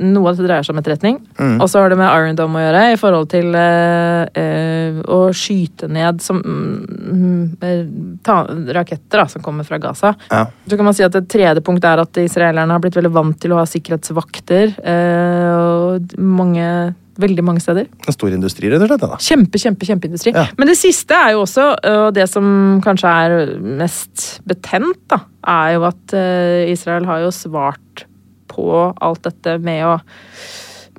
Noe 0.00 0.30
av 0.30 0.34
dette 0.34 0.46
dreier 0.48 0.66
seg 0.66 0.74
om 0.74 0.80
etterretning. 0.82 1.18
Mm. 1.38 1.56
Og 1.62 1.68
så 1.70 1.80
har 1.82 1.92
det 1.92 1.98
med 2.00 2.10
Iron 2.10 2.38
Dome 2.38 2.58
å 2.58 2.64
gjøre 2.64 2.82
i 2.92 2.98
forhold 3.00 3.28
til 3.32 3.54
eh, 3.54 4.22
eh, 4.42 5.00
å 5.06 5.20
skyte 5.36 5.88
ned 5.92 6.20
som, 6.24 6.40
mm, 6.42 7.44
eh, 7.62 7.84
ta, 8.26 8.40
raketter 8.80 9.22
da, 9.22 9.26
som 9.30 9.42
kommer 9.44 9.64
fra 9.68 9.78
Gaza. 9.82 10.14
Ja. 10.30 10.44
Så 10.66 10.76
kan 10.76 10.88
man 10.90 10.96
si 10.96 11.04
at 11.06 11.14
Et 11.20 11.28
tredje 11.30 11.62
punkt 11.66 11.84
er 11.84 12.02
at 12.02 12.16
israelerne 12.22 12.72
har 12.74 12.80
blitt 12.82 12.96
veldig 12.98 13.12
vant 13.14 13.38
til 13.40 13.52
å 13.54 13.60
ha 13.60 13.66
sikkerhetsvakter. 13.68 14.74
eh, 14.82 15.52
og 15.60 16.16
mange, 16.18 16.94
veldig 17.22 17.44
mange 17.46 17.62
steder. 17.62 17.88
En 18.06 18.16
stor 18.16 18.34
industri, 18.34 18.70
rett 18.72 18.84
og 18.84 18.90
slett? 18.90 19.04
Da. 19.04 19.18
Kjempe, 19.24 19.60
kjempe, 19.62 19.88
kjempeindustri. 19.88 20.34
Ja. 20.36 20.46
Men 20.60 20.70
det 20.70 20.78
siste 20.80 21.16
er 21.16 21.34
jo 21.36 21.44
også, 21.44 21.66
og 22.04 22.08
det 22.16 22.26
som 22.30 22.80
kanskje 22.84 23.14
er 23.24 23.36
mest 23.80 24.40
betent, 24.48 25.02
da, 25.12 25.22
er 25.50 25.76
jo 25.76 25.86
at 25.88 26.16
eh, 26.16 26.70
Israel 26.72 27.08
har 27.08 27.24
jo 27.24 27.34
svart 27.34 28.06
på 28.50 28.66
alt 29.00 29.22
dette 29.28 29.56
med 29.62 29.86
å 29.86 29.94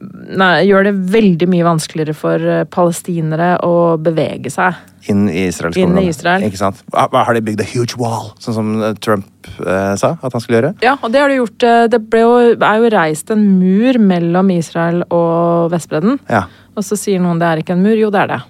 Nei, 0.02 0.64
gjør 0.66 0.88
det 0.88 0.94
veldig 1.14 1.48
mye 1.52 1.66
vanskeligere 1.68 2.16
for 2.18 2.42
eh, 2.42 2.64
palestinere 2.74 3.52
å 3.66 3.98
bevege 4.02 4.50
seg. 4.50 4.80
Inn 5.12 5.28
i 5.30 5.48
Israel. 5.50 5.76
Inn 5.78 5.98
i. 6.02 6.08
Israel. 6.10 6.46
Ikke 6.48 6.58
sant? 6.62 6.82
Har 6.94 7.34
de 7.38 7.42
bygd 7.46 7.62
a 7.62 7.68
huge 7.70 7.98
wall, 8.02 8.32
sånn 8.42 8.58
som 8.58 8.72
eh, 8.82 8.96
Trump 9.02 9.50
eh, 9.62 9.94
sa 10.02 10.16
at 10.18 10.34
han 10.34 10.42
skulle 10.42 10.60
gjøre? 10.62 10.72
Ja, 10.86 10.96
og 11.02 11.14
det 11.14 11.22
har 11.22 11.30
de 11.30 11.38
gjort. 11.42 11.68
eh, 11.68 11.86
Det 11.94 12.02
jo, 12.22 12.32
er 12.58 12.82
jo 12.82 12.90
reist 12.96 13.30
en 13.36 13.46
mur 13.60 14.00
mellom 14.02 14.50
Israel 14.58 15.04
og 15.10 15.70
Vestbredden. 15.76 16.18
Ja. 16.30 16.48
Og 16.76 16.88
så 16.88 16.98
sier 16.98 17.22
noen 17.22 17.42
det 17.42 17.50
er 17.52 17.62
ikke 17.62 17.78
en 17.78 17.86
mur. 17.86 17.98
Jo, 18.00 18.10
det 18.14 18.26
er 18.26 18.34
det. 18.36 18.42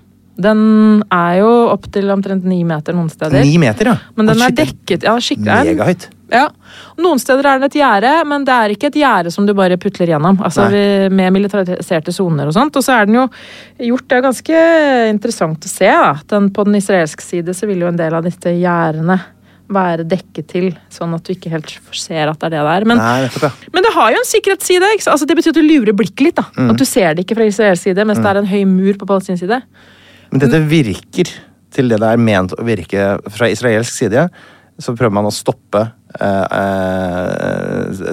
Den 0.41 0.61
er 1.11 1.33
jo 1.41 1.49
opptil 1.73 2.07
omtrent 2.13 2.45
ni 2.47 2.61
meter 2.65 2.95
noen 2.95 3.11
steder. 3.11 3.43
Ni 3.43 3.57
meter, 3.61 3.91
ja! 3.91 3.97
Men 4.15 4.31
den 4.31 4.41
er 4.41 4.53
dekket 4.55 5.03
ja, 5.05 5.17
skikkelig. 5.21 5.75
Megahøyt. 5.75 6.07
Ja. 6.31 6.45
Noen 6.97 7.19
steder 7.19 7.45
er 7.49 7.59
det 7.59 7.67
et 7.71 7.79
gjerde, 7.81 8.11
men 8.27 8.45
det 8.47 8.53
er 8.55 8.73
ikke 8.75 8.87
et 8.87 8.97
gjerde 9.01 9.31
som 9.35 9.45
du 9.45 9.53
bare 9.57 9.75
putler 9.77 10.07
gjennom. 10.13 10.37
Altså 10.39 10.69
vi- 10.71 11.09
Med 11.11 11.33
militariserte 11.35 12.13
soner 12.15 12.47
og 12.47 12.53
sånt. 12.55 12.75
Og 12.79 12.83
så 12.83 12.93
er 13.01 13.05
den 13.05 13.15
jo 13.19 13.27
gjort 13.79 14.07
Det 14.07 14.17
er 14.17 14.21
ganske 14.29 14.61
interessant 15.11 15.59
å 15.67 15.67
se. 15.69 15.85
Da. 15.91 16.13
Den, 16.27 16.49
på 16.55 16.63
den 16.65 16.75
israelske 16.79 17.21
side 17.21 17.53
så 17.53 17.67
vil 17.67 17.79
jo 17.83 17.87
en 17.91 17.97
del 17.99 18.13
av 18.13 18.23
disse 18.23 18.53
gjerdene 18.55 19.19
være 19.71 20.03
dekket 20.03 20.47
til, 20.51 20.65
sånn 20.91 21.13
at 21.15 21.23
du 21.23 21.31
ikke 21.33 21.49
helt 21.53 21.69
ser 21.95 22.27
at 22.27 22.39
det 22.41 22.49
er 22.49 22.55
det 22.57 22.63
det 22.65 22.71
er. 22.75 22.85
Men, 22.91 22.97
Nei, 22.97 23.27
det, 23.27 23.51
men 23.73 23.83
det 23.85 23.93
har 23.95 24.11
jo 24.11 24.17
en 24.19 24.27
sikkerhetsside. 24.27 24.89
Ikke? 24.97 25.11
Altså, 25.13 25.25
det 25.29 25.37
betyr 25.37 25.53
at 25.53 25.59
du 25.61 25.63
lurer 25.63 25.93
blikket 25.95 26.25
litt. 26.27 26.35
da. 26.35 26.43
Mm. 26.57 26.71
At 26.73 26.77
du 26.81 26.83
ser 26.85 27.13
det 27.15 27.23
ikke 27.25 27.37
fra 27.39 27.47
israelsk 27.47 27.83
side, 27.87 28.03
mens 28.07 28.19
det 28.19 28.27
er 28.33 28.41
en 28.41 28.49
høy 28.51 28.65
mur 28.67 28.93
på 28.99 29.07
palestinsk 29.07 29.45
side. 29.45 29.61
Men 30.31 30.39
dette 30.43 30.59
virker 30.67 31.31
til 31.71 31.87
det 31.87 31.99
det 32.03 32.09
er 32.11 32.17
ment 32.19 32.51
å 32.51 32.63
virke 32.67 33.05
fra 33.31 33.47
israelsk 33.47 33.95
side. 33.95 34.25
Så 34.81 34.95
prøver 34.97 35.13
man 35.13 35.25
å 35.29 35.31
stoppe 35.31 35.85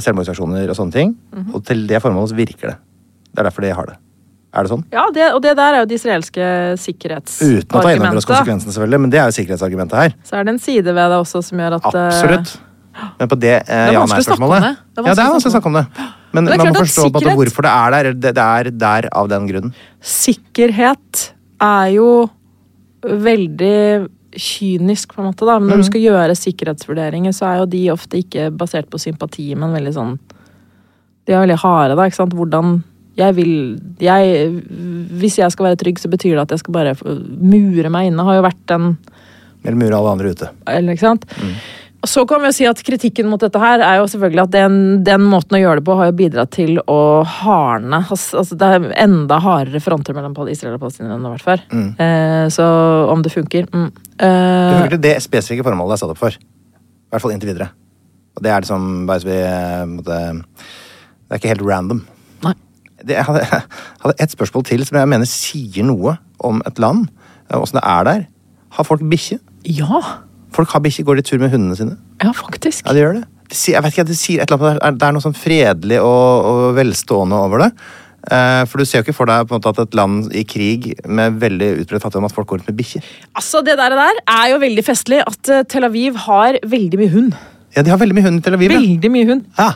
selvmordsaksjoner 0.03 0.68
og 0.70 0.76
sånne 0.78 0.94
ting. 0.94 1.14
Mhm. 1.34 1.55
Og 1.55 1.64
til 1.66 1.86
det 1.88 2.01
formålet 2.03 2.36
virker 2.36 2.72
det. 2.74 2.76
Det 3.32 3.40
er 3.42 3.49
derfor 3.51 3.62
de 3.66 3.72
har 3.74 3.86
det. 3.86 3.96
Er 4.55 4.64
det 4.64 4.70
sånn? 4.72 4.84
Ja, 4.90 5.05
det, 5.12 5.32
Og 5.34 5.42
det 5.42 5.57
der 5.57 5.74
er 5.74 5.78
jo 5.82 5.86
det 5.90 5.99
israelske 6.01 6.44
sikkerhetsargumentet. 6.80 7.68
Uten 7.68 7.78
å 7.78 7.82
ta 7.82 7.90
inn 7.92 8.16
oss 8.16 8.24
konsekvensene, 8.24 8.72
selvfølgelig, 8.72 9.01
men 9.01 9.11
det 9.11 9.18
er 9.20 9.26
jo 9.28 9.36
sikkerhetsargumentet 9.36 9.99
her. 10.01 10.14
Så 10.24 10.38
er 10.38 10.44
det 10.49 10.55
en 10.55 10.59
side 10.59 10.84
ved 10.88 10.94
det 11.12 11.18
også 11.20 11.42
som 11.44 11.59
gjør 11.61 11.76
at 11.76 11.88
eh, 11.94 12.07
Absolutt. 12.09 12.55
Men 13.20 13.28
på 13.28 13.36
det 13.38 13.53
eh, 13.68 13.74
er 13.76 13.92
ja- 13.92 14.01
vanskelig 14.01 14.24
å 14.24 14.28
snakke 14.30 14.42
om 14.42 14.51
nei-spørsmålet 14.51 14.62
det. 14.64 14.72
Det 14.96 15.05
er 15.05 15.09
Ja, 15.09 15.14
det 15.14 15.22
er 15.22 15.32
vanskelig 15.34 15.53
å 15.53 15.57
snakke 15.59 15.66
om 15.66 15.76
det. 15.78 15.84
Men, 15.99 16.09
Men 16.32 16.44
det 16.44 16.53
er 16.53 16.59
man 16.64 16.72
må 16.72 16.80
forstå 16.80 17.05
sikkerhet- 17.05 17.36
hvorfor 17.38 17.62
det 17.62 17.72
er 17.76 17.90
der. 17.90 18.12
Det, 18.14 18.34
det 18.34 18.44
er 18.44 18.70
der 18.70 19.09
av 19.12 19.28
den 19.28 19.46
grunnen. 19.49 19.74
Sikkerhet 20.01 21.32
er 21.61 21.86
jo 21.92 22.09
veldig 23.05 24.09
kynisk, 24.36 25.14
på 25.14 25.22
en 25.22 25.30
måte. 25.30 25.46
da. 25.46 25.58
Men 25.58 25.70
når 25.72 25.76
du 25.82 25.86
skal 25.88 26.00
gjøre 26.04 26.34
sikkerhetsvurderinger, 26.36 27.32
så 27.32 27.46
er 27.48 27.58
jo 27.62 27.66
de 27.72 27.82
ofte 27.94 28.20
ikke 28.20 28.50
basert 28.50 28.90
på 28.90 29.00
sympati, 29.00 29.54
men 29.56 29.72
veldig 29.72 29.94
sånn 29.96 30.18
De 31.28 31.32
er 31.36 31.42
veldig 31.44 31.58
harde, 31.60 31.96
da. 31.96 32.04
ikke 32.08 32.16
sant? 32.22 32.34
Hvordan 32.34 32.82
jeg 33.18 33.34
vil 33.34 33.80
jeg, 34.00 34.62
Hvis 35.18 35.38
jeg 35.38 35.50
skal 35.50 35.66
være 35.66 35.76
trygg, 35.76 35.98
så 35.98 36.08
betyr 36.08 36.36
det 36.36 36.44
at 36.46 36.50
jeg 36.54 36.58
skal 36.62 36.72
bare 36.72 36.94
mure 37.04 37.90
meg 37.90 38.08
inne. 38.12 38.24
Har 38.24 38.38
jo 38.38 38.44
vært 38.46 38.62
den 38.70 38.96
Eller 39.64 39.76
mure 39.80 39.96
alle 39.98 40.12
andre 40.14 40.30
ute. 40.30 40.48
eller, 40.66 40.92
ikke 40.94 41.00
sant? 41.08 41.24
Og 41.26 41.88
Så 42.07 42.22
kan 42.30 42.38
vi 42.38 42.46
jo 42.46 42.55
si 42.55 42.66
at 42.68 42.78
Kritikken 42.86 43.26
mot 43.26 43.42
dette 43.42 43.59
her 43.59 43.82
er 43.82 43.96
jo 43.99 44.05
selvfølgelig 44.07 44.44
at 44.44 44.53
den, 44.55 44.74
den 45.07 45.24
måten 45.26 45.57
å 45.57 45.61
gjøre 45.61 45.80
det 45.80 45.86
på 45.88 45.96
har 45.99 46.11
jo 46.11 46.14
bidratt 46.20 46.53
til 46.55 46.76
å 46.86 46.99
hardne 47.26 47.99
Altså 48.07 48.55
Det 48.55 48.68
er 48.68 48.86
enda 49.03 49.40
hardere 49.42 49.80
fronter 49.82 50.14
mellom 50.14 50.36
Israel 50.46 50.76
og 50.76 50.84
Palestina 50.84 51.16
enn 51.16 51.24
det 51.24 51.32
har 51.32 51.34
vært 51.34 51.49
før. 51.49 51.64
Eh, 52.05 52.44
så 52.55 52.68
om 53.11 53.24
det 53.24 53.32
funker 53.34 53.66
mm. 53.72 53.88
Det 54.14 54.28
eh, 54.28 54.76
funker 54.76 54.94
til 54.94 55.03
det 55.09 55.16
spesifikke 55.26 55.66
formålet 55.66 55.90
det 55.90 55.99
er 55.99 56.03
satt 56.05 56.14
opp 56.14 56.22
for. 56.22 56.38
I 56.38 57.11
hvert 57.11 57.24
fall 57.24 57.34
inntil 57.34 57.51
videre. 57.51 57.72
Og 58.38 58.46
det 58.46 58.55
er 58.55 58.62
liksom 58.62 58.86
bare 59.11 59.24
så 59.24 59.30
vi 59.32 59.40
eh, 59.42 59.82
måtte, 59.90 60.20
Det 60.38 61.34
er 61.34 61.42
ikke 61.42 61.53
helt 61.57 61.66
random. 61.66 62.05
Nei. 62.46 62.55
Det, 63.03 63.18
jeg 63.18 63.26
hadde, 63.26 63.42
hadde 64.05 64.16
et 64.22 64.38
spørsmål 64.38 64.68
til 64.70 64.86
som 64.86 65.01
jeg 65.01 65.11
mener 65.16 65.30
sier 65.30 65.90
noe 65.90 66.14
om 66.46 66.62
et 66.70 66.78
land. 66.78 67.09
eh, 67.51 67.59
Åssen 67.59 67.82
det 67.82 67.86
er 67.90 68.09
der. 68.12 68.24
Har 68.78 68.86
folk 68.86 69.03
bikkje? 69.03 69.42
Ja! 69.66 70.27
Folk 70.55 70.72
har 70.74 70.82
bikkjer. 70.84 71.07
Går 71.09 71.20
de 71.20 71.26
tur 71.28 71.40
med 71.42 71.53
hundene 71.53 71.76
sine? 71.78 71.96
Ja, 72.22 72.32
faktisk. 72.36 72.86
Ja, 72.86 72.94
de 72.96 73.05
gjør 73.05 73.18
det. 73.20 73.24
De 73.49 73.57
sier, 73.57 73.78
jeg 73.78 73.84
vet 73.84 73.94
ikke, 73.94 74.05
det 74.11 74.18
sier 74.20 74.42
et 74.44 74.53
eller 74.53 74.76
annet, 74.76 74.99
det. 75.01 75.07
er 75.09 75.16
noe 75.16 75.24
sånn 75.24 75.36
fredelig 75.36 75.99
og, 76.05 76.49
og 76.51 76.62
velstående 76.76 77.38
over 77.46 77.64
det. 77.64 77.70
Eh, 78.28 78.62
for 78.68 78.82
du 78.82 78.88
ser 78.88 79.01
jo 79.01 79.07
ikke 79.07 79.16
for 79.16 79.30
deg 79.30 79.46
på 79.49 79.55
en 79.55 79.61
måte 79.61 79.70
at 79.72 79.80
et 79.86 79.96
land 79.96 80.32
i 80.36 80.42
krig 80.49 80.90
med 81.07 81.38
veldig 81.40 81.68
utbredt 81.84 82.05
fattigdom 82.05 82.26
at 82.28 82.34
folk 82.36 82.51
går 82.51 82.61
rundt 82.61 82.68
med 82.72 82.76
bikkjer. 82.80 83.07
Altså, 83.38 83.62
Det 83.64 83.76
der, 83.78 83.94
der 83.96 84.20
er 84.34 84.46
jo 84.53 84.59
veldig 84.64 84.84
festlig 84.84 85.22
at 85.24 85.53
eh, 85.55 85.64
Tel 85.70 85.86
Aviv 85.88 86.18
har 86.26 86.59
veldig 86.66 87.01
mye 87.01 87.12
hund. 87.14 87.36
Ja, 87.76 87.84
de 87.86 87.92
har 87.94 88.01
veldig 88.01 88.16
mye 88.18 88.26
hund 88.26 88.40
i 88.40 88.44
Tel 88.44 88.59
Aviv. 88.59 88.74
Veldig 88.74 89.12
mye 89.14 89.28
hund. 89.30 89.46
Ja, 89.59 89.70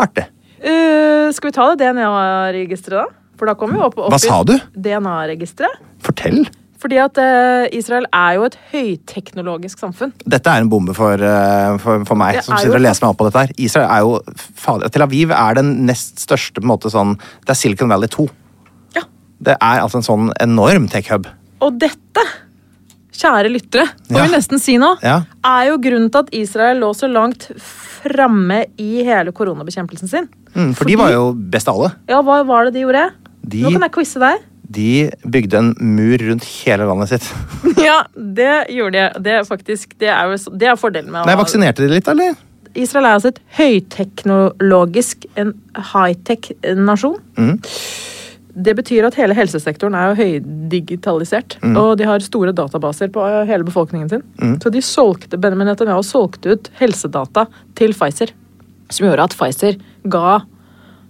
artig. 0.00 0.26
Uh, 0.64 1.28
skal 1.36 1.50
vi 1.50 1.54
ta 1.54 1.66
det 1.76 1.84
DNA-registeret, 1.84 3.04
da? 3.04 3.36
For 3.36 3.50
da 3.50 3.54
kommer 3.58 3.76
vi 3.76 3.84
opp, 3.84 3.98
opp 4.00 4.12
Hva 4.14 4.20
sa 4.22 4.38
du? 4.48 4.54
DNA-registeret. 4.80 5.80
Fortell. 6.04 6.44
Fordi 6.84 6.98
at 7.00 7.16
uh, 7.16 7.64
Israel 7.72 8.04
er 8.12 8.34
jo 8.36 8.42
et 8.44 8.56
høyteknologisk 8.74 9.78
samfunn. 9.80 10.10
Dette 10.28 10.52
er 10.52 10.60
en 10.60 10.68
bombe 10.68 10.92
for, 10.96 11.16
uh, 11.16 11.78
for, 11.80 12.02
for 12.04 12.18
meg, 12.20 12.42
som 12.44 12.52
er 12.52 12.60
sitter 12.60 12.74
jo 12.74 12.80
og 12.80 12.84
leser 12.84 13.06
meg 13.06 13.14
opp 13.14 13.20
på 13.22 13.28
dette 13.30 13.40
her. 13.46 13.54
Israel 13.64 13.88
er 13.88 14.02
jo, 14.04 14.42
fader, 14.60 14.92
Tel 14.92 15.04
Aviv 15.06 15.32
er 15.32 15.56
den 15.56 15.70
nest 15.88 16.20
største 16.20 16.60
på 16.60 16.66
en 16.66 16.72
måte 16.74 16.92
sånn 16.92 17.14
Det 17.16 17.54
er 17.54 17.60
Silicon 17.62 17.88
Valley 17.88 18.12
2. 18.12 18.26
Ja. 18.98 19.06
Det 19.48 19.56
er 19.56 19.80
altså 19.80 20.02
en 20.02 20.06
sånn 20.10 20.28
enorm 20.44 20.90
tech-hub. 20.92 21.30
Og 21.64 21.80
dette, 21.80 22.26
kjære 23.16 23.48
lyttere, 23.54 23.88
får 24.10 24.20
Ja. 24.20 24.26
vi 24.28 24.36
nesten 24.36 24.60
si 24.60 24.76
nå, 24.76 24.92
Ja. 25.00 25.22
er 25.48 25.70
jo 25.72 25.78
grunnen 25.80 26.10
til 26.12 26.20
at 26.26 26.32
Israel 26.36 26.80
lå 26.84 26.92
så 26.92 27.08
langt 27.08 27.48
framme 28.04 28.66
i 28.76 29.02
hele 29.08 29.32
koronabekjempelsen 29.32 30.10
sin. 30.10 30.28
Mm, 30.54 30.74
for 30.76 30.84
de 30.84 30.96
var 31.00 31.14
jo 31.16 31.30
best 31.32 31.68
av 31.72 31.78
alle. 31.80 31.94
Ja, 32.12 32.20
hva 32.20 32.42
var 32.44 32.66
det 32.68 32.74
de 32.76 32.84
gjorde? 32.84 33.06
De- 33.48 33.62
Nå 33.64 33.72
kan 33.72 33.86
jeg 33.88 33.92
quize 33.96 34.20
deg. 34.20 34.44
De 34.72 35.10
bygde 35.28 35.60
en 35.60 35.74
mur 35.76 36.22
rundt 36.24 36.46
hele 36.64 36.88
landet 36.88 37.14
sitt. 37.14 37.30
Ja, 37.84 37.98
det 38.16 38.70
gjorde 38.72 38.96
de. 38.96 39.22
Det 39.26 39.32
er 39.36 39.44
faktisk, 39.44 39.92
det 40.00 40.08
er, 40.08 40.30
jo, 40.30 40.56
det 40.56 40.70
er 40.70 40.78
fordelen 40.80 41.10
med 41.12 41.20
å 41.20 41.28
Nei, 41.28 41.36
Vaksinerte 41.36 41.84
de 41.84 41.90
litt, 41.92 42.08
eller? 42.08 42.32
Israel 42.74 43.06
er 43.06 43.18
altså 43.18 43.30
et 43.34 43.42
høyteknologisk, 43.58 45.26
en 45.38 45.52
high-tech-nasjon. 45.92 47.18
Mm. 47.36 47.58
Det 48.64 48.74
betyr 48.78 49.06
at 49.08 49.16
hele 49.18 49.34
helsesektoren 49.36 49.96
er 49.98 50.10
jo 50.10 50.18
høydigitalisert. 50.22 51.58
Mm. 51.62 51.76
Og 51.80 51.92
de 51.98 52.08
har 52.08 52.24
store 52.24 52.54
databaser 52.56 53.10
på 53.14 53.26
hele 53.50 53.66
befolkningen 53.66 54.10
sin. 54.10 54.24
Mm. 54.40 54.56
Så 54.62 54.72
de 54.74 54.82
solgte, 54.84 55.38
Benjamin 55.38 55.70
Netanyahu 55.70 56.02
solgte 56.06 56.54
ut 56.54 56.70
helsedata 56.80 57.48
til 57.78 57.94
Pfizer. 57.96 58.32
Som 58.90 59.08
gjorde 59.08 59.28
at 59.28 59.36
Pfizer 59.36 59.78
ga, 60.10 60.38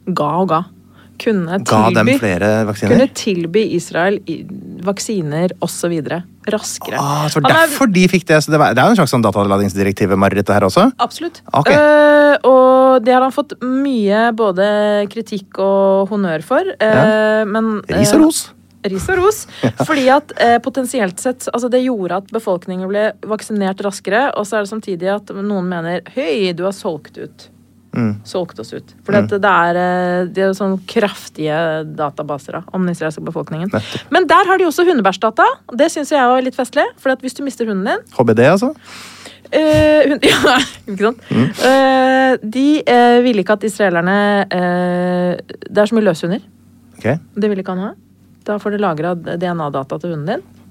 ga 0.09 0.31
og 0.43 0.49
ga. 0.53 0.63
Kunne 1.19 1.59
tilby, 1.65 2.17
kunne 2.81 3.09
tilby 3.15 3.63
Israel 3.77 4.19
vaksiner 4.85 5.55
osv. 5.65 5.95
raskere. 6.51 6.99
Ah, 7.01 7.29
så 7.29 7.41
Han 7.43 7.51
er- 7.51 7.93
de 7.95 8.09
fikk 8.09 8.27
det. 8.27 8.43
Så 8.45 8.51
det, 8.51 8.59
var, 8.61 8.75
det 8.75 8.83
er 8.83 8.91
jo 8.91 8.91
en 8.91 8.97
slags 8.97 9.15
sånn 9.15 9.23
datalagringsdirektiv-mareritt 9.25 10.49
her 10.53 10.67
også? 10.67 10.93
Absolutt. 10.99 11.41
Okay. 11.55 11.75
Uh, 11.75 12.37
og 12.45 13.05
det 13.05 13.15
har 13.15 13.23
han 13.23 13.33
fått 13.33 13.55
mye 13.63 14.27
både 14.37 15.09
kritikk 15.09 15.59
og 15.59 16.11
honnør 16.11 16.43
for. 16.45 16.61
eh, 16.81 17.45
men, 17.49 17.79
uh, 17.89 17.97
Ris 17.97 18.13
og 18.13 18.27
ros. 18.27 18.43
Ris 18.85 19.09
og 19.09 19.17
ros. 19.23 19.47
Fordi 19.89 20.09
at 20.13 20.33
eh, 20.37 20.59
potensielt 20.61 21.19
sett 21.23 21.49
Altså 21.49 21.71
det 21.73 21.81
gjorde 21.87 22.19
at 22.21 22.27
befolkningen 22.35 22.89
ble 22.91 23.07
vaksinert 23.25 23.81
raskere, 23.81 24.27
og 24.37 24.45
så 24.45 24.59
er 24.59 24.67
det 24.67 24.73
samtidig 24.75 25.09
at 25.15 25.33
noen 25.33 25.69
mener 25.71 26.03
Høy, 26.15 26.53
du 26.53 26.65
har 26.67 26.77
solgt 26.77 27.17
ut. 27.17 27.49
Mm. 27.95 28.15
Solgt 28.27 28.59
oss 28.59 28.73
ut. 28.75 28.95
For 29.07 29.15
det 29.15 29.39
er, 29.39 29.79
eh, 29.79 30.27
det 30.27 30.43
er 30.43 30.55
sånn 30.57 30.77
kraftige 30.91 31.57
databaser 31.95 32.59
da, 32.59 32.63
om 32.75 32.83
den 32.83 32.97
israelske 32.97 33.23
befolkningen. 33.25 33.71
Men 34.15 34.27
der 34.31 34.51
har 34.51 34.59
de 34.59 34.67
også 34.67 34.87
hundebæsjdata. 34.89 35.47
Det 35.79 35.91
syns 35.95 36.11
jeg 36.15 36.31
var 36.31 36.43
litt 36.43 36.59
festlig. 36.59 36.87
For 36.99 37.15
at 37.15 37.23
hvis 37.23 37.39
du 37.39 37.45
mister 37.47 37.71
hunden 37.71 37.87
din 37.87 38.03
HBD, 38.19 38.43
altså? 38.51 38.75
Uh, 39.55 40.01
hun, 40.11 40.19
ja, 40.27 40.57
ikke 40.91 41.05
sant? 41.05 41.21
Mm. 41.31 41.51
Uh, 41.61 42.33
de 42.57 42.67
uh, 42.83 43.19
ville 43.23 43.45
ikke 43.45 43.55
at 43.55 43.67
israelerne 43.69 44.17
Det 44.49 45.79
er 45.79 45.87
så 45.87 45.95
mye 45.95 46.09
løshunder. 46.09 46.43
Okay. 46.99 47.21
Det 47.37 47.51
vil 47.53 47.63
ikke 47.63 47.77
han 47.77 47.85
ha. 47.85 47.93
Da 48.45 48.59
får 48.61 48.75
de 48.75 48.83
lagra 48.83 49.15
DNA-data 49.15 50.01
til 50.01 50.17
hunden 50.17 50.27
din. 50.35 50.64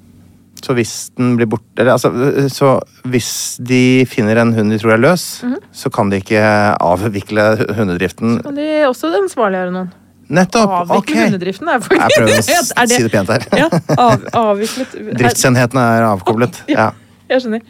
Så 0.64 0.72
hvis 0.78 0.94
den 1.20 1.34
blir 1.36 1.50
borte 1.52 1.82
eller, 1.84 1.98
altså, 1.98 2.10
Så 2.50 2.70
hvis 3.12 3.58
de 3.60 4.06
finner 4.08 4.40
en 4.40 4.54
hund 4.56 4.72
de 4.72 4.78
tror 4.80 4.94
er 4.96 5.02
løs, 5.04 5.26
Mhm. 5.44 5.58
så 5.76 5.92
kan 5.92 6.10
de 6.10 6.22
ikke 6.22 6.40
avvikle 6.80 7.44
hundedriften 7.76 8.38
Så 8.40 8.44
kan 8.48 8.56
de 8.56 8.70
også 8.88 9.12
ansvarliggjøre 9.20 9.74
noen. 9.76 9.92
Nettopp! 10.34 10.72
Avvikle 10.72 10.98
Ok. 10.98 11.12
hundedriften 11.28 11.68
er 11.68 11.80
Jeg 11.84 12.16
prøver 12.16 12.40
å 12.40 12.88
si 12.88 13.04
det 13.04 13.12
pent 13.12 13.28
her. 13.30 13.44
Ja, 13.60 13.68
av, 13.98 14.24
avviklet 14.34 14.96
Driftsenhetene 15.20 15.84
er 16.00 16.08
avkoblet. 16.14 16.62
Ja. 16.72 16.92
Jeg 17.30 17.42
skjønner. 17.44 17.62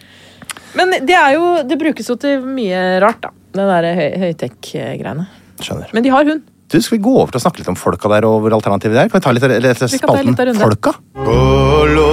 Men 0.76 0.90
det 1.06 1.16
er 1.18 1.34
jo 1.34 1.64
Det 1.68 1.78
brukes 1.82 2.08
jo 2.10 2.16
til 2.16 2.42
mye 2.46 3.00
rart, 3.02 3.22
da. 3.22 3.30
Den 3.54 3.68
derre 3.70 3.92
høy, 3.98 4.10
høytek-greiene. 4.22 5.28
Skjønner. 5.62 5.90
Men 5.94 6.04
de 6.06 6.10
har 6.10 6.26
hund. 6.26 6.42
Du, 6.70 6.80
Skal 6.82 6.98
vi 6.98 7.04
gå 7.04 7.12
over 7.20 7.30
til 7.34 7.38
å 7.42 7.44
snakke 7.44 7.60
litt 7.62 7.68
om 7.70 7.76
folka 7.78 8.10
der 8.10 8.26
og 8.26 8.40
hvor 8.42 8.54
alternativet 8.58 8.98
er? 8.98 9.10
Kan 9.10 9.20
vi 9.22 9.26
ta 9.26 9.32
litt, 9.36 9.44
litt 9.62 9.82
Vi 9.84 10.00
kan 10.00 10.10
ta 10.10 10.18
en 10.22 10.34
spalten 10.34 10.48
runde. 10.48 10.64
Folka? 10.64 10.94
כל 11.14 12.13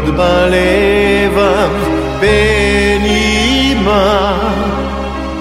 עוד 0.00 0.04
בלבם 0.16 1.72
בנימה 2.20 4.06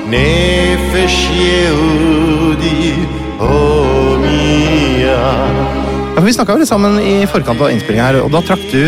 נפש 0.08 1.30
יהודי 1.32 2.94
הומייה 3.38 4.76
Ja, 6.16 6.22
for 6.22 6.28
vi 6.28 6.34
snakka 6.34 6.54
jo 6.56 6.62
litt 6.62 6.70
sammen 6.72 6.94
i 7.04 7.26
forkant 7.28 7.60
av 7.60 7.74
innspillinga 7.74 8.06
her, 8.08 8.18
og 8.24 8.30
da 8.32 8.40
trakk 8.48 8.62
du 8.72 8.84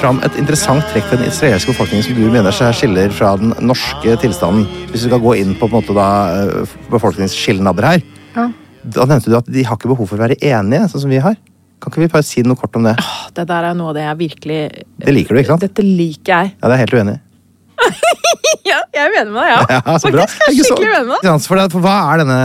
fram 0.00 0.18
et 0.26 0.34
interessant 0.40 0.82
trekk 0.90 1.06
ved 1.12 1.20
den 1.22 1.30
israelske 1.30 1.70
befolkningen 1.70 2.02
som 2.02 2.16
du 2.18 2.24
mener 2.26 2.52
seg 2.56 2.74
skiller 2.74 3.14
fra 3.14 3.36
den 3.38 3.54
norske 3.62 4.10
tilstanden. 4.24 4.66
Hvis 4.90 5.04
du 5.04 5.06
skal 5.06 5.22
gå 5.22 5.36
inn 5.38 5.54
på, 5.54 5.68
på 5.68 5.70
en 5.70 5.76
måte 5.76 5.94
da, 5.94 6.08
eh, 6.40 6.74
befolkningsskilnader 6.90 7.84
her. 7.92 8.02
Ja. 8.34 8.48
Da 8.98 9.06
nevnte 9.06 9.30
du 9.30 9.38
at 9.38 9.46
de 9.54 9.62
har 9.62 9.78
ikke 9.78 9.92
behov 9.94 10.10
for 10.10 10.18
å 10.18 10.24
være 10.26 10.40
enige, 10.42 10.90
sånn 10.90 11.06
som 11.06 11.14
vi 11.14 11.22
har. 11.22 11.38
Kan 11.79 11.93
ikke 11.93 12.03
vi 12.03 12.11
bare 12.11 12.27
si 12.27 12.43
noe 12.43 12.59
kort 12.59 12.75
om 12.75 12.85
det? 12.89 12.95
Det 13.35 13.45
der 13.47 13.69
er 13.69 13.75
noe 13.77 13.93
av 13.93 13.97
det 13.97 14.03
jeg 14.03 14.19
virkelig 14.19 14.59
Det 15.05 15.13
liker 15.15 15.35
du, 15.35 15.41
ikke 15.41 15.53
sant? 15.53 15.63
Dette 15.63 15.85
liker 15.85 16.33
jeg. 16.33 16.55
Ja, 16.57 16.67
det 16.67 16.75
er 16.75 16.81
helt 16.85 16.97
uenig. 16.99 17.19
Ja, 18.69 18.79
jeg 18.93 19.01
er 19.01 19.13
uenig 19.15 19.33
med 19.33 19.39
deg, 19.39 19.49
ja. 19.49 19.61
Ja, 19.79 19.93
så 20.01 20.11
bra. 20.13 20.25
Faktisk, 20.29 20.49
jeg 20.49 20.59
er 20.59 20.67
skikkelig 20.67 20.89
uenig 20.91 21.07
med 21.09 21.23
deg. 21.25 21.71
for 21.73 21.85
hva 21.85 21.95
er 22.11 22.21
denne 22.21 22.39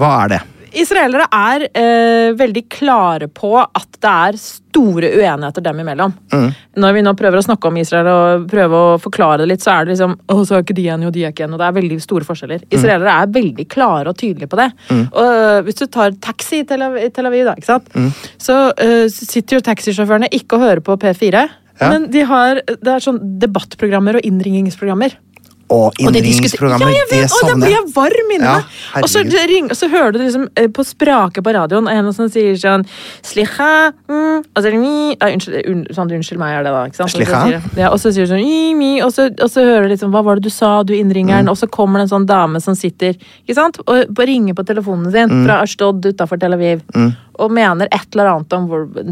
Hva 0.00 0.12
er 0.24 0.32
det? 0.32 0.40
Israelere 0.76 1.26
er 1.34 1.64
eh, 1.68 2.30
veldig 2.36 2.64
klare 2.72 3.28
på 3.32 3.52
at 3.58 3.98
det 3.98 4.10
er 4.10 4.38
store 4.40 5.10
uenigheter 5.16 5.64
dem 5.64 5.82
imellom. 5.82 6.14
Mm. 6.32 6.48
Når 6.82 6.96
vi 6.96 7.04
nå 7.06 7.14
prøver 7.18 7.40
å 7.40 7.44
snakke 7.44 7.70
om 7.70 7.78
Israel 7.80 8.10
og 8.12 8.48
prøve 8.50 8.82
å 8.92 8.96
forklare 9.02 9.42
det 9.42 9.48
litt, 9.52 9.64
så 9.64 9.74
er 9.74 9.86
det 9.86 9.96
liksom 9.96 10.16
Å, 10.18 10.36
så 10.46 10.58
er 10.58 10.64
ikke 10.64 10.76
de 10.76 10.88
enige, 10.92 11.10
og 11.10 11.14
de 11.16 11.24
er 11.24 11.34
ikke 11.34 11.46
enige. 11.46 11.58
Og 11.58 11.62
det 11.62 11.68
er 11.68 11.78
veldig 11.78 12.00
store 12.04 12.28
forskjeller. 12.28 12.66
Israelere 12.74 13.14
er 13.22 13.32
veldig 13.38 13.68
klare 13.70 14.12
og 14.12 14.18
tydelige 14.20 14.50
på 14.52 14.60
det. 14.60 14.68
Mm. 14.90 15.04
Og 15.06 15.30
øh, 15.30 15.60
Hvis 15.68 15.80
du 15.80 15.86
tar 15.86 16.18
taxi 16.24 16.62
i 16.62 16.66
Tel 16.68 16.84
Aviv, 16.84 17.46
da, 17.48 17.56
ikke 17.56 17.70
sant? 17.70 17.88
Mm. 17.94 18.10
så 18.42 18.58
uh, 18.70 19.06
sitter 19.10 19.58
jo 19.58 19.64
taxisjåførene 19.64 20.30
ikke 20.34 20.58
og 20.58 20.64
hører 20.66 20.84
på 20.84 20.96
P4. 21.00 21.46
Ja. 21.78 21.90
Men 21.92 22.08
de 22.12 22.24
har, 22.26 22.60
det 22.66 22.90
er 22.90 23.02
sånn 23.02 23.20
debattprogrammer 23.42 24.18
og 24.18 24.26
innringningsprogrammer. 24.26 25.14
Og 25.70 25.92
Og 25.92 26.12
det 26.12 26.22
innringningsprogrammer, 26.22 26.88
Ja, 26.88 26.94
jeg 27.02 27.08
det 27.10 27.18
og 27.24 27.28
da 27.28 27.48
savner 27.48 27.66
blir 27.66 27.74
jeg 27.76 27.86
varm 27.94 28.30
inni 28.34 28.44
Ja, 28.46 28.54
meg! 28.94 29.02
Og 29.04 29.08
så, 29.12 29.22
ring, 29.50 29.66
og 29.70 29.76
så 29.76 29.88
hører 29.92 30.12
du 30.12 30.18
liksom 30.22 30.46
eh, 30.56 30.68
på 30.72 30.84
sprake 30.86 31.42
på 31.44 31.52
radioen, 31.52 31.88
en 31.92 32.12
som 32.16 32.28
sier 32.32 32.56
sånn 32.56 32.86
Slicha 33.22 33.92
mm, 34.08 34.38
og 34.56 34.62
så 34.64 34.72
mi 34.78 35.16
ja, 35.20 35.28
unnskyld, 35.34 35.68
un, 35.68 35.84
sånn, 35.92 36.12
unnskyld 36.16 36.40
meg, 36.40 36.54
er 36.58 36.64
det 36.64 36.72
da. 36.72 36.84
ikke 36.88 36.96
sant? 36.96 37.08
Og 37.08 37.12
så 37.12 37.18
Slicha? 37.20 37.60
Ja, 37.76 37.90
og 37.92 38.00
så 38.00 38.12
sier 38.14 38.24
du 38.24 38.32
sånn 38.32 38.78
mi, 38.78 38.90
og, 39.04 39.12
så, 39.12 39.28
og 39.28 39.50
så 39.52 39.60
hører 39.66 39.88
du 39.88 39.92
liksom 39.94 40.10
Hva 40.14 40.24
var 40.24 40.40
det 40.40 40.48
du 40.48 40.50
sa, 40.54 40.82
du 40.82 40.94
innringeren? 40.96 41.44
Mm. 41.44 41.52
Og 41.52 41.58
så 41.60 41.68
kommer 41.68 42.00
det 42.00 42.08
en 42.08 42.14
sånn 42.16 42.26
dame 42.28 42.60
som 42.64 42.74
sitter 42.78 43.14
ikke 43.44 43.54
sant? 43.58 43.78
og 43.86 44.18
ringer 44.24 44.54
på 44.56 44.64
telefonen 44.66 45.10
sin 45.12 45.28
Mm. 45.28 45.44
fra 45.44 45.60
Ashtod 45.62 46.04
utafor 46.06 46.38
Tel 46.40 46.54
Aviv 46.54 46.80
og 47.38 47.50
mener 47.52 47.86
et 47.92 48.06
eller 48.14 48.30
annet 48.32 48.52
om 48.56 48.64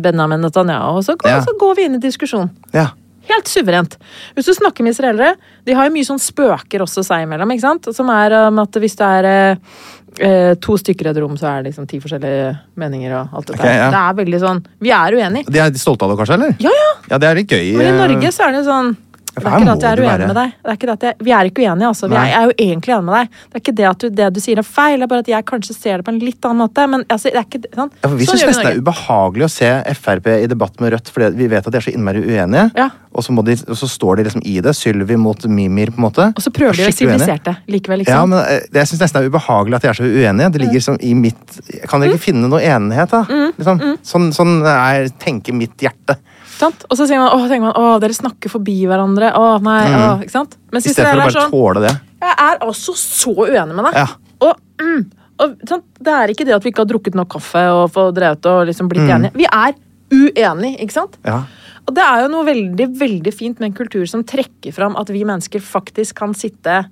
Benjamin 0.03 0.41
Netanyahu, 0.41 0.97
og 0.99 1.05
så, 1.05 1.15
Ja. 1.25 1.41
så 1.45 1.53
går 1.61 1.75
vi 1.77 1.85
inn 1.85 1.95
i 1.95 1.99
diskusjon. 1.99 2.49
Ja. 2.73 2.89
Helt 3.27 3.51
suverent. 3.51 3.99
Hvis 4.37 4.49
du 4.49 4.55
snakker 4.55 4.87
med 4.87 4.95
israelere, 4.95 5.35
de 5.67 5.75
har 5.75 5.89
jo 5.89 5.95
mye 5.95 6.07
sånn 6.07 6.23
spøker 6.23 6.85
også 6.85 7.05
seg 7.07 7.27
imellom, 7.27 7.53
ikke 7.55 7.65
sant? 7.65 7.89
Som 7.97 8.11
er 8.15 8.35
um, 8.47 8.61
at 8.63 8.79
hvis 8.83 8.95
det 8.99 9.09
er 9.19 9.29
eh, 9.31 9.81
eh, 10.23 10.53
to 10.63 10.77
stykker 10.81 11.09
i 11.09 11.13
et 11.13 11.21
rom, 11.23 11.35
så 11.41 11.51
er 11.51 11.63
det 11.65 11.73
liksom 11.73 11.89
ti 11.91 12.01
forskjellige 12.03 12.53
meninger 12.79 13.17
og 13.19 13.39
alt 13.41 13.51
dette. 13.51 13.63
der. 13.63 13.79
ja. 13.81 13.89
Det 13.95 14.03
er 14.03 14.21
veldig 14.21 14.43
sånn 14.43 14.63
Vi 14.83 14.93
er 14.95 15.19
uenige. 15.19 15.53
De 15.53 15.63
er 15.63 15.81
stolte 15.81 16.07
av 16.07 16.15
det, 16.15 16.21
kanskje? 16.23 16.39
eller? 16.39 16.55
Ja, 16.63 16.75
ja. 16.83 16.93
Ja, 17.11 17.19
det 17.23 17.29
er 17.31 17.41
litt 17.41 17.53
gøy. 17.53 17.67
Men 17.79 17.89
i 17.89 17.91
eh, 17.93 18.01
Norge 18.03 18.33
så 18.35 18.47
er 18.47 18.57
det 18.57 18.63
sånn 18.67 18.95
det 19.37 19.45
er 19.45 19.57
ikke 19.57 19.67
det 19.67 19.75
at 19.77 19.85
jeg 19.85 19.93
er 19.93 20.03
uenig 20.07 20.27
med 20.31 20.37
deg. 20.39 20.53
Det 20.65 20.89
er 20.89 21.07
jeg, 21.07 21.17
vi 21.27 21.33
er 21.37 21.49
ikke 21.51 21.63
uenige, 21.67 21.89
altså. 21.91 22.09
Vi 22.09 22.17
er, 22.17 22.25
jeg 22.31 22.37
er 22.41 22.47
jo 22.51 22.55
egentlig 22.67 22.95
enig 22.97 23.05
med 23.07 23.15
deg. 23.19 23.31
Det 23.37 23.59
er 23.59 23.63
ikke 23.65 23.75
det 23.81 23.87
at 23.91 23.99
du, 24.01 24.07
det 24.21 24.29
du 24.33 24.41
sier 24.41 24.61
er 24.63 24.67
feil, 24.67 24.97
det 24.97 25.07
er 25.07 25.11
bare 25.13 25.25
at 25.27 25.31
jeg 25.33 25.47
kanskje 25.51 25.77
ser 25.77 26.01
det 26.01 26.07
på 26.07 26.15
en 26.15 26.21
litt 26.25 26.49
annen 26.49 26.63
måte. 26.65 26.87
Men 26.89 27.05
altså, 27.13 27.29
det 27.35 27.41
er 27.43 27.49
ikke 27.49 27.61
sånn. 27.77 27.91
Ja, 28.01 28.09
for 28.09 28.17
vi 28.17 28.29
Sånn 28.31 28.41
syns 28.41 28.51
nesten 28.55 28.69
det 28.71 28.73
er 28.75 28.81
ubehagelig 28.87 29.47
å 29.47 29.51
se 29.53 29.73
Frp 30.01 30.31
i 30.37 30.47
debatt 30.51 30.81
med 30.81 30.95
Rødt, 30.97 31.13
fordi 31.13 31.31
vi 31.37 31.51
vet 31.53 31.67
at 31.69 31.75
de 31.75 31.81
er 31.83 31.87
så 31.87 31.93
innmari 31.93 32.23
uenige. 32.25 32.71
Ja. 32.79 32.89
Og, 33.17 33.25
så 33.25 33.33
de, 33.47 33.55
og 33.73 33.79
så 33.81 33.89
står 33.89 34.19
de 34.21 34.27
liksom 34.29 34.43
i 34.45 34.57
det, 34.65 34.75
Sylvi 34.77 35.17
mot 35.21 35.45
Mimir, 35.49 35.93
på 35.95 36.01
en 36.01 36.05
måte. 36.09 36.27
Og 36.37 36.43
så 36.45 36.53
prøver 36.53 36.77
de 36.77 36.89
å 36.91 36.93
sivilisere 36.93 37.41
det 37.47 37.55
likevel, 37.73 38.03
liksom. 38.03 38.13
Ja, 38.13 38.25
men 38.29 38.41
eh, 38.43 38.67
Jeg 38.77 38.91
syns 38.91 39.01
nesten 39.05 39.21
det 39.23 39.29
er 39.29 39.33
ubehagelig 39.33 39.79
at 39.79 39.87
de 39.87 39.93
er 39.93 40.01
så 40.01 40.09
uenige. 40.09 40.51
Det 40.53 40.61
ligger 40.65 40.79
liksom 40.81 40.99
i 41.01 41.15
mitt 41.17 41.61
Kan 41.89 42.01
dere 42.05 42.13
ikke 42.13 42.21
Mm. 42.21 42.25
finne 42.27 42.49
noe 42.51 42.61
enighet, 42.65 43.13
da? 43.13 43.23
Liksom. 43.57 43.81
Sånn, 44.05 44.29
sånn 44.37 44.55
er, 44.67 45.09
tenker 45.23 45.55
mitt 45.57 45.77
hjerte. 45.81 46.17
Sant? 46.59 46.85
Og 46.91 46.97
så 46.99 47.07
sier 47.09 47.19
man, 47.21 47.31
åh, 47.35 47.45
tenker 47.51 47.67
man 47.69 47.77
åh, 47.77 47.99
dere 48.03 48.17
snakker 48.17 48.53
forbi 48.53 48.79
hverandre. 48.89 49.33
Åh, 49.37 49.59
nei, 49.65 49.83
åh, 49.93 50.23
ikke 50.25 50.35
sant? 50.35 50.57
Mens 50.73 50.87
I 50.87 50.95
stedet 50.95 51.11
for 51.13 51.21
å 51.21 51.25
bare 51.25 51.37
sånn 51.37 51.51
tåle 51.55 51.83
det. 51.87 51.95
Jeg 52.27 52.35
er 52.47 52.59
altså 52.67 52.95
så 52.97 53.35
uenig 53.47 53.75
med 53.77 53.85
deg. 53.91 53.95
Ja. 53.95 54.07
Og, 54.47 54.61
mm, 54.81 55.03
og 55.45 55.57
sant? 55.69 55.85
Det 56.01 56.13
er 56.13 56.33
ikke 56.33 56.47
det 56.49 56.55
at 56.57 56.65
vi 56.65 56.73
ikke 56.73 56.85
har 56.85 56.91
drukket 56.91 57.15
nok 57.19 57.29
kaffe 57.37 57.63
og 57.73 57.91
fått 57.93 58.15
drevet 58.17 58.47
og 58.51 58.67
liksom 58.71 58.89
blitt 58.89 59.05
Mm. 59.07 59.15
enige. 59.17 59.33
Vi 59.37 59.47
er 59.53 59.75
uenige, 60.13 60.81
ikke 60.85 60.93
sant? 60.97 61.17
Ja. 61.27 61.43
Og 61.87 61.95
det 61.95 62.03
er 62.03 62.23
jo 62.25 62.29
noe 62.33 62.45
veldig 62.45 62.87
veldig 62.99 63.33
fint 63.35 63.61
med 63.61 63.69
en 63.71 63.77
kultur 63.77 64.07
som 64.11 64.25
trekker 64.27 64.73
fram 64.75 64.97
at 64.99 65.09
vi 65.15 65.23
mennesker 65.25 65.61
faktisk 65.63 66.15
kan 66.19 66.35
sitte 66.35 66.87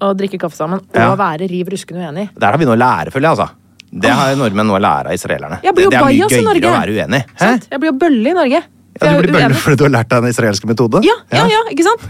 og 0.00 0.16
drikke 0.16 0.38
kaffe 0.40 0.56
sammen 0.56 0.78
og 0.80 0.94
Ja. 0.94 1.14
være 1.16 1.48
riv 1.50 1.66
ruskende 1.68 2.06
uenige. 2.06 2.30
Der 2.38 2.50
har 2.52 2.56
vi 2.58 2.64
noe 2.64 2.76
å 2.76 2.78
lære, 2.78 3.10
føler 3.12 3.28
jeg. 3.28 3.38
altså. 3.38 3.48
Det 3.90 4.10
har 4.10 4.34
nordmenn 4.36 4.66
noe 4.68 4.78
å 4.78 4.82
lære 4.84 5.06
av 5.08 5.12
israelerne. 5.16 5.60
Det, 5.62 5.74
det 5.74 5.84
er 5.96 6.04
mye 6.04 6.28
gøyere 6.28 6.60
å 6.60 6.80
være 6.80 6.92
uenig. 6.96 7.24
Hæ? 7.40 7.48
Jeg 7.72 7.80
blir 7.80 7.90
jo 7.90 7.96
bølle 7.98 8.28
i 8.30 8.34
Norge. 8.36 8.62
Ja, 9.00 9.12
du 9.14 9.22
blir 9.22 9.32
bølle 9.36 9.54
fordi 9.62 9.78
du 9.80 9.84
har 9.86 9.92
lært 9.94 10.08
deg 10.10 10.24
den 10.24 10.32
israelske 10.34 10.68
metode? 10.70 11.00
Ja, 11.06 11.14
ja, 11.34 11.44
ja, 11.52 11.60
ikke 11.72 11.84
sant? 11.86 12.04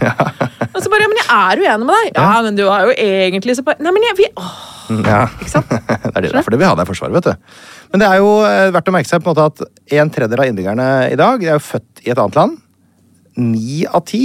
Og 0.73 0.79
så 0.81 0.89
bare, 0.91 1.05
ja, 1.05 1.09
men 1.11 1.19
jeg 1.21 1.29
er 1.35 1.61
uenig 1.63 1.85
med 1.89 1.95
deg. 1.95 2.11
Ja, 2.17 2.41
men 2.45 2.57
du 2.57 2.63
er 2.67 2.87
jo 2.89 2.95
egentlig 2.97 3.55
så 3.59 3.63
Nei, 3.79 3.91
men 3.95 4.05
jeg, 4.09 4.17
vi, 4.23 4.29
åh, 4.39 4.59
Mm, 4.89 5.03
Ja. 5.05 5.27
ikke 5.37 5.51
sant? 5.51 5.69
Det 5.69 6.15
er 6.17 6.21
det 6.25 6.29
derfor 6.33 6.49
de 6.49 6.57
vil 6.57 6.65
ha 6.65 6.73
deg 6.73 6.87
i 6.87 6.89
Forsvaret, 6.89 7.13
vet 7.13 7.27
du. 7.29 7.59
Men 7.93 8.01
det 8.01 8.07
er 8.09 8.15
jo 8.23 8.29
eh, 8.41 8.71
verdt 8.73 8.87
å 8.89 8.93
merke 8.95 9.05
seg 9.11 9.21
på 9.21 9.29
en 9.29 9.35
måte 9.37 9.45
at 9.51 9.93
en 9.99 10.09
tredjedel 10.15 10.41
av 10.41 10.49
innbyggerne 10.49 10.87
i 11.13 11.17
dag 11.19 11.43
er 11.45 11.51
jo 11.59 11.61
født 11.61 12.01
i 12.07 12.09
et 12.09 12.17
annet 12.17 12.39
land. 12.39 12.55
Ni 13.37 13.83
av 13.85 14.01
ti, 14.09 14.23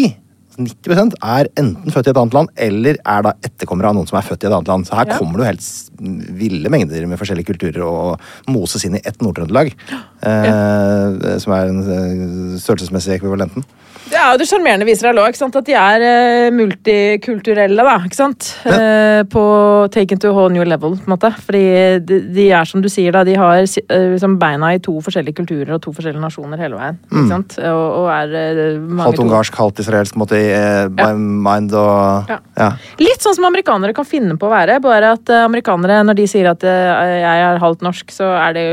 90% 0.58 1.16
er 1.22 1.48
enten 1.58 1.90
født 1.94 2.06
i 2.08 2.12
et 2.12 2.18
annet 2.20 2.34
land 2.36 2.48
eller 2.66 2.98
er 3.00 3.22
da 3.26 3.32
etterkommere 3.42 3.90
av 3.90 3.96
noen 3.98 4.06
som 4.10 4.18
er 4.20 4.26
født 4.26 4.44
i 4.44 4.48
et 4.48 4.54
annet 4.54 4.70
land. 4.70 4.86
Så 4.86 4.94
her 4.98 5.06
Ja. 5.10 5.18
kommer 5.18 5.38
det 5.38 5.44
jo 5.44 5.50
helt 5.50 6.38
ville 6.38 6.70
mengder 6.70 7.06
med 7.06 7.18
forskjellige 7.18 7.50
kulturer 7.52 7.82
og 7.84 8.20
moses 8.48 8.84
inn 8.84 8.94
i 8.96 9.02
ett 9.04 9.18
Nord-Trøndelag. 9.20 9.72
Eh, 10.22 11.38
som 11.38 11.52
er 11.52 11.66
den 11.66 11.80
eh, 11.82 12.58
størrelsesmessige 12.60 13.18
ekvivalenten. 13.20 13.64
Det 14.04 14.18
er 14.20 14.34
jo 14.34 14.40
det 14.40 14.46
sjarmerende 14.48 14.86
viser 14.86 15.08
deg 15.08 15.20
òg, 15.22 15.38
at 15.44 15.66
de 15.66 15.74
er 15.78 16.02
eh, 16.04 16.50
multikulturelle, 16.54 17.84
da. 17.86 17.94
ikke 18.04 18.18
sant? 18.18 18.50
Eh, 18.68 19.22
på 19.32 19.44
taken 19.94 20.20
to 20.20 20.28
a 20.28 20.34
whole 20.36 20.52
new 20.52 20.64
level, 20.66 20.96
på 21.00 21.08
en 21.08 21.14
måte. 21.14 21.30
Fordi 21.46 21.62
de, 22.04 22.18
de 22.36 22.44
er 22.52 22.68
som 22.68 22.82
du 22.84 22.90
sier, 22.92 23.14
da, 23.16 23.24
de 23.26 23.36
har 23.40 23.62
eh, 23.64 24.04
liksom 24.12 24.36
beina 24.40 24.74
i 24.76 24.80
to 24.84 24.94
forskjellige 25.04 25.38
kulturer 25.40 25.72
og 25.76 25.82
to 25.84 25.94
forskjellige 25.96 26.22
nasjoner 26.22 26.60
hele 26.60 26.78
veien. 26.80 26.98
ikke 27.08 27.24
sant? 27.30 27.56
Og, 27.64 27.84
og 28.02 28.10
er 28.12 28.34
Halvt 29.04 29.22
ungarsk, 29.24 29.56
halvt 29.62 29.82
israelsk, 29.84 30.18
måte, 30.20 30.38
i 30.38 30.52
eh, 30.52 30.84
by 30.92 31.10
mind 31.16 31.74
og 31.78 32.30
Ja. 32.30 32.38
ja. 32.58 32.70
Litt 33.00 33.24
sånn 33.24 33.36
som 33.38 33.48
amerikanere 33.48 33.96
kan 33.96 34.06
finne 34.08 34.36
på 34.40 34.48
å 34.48 34.52
være, 34.52 34.78
bare 34.84 35.14
at 35.16 35.32
amerikanere, 35.40 36.02
når 36.06 36.20
de 36.20 36.28
sier 36.30 36.50
at 36.52 36.64
eh, 36.68 37.16
jeg 37.24 37.48
er 37.48 37.62
halvt 37.62 37.84
norsk, 37.88 38.12
så 38.14 38.30
er 38.36 38.56
det 38.56 38.66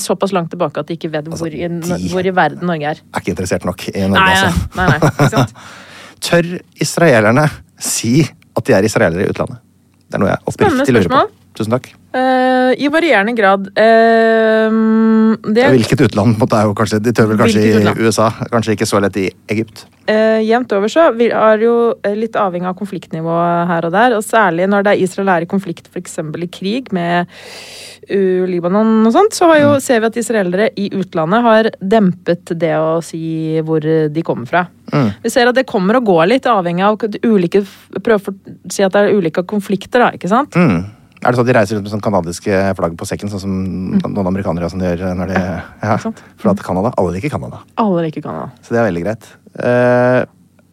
såpass 0.00 0.32
langt 0.36 0.50
tilbake 0.54 0.80
at 0.80 0.88
de 0.88 0.96
ikke 0.96 1.12
vet 1.12 1.28
hvor, 1.28 1.52
i, 1.52 1.66
Altså, 1.66 2.00
hvor 2.12 2.26
i 2.26 2.32
verden 2.34 2.66
Norge 2.70 2.94
er. 2.94 3.00
Er 3.12 3.22
ikke 3.22 3.34
interessert 3.36 3.66
nok 3.68 3.84
i 3.92 4.06
Norge, 4.06 4.22
Nei, 4.22 4.45
altså. 4.50 4.68
nei, 4.78 4.86
nei, 4.92 5.12
ikke 5.12 5.30
sant? 5.34 5.54
Tør 6.26 6.50
israelerne 6.82 7.46
si 7.82 8.14
at 8.26 8.66
de 8.66 8.74
er 8.76 8.88
israelere 8.88 9.26
i 9.26 9.30
utlandet? 9.30 9.60
Det 10.06 10.18
er 10.18 10.22
noe 10.22 10.32
jeg 10.32 10.52
oppriktig 10.52 10.94
lurer 10.94 11.12
på. 11.12 11.22
Tusen 11.58 11.76
takk. 11.76 11.90
Eh, 12.16 12.72
I 12.80 12.88
varierende 12.88 13.34
grad. 13.36 13.66
Uh, 13.76 15.36
det 15.52 15.66
Hvilket 15.74 16.00
utland 16.06 16.38
Måtte 16.40 16.56
jeg 16.60 16.68
jo 16.70 16.74
kanskje 16.78 17.00
De 17.04 17.12
tør 17.16 17.28
vel 17.32 17.40
kanskje 17.40 17.62
i 17.64 17.72
utland? 17.76 18.00
USA. 18.00 18.28
Kanskje 18.52 18.76
ikke 18.76 18.88
så 18.88 19.00
lett 19.04 19.18
i 19.20 19.26
Egypt. 19.52 19.84
Uh, 20.08 20.38
Jevnt 20.46 20.72
over 20.76 20.88
så 20.92 21.08
vi- 21.16 21.32
er 21.34 21.58
jo 21.64 21.74
litt 22.16 22.36
avhengig 22.38 22.68
av 22.70 22.76
konfliktnivået 22.78 23.66
her 23.68 23.88
og 23.88 23.92
der. 23.92 24.14
Og 24.16 24.22
særlig 24.24 24.68
når 24.70 24.86
det 24.86 24.94
er 24.94 25.02
Israel 25.04 25.28
er 25.34 25.42
i 25.46 25.50
konflikt, 25.50 25.88
f.eks. 25.92 26.18
i 26.18 26.48
krig 26.52 26.92
med 26.96 27.26
uh, 27.26 28.46
Libanon 28.48 29.04
og 29.06 29.12
sånt, 29.12 29.34
så 29.36 29.50
har 29.52 29.60
jo, 29.60 29.70
Mm. 29.76 29.80
ser 29.82 30.00
vi 30.00 30.06
at 30.06 30.16
israelere 30.16 30.70
i 30.78 30.88
utlandet 30.94 31.42
har 31.42 31.70
dempet 31.82 32.54
det 32.58 32.72
å 32.78 33.02
si 33.02 33.60
hvor 33.66 33.80
de 33.82 34.22
kommer 34.22 34.46
fra. 34.46 34.66
Mm. 34.92 35.10
Vi 35.24 35.30
ser 35.30 35.48
at 35.48 35.54
det 35.58 35.66
kommer 35.66 35.96
og 35.98 36.04
går 36.06 36.28
litt, 36.28 36.46
avhengig 36.46 36.84
av 36.86 36.96
ulike 37.26 37.64
Prøve 38.02 38.30
å 38.30 38.34
si 38.72 38.82
at 38.86 38.92
det 38.92 39.02
er 39.10 39.16
ulike 39.18 39.42
konflikter, 39.44 39.98
da, 40.00 40.12
ikke 40.14 40.28
sant? 40.30 40.54
Mm. 40.54 40.84
Er 41.26 41.34
det 41.34 41.38
sånn 41.40 41.46
at 41.46 41.50
de 41.50 41.56
reiser 41.58 41.76
rundt 41.76 41.86
med 41.88 41.92
sånn 41.96 42.04
kanadiske 42.06 42.60
flagg 42.78 42.94
på 42.96 43.06
sekken, 43.08 43.30
sånn 43.32 43.42
som 43.42 43.54
Mm. 43.66 43.98
noen 44.14 44.26
amerikanere 44.30 44.70
de 44.70 44.86
gjør 44.86 45.14
når 45.18 45.32
de 45.32 45.40
ja. 45.82 45.96
For 46.38 46.50
at 46.52 46.62
Canada, 46.62 46.92
alle 46.96 47.16
liker 47.16 47.30
Canada. 47.34 47.60
Alle 47.76 48.06
liker 48.06 48.22
Canada. 48.22 48.52
Så 48.62 48.70
det 48.74 48.78
er 48.80 48.88
veldig 48.90 49.02
greit. 49.04 49.26
Uh, 49.58 50.22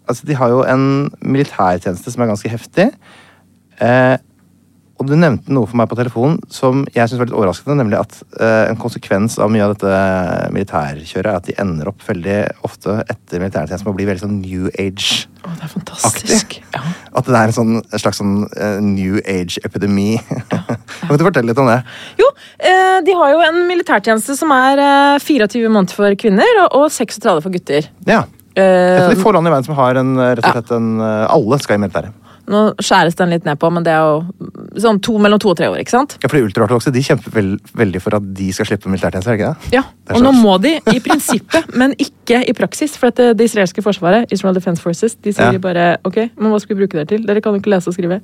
altså, 0.07 0.25
de 0.29 0.35
har 0.37 0.49
jo 0.53 0.61
en 0.63 1.09
militærtjeneste 1.23 2.11
som 2.13 2.21
er 2.23 2.27
ganske 2.31 2.49
heftig. 2.53 2.91
Eh, 3.81 4.17
og 5.03 5.11
du 5.11 5.17
nevnte 5.19 5.51
noe 5.53 5.67
for 5.67 5.79
meg 5.79 5.89
på 5.91 5.97
telefonen 5.99 6.37
som 6.51 6.85
jeg 6.93 7.09
synes 7.09 7.19
var 7.19 7.27
litt 7.27 7.35
overraskende, 7.35 7.75
nemlig 7.81 7.99
at 7.99 8.15
eh, 8.39 8.69
en 8.69 8.79
konsekvens 8.79 9.35
av 9.41 9.51
mye 9.51 9.65
av 9.65 9.73
dette 9.73 9.97
militærkjøret 10.55 11.29
er 11.29 11.39
at 11.39 11.49
de 11.49 11.55
ender 11.59 11.89
opp 11.91 12.03
veldig 12.07 12.37
ofte 12.63 13.01
etter 13.03 13.43
militærtjenesten 13.43 13.87
med 13.87 13.93
å 13.93 13.97
bli 13.97 14.07
veldig 14.07 14.23
sånn 14.23 14.37
new 14.39 14.69
age-aktig. 14.71 15.27
det 15.43 15.67
er 15.67 15.73
fantastisk. 15.73 16.57
Ja. 16.75 16.83
At 17.19 17.27
det 17.27 17.35
er 17.37 17.51
en, 17.51 17.55
sånn, 17.55 17.75
en 17.83 18.01
slags 18.01 18.21
sånn 18.21 18.47
uh, 18.47 18.79
new 18.81 19.19
age-epidemi. 19.19 20.15
kan 21.03 21.19
du 21.19 21.25
fortelle 21.27 21.51
litt 21.51 21.59
om 21.61 21.69
det? 21.69 21.81
Jo, 22.17 22.29
eh, 22.63 22.97
de 23.05 23.17
har 23.19 23.35
jo 23.35 23.43
en 23.45 23.59
militærtjeneste 23.69 24.37
som 24.39 24.53
er 24.55 24.81
eh, 24.81 25.19
24 25.21 25.67
måneder 25.67 25.99
for 25.99 26.17
kvinner 26.19 26.63
og, 26.63 26.79
og 26.79 26.87
36 26.95 27.43
for 27.43 27.53
gutter. 27.53 27.91
Ja. 28.09 28.23
Er 28.57 28.99
Eh, 29.03 29.09
de 29.09 29.17
få 29.17 29.31
land 29.33 29.49
i 29.49 29.51
verden 29.51 29.65
som 29.65 29.77
har 29.79 29.97
en, 29.97 30.11
rett 30.21 30.43
og 30.45 30.59
slett 30.59 30.75
en 30.75 31.01
Alle 31.01 31.57
skal 31.61 31.79
i 31.79 31.81
militæret. 31.81 32.22
Nå 32.49 32.61
skjæres 32.83 33.15
den 33.15 33.29
litt 33.31 33.45
ned 33.47 33.59
på, 33.61 33.69
men 33.71 33.85
det 33.85 33.93
er 33.95 34.01
jo 34.03 34.81
sånn 34.83 34.99
to, 35.05 35.15
mellom 35.21 35.39
to 35.39 35.49
og 35.53 35.57
tre 35.59 35.69
år, 35.71 35.79
ikke 35.83 35.93
sant? 35.93 36.17
Ja, 36.21 36.27
for 36.27 36.37
de 36.39 36.43
ultraortodokse 36.47 36.91
de 36.91 37.03
kjemper 37.05 37.31
vel, 37.35 37.53
veldig 37.79 38.01
for 38.03 38.17
at 38.17 38.25
de 38.35 38.49
skal 38.55 38.67
slippe 38.67 38.91
militærtjeneste, 38.91 39.37
ikke 39.37 39.53
det? 39.53 39.73
Ja, 39.77 39.83
Det 40.03 40.17
Og 40.17 40.23
nå 40.25 40.33
må 40.35 40.57
de 40.61 40.73
i 40.91 40.99
prinsippet, 40.99 41.71
men 41.79 41.93
ikke 41.95 42.41
i 42.49 42.53
praksis. 42.57 42.97
For 42.99 43.09
det, 43.15 43.37
det 43.39 43.45
israelske 43.47 43.81
forsvaret, 43.85 44.31
Israel 44.35 44.55
Defense 44.57 44.81
Forces, 44.83 45.15
de 45.15 45.31
sier 45.31 45.53
Ja. 45.53 45.59
bare 45.59 45.97
ok, 46.03 46.17
men 46.37 46.51
hva 46.51 46.59
skal 46.59 46.75
vi 46.75 46.81
bruke 46.83 46.97
dere 46.99 47.05
til? 47.07 47.25
Dere 47.25 47.39
kan 47.41 47.53
jo 47.53 47.59
ikke 47.61 47.71
lese 47.71 47.87
og 47.87 47.95
skrive. 47.95 48.19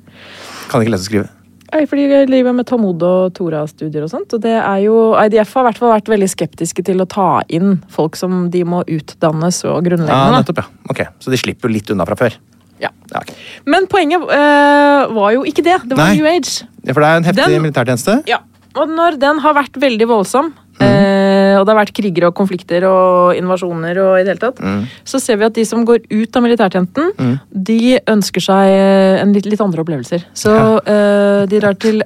Kan 0.68 0.82
ikke 0.84 0.92
lese 0.92 1.06
og 1.08 1.12
skrive. 1.12 1.28
Nei, 1.72 1.84
fordi 1.86 2.08
vi 2.10 2.26
driver 2.26 2.52
med 2.52 2.66
Talmud 2.66 3.02
og 3.06 3.32
Tora-studier 3.32 4.02
og 4.02 4.10
sånt. 4.10 4.32
Og 4.34 4.40
det 4.42 4.56
er 4.58 4.78
jo, 4.82 5.14
IDF 5.14 5.52
har 5.54 5.62
i 5.62 5.66
hvert 5.68 5.78
fall 5.78 5.92
vært 5.94 6.08
veldig 6.10 6.28
skeptiske 6.32 6.82
til 6.84 6.98
å 7.00 7.06
ta 7.06 7.42
inn 7.48 7.76
folk 7.88 8.16
som 8.18 8.48
de 8.50 8.64
må 8.66 8.82
utdannes 8.90 9.60
og 9.70 9.84
grunnleggende. 9.86 10.32
da. 10.34 10.40
nettopp, 10.42 10.58
ja. 10.58 10.64
Ok, 10.90 11.04
Så 11.22 11.30
de 11.30 11.38
slipper 11.38 11.68
jo 11.70 11.74
litt 11.76 11.90
unna 11.94 12.04
fra 12.04 12.16
før. 12.18 12.34
Ja. 12.80 12.90
Ja, 13.10 13.20
okay. 13.22 13.34
Men 13.66 13.86
poenget 13.90 14.22
øh, 14.22 15.14
var 15.16 15.34
jo 15.34 15.42
ikke 15.48 15.64
det. 15.66 15.80
Det 15.90 15.96
var 15.98 16.10
Nei. 16.10 16.16
New 16.20 16.26
Age. 16.30 16.64
ja, 16.86 16.92
For 16.94 17.00
det 17.02 17.08
er 17.10 17.20
en 17.20 17.28
heftig 17.28 17.46
Den- 17.46 17.62
militærtjeneste. 17.66 18.22
Ja. 18.30 18.38
Og 18.78 18.86
når 18.88 19.16
den 19.18 19.40
har 19.42 19.54
vært 19.56 19.74
veldig 19.82 20.06
voldsom, 20.06 20.52
mm. 20.78 20.84
øh, 20.86 21.54
og 21.58 21.64
det 21.66 21.72
har 21.72 21.78
vært 21.80 21.92
kriger 21.96 22.28
og 22.28 22.34
konflikter 22.38 22.84
og 22.86 23.34
invasjoner 23.34 23.98
og 23.98 24.12
i 24.20 24.22
det 24.22 24.30
hele 24.36 24.42
tatt, 24.44 24.60
mm. 24.62 24.84
så 25.04 25.18
ser 25.18 25.40
vi 25.40 25.48
at 25.48 25.56
de 25.58 25.64
som 25.66 25.82
går 25.84 26.06
ut 26.06 26.38
av 26.38 26.44
militærtjenesten, 26.46 27.40
de 27.50 27.98
ønsker 28.14 28.44
seg 28.46 28.70
eh, 28.76 29.18
en 29.24 29.34
litt, 29.34 29.48
litt 29.50 29.60
andre 29.64 29.82
opplevelser. 29.82 30.22
Så 30.38 30.54
øh, 30.78 31.48
de 31.50 31.60
drar 31.60 31.74
til 31.82 31.98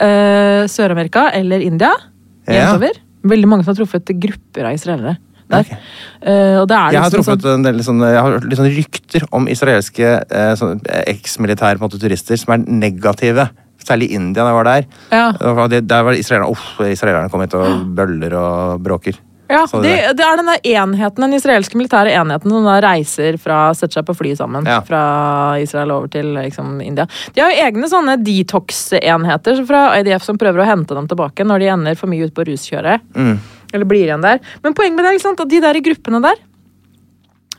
Sør-Amerika 0.72 1.28
eller 1.36 1.60
India, 1.60 1.92
Ja. 2.48 2.72
Veldig 3.24 3.48
mange 3.48 3.64
som 3.64 3.72
har 3.72 3.78
truffet 3.78 4.10
grupper 4.20 4.66
av 4.68 4.74
israelere 4.76 5.14
der. 5.54 5.66
Okay. 5.68 5.80
Uh, 6.24 6.60
og 6.62 6.68
det 6.70 6.76
er 6.78 6.92
Jeg 6.96 7.02
har 7.02 7.10
liksom 7.10 7.24
truffet 7.26 7.50
en 7.54 7.66
del 7.66 7.82
sånne, 7.84 8.12
jeg 8.14 8.22
har 8.24 8.38
litt 8.48 8.60
sånne 8.60 8.76
rykter 8.78 9.26
om 9.32 9.48
israelske 9.52 10.14
uh, 10.30 10.64
eksmilitære 11.06 11.90
turister 11.98 12.36
som 12.40 12.54
er 12.56 12.64
negative. 12.66 13.48
Særlig 13.84 14.10
i 14.10 14.14
India, 14.16 14.42
da 14.42 14.48
jeg 14.48 14.56
var 14.56 14.64
der. 14.64 14.86
Ja. 15.12 15.66
Det- 15.68 15.86
Der 15.88 16.02
var 16.02 16.12
israelerne 16.16 16.50
Uff, 16.50 16.80
israelerne 16.80 17.28
kom 17.30 17.40
hit 17.44 17.52
og 17.54 17.94
bøller 17.94 18.32
og 18.34 18.80
bråker. 18.82 19.18
Ja, 19.50 19.66
det, 19.66 19.82
det- 19.82 20.16
det 20.16 20.24
er 20.24 20.36
den 20.40 20.46
der 20.48 20.60
enheten, 20.64 21.20
den 21.20 21.34
israelske 21.36 21.76
militære 21.76 22.14
enheten 22.16 22.48
som 22.50 22.64
da 22.64 22.78
reiser 22.80 23.36
fra, 23.36 23.74
setter 23.76 24.00
seg 24.00 24.06
på 24.08 24.14
fly 24.16 24.32
sammen 24.34 24.64
Ja. 24.64 24.78
fra 24.80 25.58
Israel 25.60 25.90
over 25.92 26.08
til 26.08 26.32
liksom, 26.32 26.80
India. 26.80 27.04
De 27.34 27.42
har 27.42 27.50
jo 27.52 27.60
egne 27.66 27.86
sånne 27.92 28.16
detox-enheter 28.24 29.60
fra 29.68 29.82
IDF 30.00 30.22
som 30.24 30.38
prøver 30.38 30.62
å 30.64 30.66
hente 30.68 30.94
dem 30.96 31.06
tilbake 31.06 31.44
når 31.44 31.58
de 31.60 31.66
ender 31.74 31.94
for 31.94 32.08
mye 32.08 32.24
ut 32.24 32.34
på 32.34 32.46
ruskjøret. 32.48 33.00
Mm. 33.14 33.36
Eller 33.74 33.88
blir 33.90 34.06
igjen 34.06 34.22
der. 34.24 34.38
Men 34.62 34.76
poenget 34.78 34.96
med 35.00 35.08
det 35.10 35.16
er 35.18 35.32
at 35.34 35.48
de 35.50 35.62
der 35.66 35.80
i 35.80 35.84
gruppene 35.84 36.22
der 36.24 36.42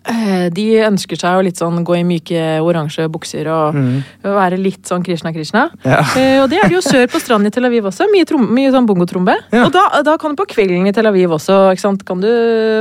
Eh, 0.05 0.49
De 0.53 0.65
ønsker 0.85 1.17
seg 1.17 1.33
å 1.39 1.43
litt 1.45 1.57
sånn 1.57 1.81
gå 1.85 1.95
i 1.97 2.03
myke 2.05 2.41
oransje 2.61 3.07
bukser 3.09 3.47
og 3.49 3.73
Mm. 3.75 4.03
være 4.21 4.57
litt 4.61 4.83
sånn 4.85 5.03
Krishna-Krishna. 5.03 5.71
Ja. 5.83 5.99
Eh, 6.15 6.43
og 6.43 6.49
det 6.49 6.59
er 6.59 6.69
det 6.69 6.75
jo 6.77 6.81
sør 6.81 7.07
på 7.09 7.19
stranden 7.19 7.47
i 7.47 7.49
Tel 7.49 7.65
Aviv 7.65 7.85
også. 7.89 8.05
Mye, 8.13 8.25
trom, 8.25 8.45
mye 8.53 8.71
sånn 8.71 8.85
bongotrombe. 8.85 9.35
Ja. 9.51 9.65
Og 9.65 9.71
da, 9.73 10.01
da 10.03 10.17
kan 10.17 10.35
du 10.35 10.43
på 10.43 10.45
kvelden 10.53 10.87
i 10.87 10.91
Tel 10.93 11.07
Aviv 11.07 11.29
også? 11.31 11.73
Kan 12.05 12.21
du 12.21 12.27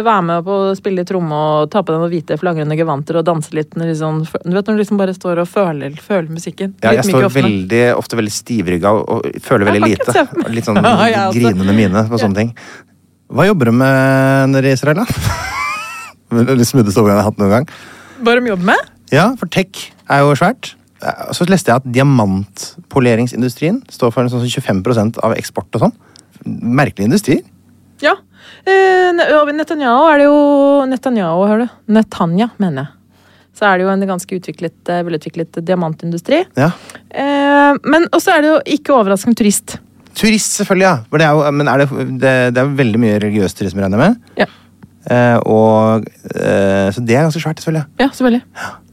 være 0.04 0.22
med 0.22 0.44
på 0.44 0.52
å 0.70 0.76
spille 0.76 1.04
tromme 1.04 1.32
og 1.32 1.70
ta 1.70 1.80
på 1.82 1.92
deg 1.92 2.00
noen 2.00 2.12
hvite 2.12 2.38
flagrende 2.38 2.76
gevanter 2.76 3.16
og 3.16 3.24
danse 3.24 3.54
litt. 3.54 3.72
Når 3.74 3.94
sånn, 3.96 4.22
du 4.44 4.52
vet 4.52 4.66
når 4.66 4.76
du 4.76 4.82
liksom 4.84 4.98
bare 4.98 5.14
står 5.16 5.40
og 5.40 5.48
føler, 5.48 5.96
føler 5.96 6.28
musikken. 6.28 6.74
Ja, 6.82 6.92
jeg 6.92 7.04
står 7.08 7.30
veldig, 7.32 7.84
ofte 7.96 8.16
veldig 8.20 8.32
stivrygga 8.32 8.92
og, 8.92 9.08
og 9.08 9.40
føler 9.40 9.72
veldig 9.72 9.88
lite. 9.96 10.28
Litt 10.52 10.64
sånn 10.68 10.76
grinende 11.32 11.72
mine 11.72 12.04
på 12.10 12.20
sånne 12.20 12.34
ting. 12.36 12.52
Hva 13.34 13.48
jobber 13.48 13.66
du 13.70 13.74
med 13.74 14.52
nede 14.52 14.70
i 14.70 14.74
Israel, 14.76 15.00
da? 15.02 15.06
Litt 16.54 16.68
smooteste 16.70 17.00
overgang 17.02 17.18
jeg 17.18 17.24
har 17.24 17.30
hatt 17.32 17.40
noen 17.42 17.52
gang. 17.52 17.66
Hva 18.22 18.34
de 18.38 18.50
jobber 18.52 18.68
med? 18.70 18.90
Ja, 19.14 19.24
for 19.38 19.50
tech 19.50 19.88
er 20.10 20.22
jo 20.22 20.34
svært. 20.38 20.74
Så 21.36 21.44
leste 21.50 21.68
jeg 21.72 21.82
at 21.82 21.88
diamantpoleringsindustrien 21.92 23.82
står 23.92 24.12
for 24.14 24.24
en 24.24 24.30
sånn 24.32 24.46
25% 24.46 25.18
av 25.26 25.34
eksport 25.36 25.74
og 25.76 25.82
sånn. 25.86 25.96
Merkelig 26.46 27.08
industri. 27.10 27.40
Ja. 28.04 28.14
Eh, 28.64 29.10
Ne- 29.14 29.52
Netanyahu 29.52 30.06
er 30.10 30.18
det 30.18 30.24
jo 30.26 30.38
Netanyahu, 30.90 31.44
hører 31.46 31.66
du. 31.66 31.92
Netanya, 31.92 32.50
mener 32.58 32.82
jeg. 32.82 32.88
Så 33.54 33.66
er 33.68 33.78
det 33.78 33.84
jo 33.84 33.90
en 33.92 34.06
ganske 34.08 34.38
utviklet, 34.38 34.78
eh, 34.88 35.02
velutviklet 35.06 35.60
diamantindustri. 35.64 36.44
Ja. 36.56 36.70
Eh, 37.10 37.74
men 37.84 38.06
også 38.12 38.32
er 38.34 38.40
det 38.42 38.50
jo 38.50 38.60
ikke 38.78 38.94
overraskende 38.96 39.36
turist. 39.38 39.76
Turist, 40.14 40.52
selvfølgelig, 40.60 40.86
ja. 40.86 40.96
For 41.10 41.18
det 41.20 41.26
er 41.26 41.32
jo, 41.38 41.54
men 41.58 41.70
er 41.70 41.82
det, 41.82 41.88
det, 42.22 42.34
det 42.54 42.62
er 42.62 42.76
veldig 42.82 43.00
mye 43.02 43.16
religiøs 43.22 43.56
turisme, 43.58 43.82
regner 43.82 43.98
jeg 43.98 44.12
med. 44.14 44.36
Ja. 44.38 44.46
Eh, 45.10 45.38
og, 45.50 46.06
eh, 46.32 46.86
så 46.94 47.02
det 47.04 47.16
er 47.18 47.26
ganske 47.26 47.42
svært, 47.42 47.58
selvfølgelig. 47.60 47.84
Ja, 48.00 48.06
selvfølgelig. 48.14 48.42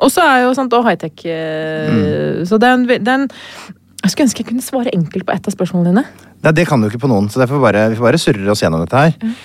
Og 0.02 0.12
så 0.12 0.26
er 0.28 0.42
jo 0.48 0.54
sant, 0.58 0.74
og 0.76 0.84
high-tech. 0.90 1.24
Eh, 1.30 2.42
Så 2.50 2.58
det 2.60 2.68
er, 2.68 2.74
en, 2.80 2.88
det 2.90 3.08
er 3.08 3.14
en 3.22 3.28
Jeg 4.02 4.12
skulle 4.12 4.26
ønske 4.28 4.42
jeg 4.44 4.50
kunne 4.50 4.66
svare 4.66 4.92
enkelt 4.98 5.26
på 5.28 5.34
ett 5.36 5.48
av 5.48 5.54
spørsmålene 5.54 5.92
dine. 5.94 6.04
Nei, 6.42 6.52
det 6.58 6.66
kan 6.68 6.82
du 6.82 6.88
ikke 6.90 7.04
på 7.06 7.12
noen, 7.12 7.30
så 7.30 7.40
derfor 7.44 7.62
bare, 7.62 7.86
vi 7.94 8.00
får 8.00 8.08
bare 8.10 8.20
surre 8.20 8.50
oss 8.52 8.64
gjennom 8.64 8.82
dette 8.82 8.98
her. 8.98 9.36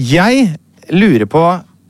Jeg 0.00 0.46
lurer 0.90 1.26
på 1.28 1.42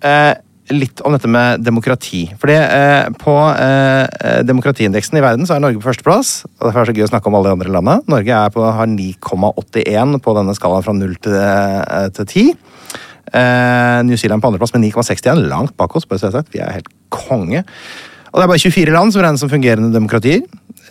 eh, 0.03 0.35
litt 0.75 1.01
om 1.07 1.15
dette 1.15 1.29
med 1.31 1.63
demokrati. 1.65 2.25
Fordi 2.41 2.57
eh, 2.57 3.09
på 3.21 3.35
eh, 3.53 4.05
eh, 4.07 4.41
demokratiindeksen 4.47 5.19
i 5.19 5.23
verden 5.25 5.49
så 5.49 5.57
er 5.57 5.63
Norge 5.65 5.81
på 5.81 5.89
førsteplass. 5.89 6.33
og 6.59 6.69
Derfor 6.69 6.83
er 6.83 6.89
det 6.89 6.95
så 6.95 6.99
gøy 6.99 7.07
å 7.07 7.11
snakke 7.13 7.31
om 7.31 7.39
alle 7.39 7.51
de 7.51 7.57
andre 7.59 7.75
landene. 7.77 8.07
Norge 8.11 8.43
på, 8.55 8.67
har 8.79 8.91
9,81 8.93 10.19
på 10.25 10.37
denne 10.41 10.57
skalaen 10.59 10.87
fra 10.87 10.97
0 10.97 11.17
til, 11.23 11.39
eh, 11.39 12.09
til 12.17 12.27
10. 12.27 12.53
Eh, 13.37 14.03
New 14.09 14.19
Zealand 14.19 14.43
på 14.43 14.51
andreplass 14.51 14.75
med 14.77 14.87
9,61, 14.89 15.47
langt 15.51 15.77
bak 15.77 15.97
oss. 15.97 16.07
så 16.09 16.29
jeg 16.29 16.37
sagt. 16.39 16.53
Vi 16.55 16.63
er 16.63 16.79
helt 16.79 16.93
konge. 17.11 17.65
Og 18.33 18.41
det 18.41 18.45
er 18.45 18.53
bare 18.53 18.65
24 18.67 18.93
land 18.93 19.13
som 19.13 19.23
regnes 19.23 19.41
som 19.41 19.53
fungerende 19.53 19.95
demokratier. 19.95 20.43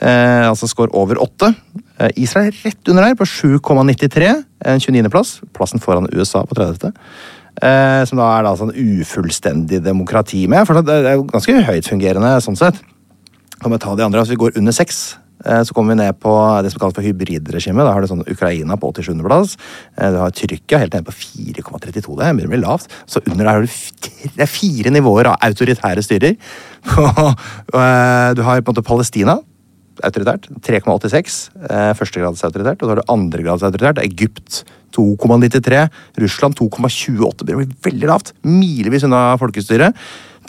Altså 0.02 0.68
score 0.68 0.92
over 0.94 1.16
8. 1.22 1.54
Eh, 2.00 2.12
Israel 2.20 2.52
er 2.52 2.60
rett 2.66 2.92
under 2.92 3.08
her, 3.08 3.16
på 3.16 3.28
7,93. 3.28 4.32
En 4.66 4.82
29.-plass. 4.82 5.40
Plassen 5.56 5.84
foran 5.84 6.10
USA 6.14 6.44
på 6.48 6.58
30. 6.58 6.92
Eh, 7.64 8.02
som 8.10 8.20
da 8.20 8.30
er 8.38 8.44
da 8.44 8.56
sånn 8.60 8.74
ufullstendig 8.76 9.80
demokrati 9.86 10.46
med. 10.52 10.66
For 10.68 10.82
det 10.84 10.98
er 11.06 11.16
jo 11.20 11.28
ganske 11.30 11.56
høyt 11.70 11.88
fungerende 11.88 12.34
sånn 12.44 12.58
sett. 12.60 12.82
Kan 13.62 13.72
vi 13.72 13.78
ta 13.80 13.94
de 13.96 14.04
andre, 14.04 14.20
altså 14.20 14.36
Vi 14.36 14.42
går 14.42 14.58
under 14.60 14.76
6. 14.76 15.04
Så 15.46 15.76
kommer 15.76 15.94
vi 15.94 16.00
ned 16.00 16.16
på 16.24 16.32
det 16.64 16.72
som 16.72 16.80
kalles 16.82 16.96
for 16.96 17.06
hybridregime. 17.06 17.84
Da 17.86 17.92
har 17.94 18.02
du 18.02 18.08
sånn 18.10 18.24
Ukraina 18.32 18.78
på 18.82 18.90
87.-plass. 18.96 19.52
Du 20.00 20.18
har 20.18 20.32
Tyrkia 20.34 20.80
helt 20.82 20.96
nede 20.96 21.06
på 21.06 21.14
4,32. 21.14 22.16
Det 22.18 22.30
begynner 22.34 22.48
å 22.50 22.54
bli 22.56 22.62
lavt. 22.64 22.88
Så 23.06 23.22
under 23.30 23.44
der 23.44 23.52
har 23.52 23.62
du 23.62 23.68
det 24.36 24.42
er 24.42 24.50
fire 24.50 24.90
nivåer 24.96 25.30
av 25.30 25.38
autoritære 25.46 26.02
styrer. 26.08 26.38
Eh, 27.76 28.34
Du 28.34 28.42
har 28.42 28.62
på 28.62 28.72
en 28.72 28.74
måte 28.74 28.84
Palestina. 28.88 29.38
Autoritært. 30.04 30.50
3,86. 30.66 31.38
eh, 31.70 31.94
Førstegrads 31.94 32.44
autoritært. 32.44 32.82
Og 32.82 32.88
så 32.88 32.96
har 32.96 33.02
du 33.04 33.12
andregrads 33.12 33.64
autoritært. 33.64 34.02
Egypt 34.04 34.64
2,93. 34.96 35.88
Russland 36.24 36.58
2,28. 36.60 37.44
Det 37.44 37.58
blir 37.58 37.74
veldig 37.86 38.10
lavt. 38.10 38.34
Milevis 38.48 39.06
unna 39.08 39.36
folkestyret. 39.42 39.98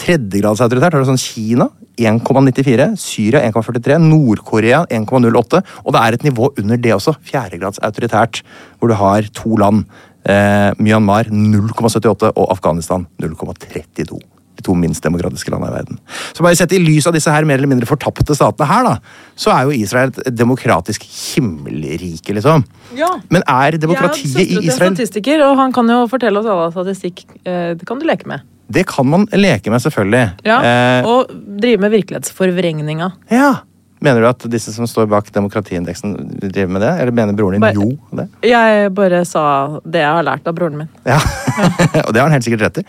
Tredjegradsautoritært 0.01 0.97
har 0.97 1.03
du 1.03 1.09
sånn 1.09 1.21
Kina 1.21 1.71
1,94. 1.97 2.91
Syria 3.01 3.43
1,43. 3.49 3.99
Nord-Korea 4.05 4.85
1,08. 4.93 5.63
Og 5.85 5.97
det 5.97 6.03
er 6.03 6.19
et 6.19 6.29
nivå 6.29 6.53
under 6.55 6.81
det 6.81 6.95
også. 6.97 7.17
Fjerdegradsautoritært, 7.33 8.45
hvor 8.79 8.93
du 8.93 8.99
har 9.01 9.29
to 9.37 9.57
land. 9.61 9.85
Eh, 10.27 10.73
Myanmar 10.83 11.31
0,78 11.31 12.33
og 12.35 12.49
Afghanistan 12.51 13.07
0,32 13.23 14.19
de 14.19 14.36
to 14.67 14.75
minst 14.77 15.05
demokratiske 15.07 15.53
landene 15.55 15.71
i 15.71 15.77
verden. 15.79 16.01
Så 16.35 16.43
bare 16.45 16.59
sett 16.59 16.75
i 16.77 16.81
lys 16.83 17.07
av 17.09 17.15
disse 17.17 17.31
her 17.33 17.47
mer 17.49 17.61
eller 17.61 17.71
mindre 17.71 17.87
fortapte 17.89 18.35
statene 18.37 18.67
her, 18.69 18.83
da, 18.91 18.97
så 19.39 19.53
er 19.55 19.69
jo 19.71 19.77
Israel 19.79 20.11
et 20.13 20.35
demokratisk 20.37 21.07
himmelrike, 21.07 22.35
liksom. 22.37 22.65
Ja. 22.99 23.13
Men 23.33 23.43
er 23.47 23.79
demokratiet 23.83 24.37
i 24.43 24.55
har 24.57 24.63
Jeg 24.63 24.73
Israel 24.73 24.97
statistiker, 24.97 25.43
og 25.47 25.57
han 25.61 25.73
kan 25.77 25.89
jo 25.93 26.03
fortelle 26.11 26.43
oss 26.43 26.47
alle 26.51 26.69
statistikk. 26.75 27.25
Eh, 27.45 27.75
Det 27.79 27.87
kan 27.87 27.99
du 28.03 28.07
leke 28.09 28.27
med. 28.27 28.43
Det 28.69 28.83
kan 28.91 29.07
man 29.07 29.27
leke 29.31 29.71
med, 29.71 29.79
selvfølgelig. 29.85 30.25
Ja, 30.45 30.59
Eh, 30.63 31.07
Og 31.07 31.29
drive 31.61 31.79
med 31.81 31.91
virkelighetsforvrengninga. 31.93 33.13
ja. 33.31 33.55
Mener 33.99 34.21
du 34.21 34.27
at 34.29 34.43
disse 34.53 34.75
som 34.75 34.85
står 34.87 35.07
bak 35.09 35.31
demokratiindeksen, 35.33 36.13
driver 36.53 36.69
med 36.69 36.83
det? 36.83 36.91
Eller 37.01 37.13
mener 37.17 37.33
broren 37.33 37.53
din 37.57 37.61
Bare- 37.63 37.73
jo 37.75 37.97
det? 38.13 38.29
Jeg 38.45 38.93
bare 38.95 39.25
sa 39.25 39.81
det 39.89 40.03
jeg 40.03 40.13
har 40.13 40.23
lært 40.23 40.47
av 40.47 40.55
broren 40.55 40.77
min. 40.77 40.89
Ja, 41.07 41.17
og 42.07 42.11
det 42.13 42.21
har 42.21 42.27
han 42.29 42.35
helt 42.37 42.47
sikkert 42.47 42.65
rett 42.67 42.81
i. 42.83 42.87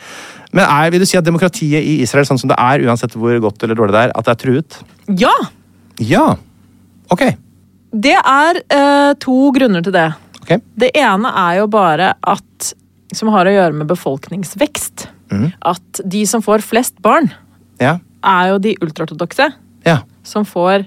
Men 0.56 0.64
er, 0.66 0.92
vil 0.94 1.04
du 1.04 1.08
si 1.10 1.18
at 1.20 1.26
demokratiet 1.28 1.84
i 1.84 1.98
Israel, 2.06 2.28
sånn 2.30 2.40
som 2.42 2.52
det 2.52 2.58
er, 2.60 2.84
uansett 2.88 3.16
hvor 3.18 3.36
godt 3.44 3.64
eller 3.66 3.78
dårlig 3.80 3.96
det 3.96 4.04
er, 4.08 4.14
at 4.16 4.28
det 4.30 4.34
er 4.36 4.42
truet? 4.44 4.80
Ja! 5.24 5.34
Ja. 6.04 6.26
Ok. 7.14 7.24
Det 7.98 8.16
er 8.20 8.60
eh, 8.62 9.12
to 9.24 9.38
grunner 9.56 9.84
til 9.86 9.96
det. 9.96 10.08
Ok. 10.44 10.58
Det 10.80 10.92
ene 11.00 11.32
er 11.48 11.62
jo 11.62 11.70
bare 11.72 12.14
at 12.22 12.74
Som 13.16 13.30
har 13.32 13.48
å 13.48 13.52
gjøre 13.54 13.72
med 13.80 13.88
befolkningsvekst. 13.88 15.06
Mm. 15.32 15.46
At 15.64 16.02
de 16.04 16.26
som 16.28 16.42
får 16.44 16.60
flest 16.68 16.98
barn, 17.02 17.30
Ja. 17.80 18.00
er 18.24 18.50
jo 18.52 18.58
de 18.60 18.74
ultraortodokse. 18.84 19.48
Ja. 19.88 20.02
Som 20.28 20.44
får 20.46 20.86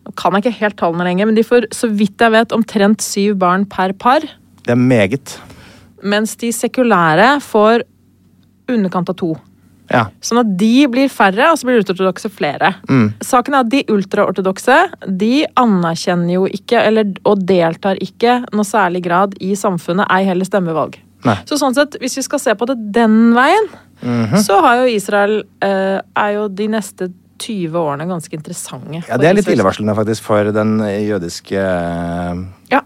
Nå 0.00 0.14
kan 0.16 0.32
jeg 0.32 0.42
ikke 0.46 0.58
helt 0.64 0.76
tallene 0.80 1.04
lenger, 1.04 1.26
men 1.28 1.36
de 1.36 1.44
får 1.44 1.66
så 1.76 1.86
vidt 1.92 2.18
jeg 2.24 2.32
vet 2.32 2.54
omtrent 2.56 3.02
syv 3.04 3.34
barn 3.38 3.66
per 3.68 3.92
par. 3.92 4.24
Det 4.64 4.72
er 4.72 4.80
meget. 4.80 5.34
Mens 6.02 6.36
de 6.36 6.50
sekulære 6.52 7.40
får 7.44 7.82
underkant 8.70 9.08
av 9.10 9.16
to. 9.18 9.34
Ja. 9.90 10.04
Sånn 10.22 10.38
at 10.44 10.50
de 10.56 10.86
blir 10.86 11.08
færre, 11.10 11.48
og 11.50 11.58
så 11.58 11.66
blir 11.66 11.80
ultraortodokse 11.80 12.30
flere. 12.30 12.76
Mm. 12.88 13.08
Saken 13.26 13.56
er 13.56 13.64
at 13.64 13.70
De 13.72 13.80
ultraortodokse 13.90 14.76
de 15.18 15.44
anerkjenner 15.58 16.36
jo 16.36 16.44
ikke, 16.46 16.78
eller, 16.86 17.10
og 17.26 17.42
deltar 17.48 17.98
ikke 18.00 18.36
noe 18.54 18.64
særlig 18.68 19.02
grad 19.08 19.34
i 19.42 19.56
samfunnet, 19.58 20.06
ei 20.14 20.22
heller 20.28 20.46
stemmevalg. 20.46 21.00
Nei. 21.26 21.34
Så 21.44 21.58
sånn 21.60 21.74
sett, 21.74 21.98
Hvis 22.00 22.16
vi 22.16 22.22
skal 22.22 22.38
se 22.38 22.54
på 22.54 22.66
det 22.70 22.78
den 22.92 23.34
veien, 23.34 23.66
Mhm. 24.00 24.38
så 24.40 24.60
har 24.62 24.76
jo 24.76 24.94
Israel 24.96 25.42
eh, 25.60 26.00
er 26.16 26.30
jo 26.32 26.48
de 26.48 26.68
neste 26.68 27.12
20 27.38 27.72
årene 27.74 28.06
ganske 28.08 28.32
interessante. 28.32 29.02
Ja, 29.08 29.16
Det 29.18 29.26
er 29.28 29.34
litt 29.34 29.46
illevarslende 29.46 29.94
faktisk 29.96 30.22
for 30.22 30.44
den 30.52 30.78
jødiske 30.78 31.58
eh, 31.58 32.44
Ja. 32.70 32.80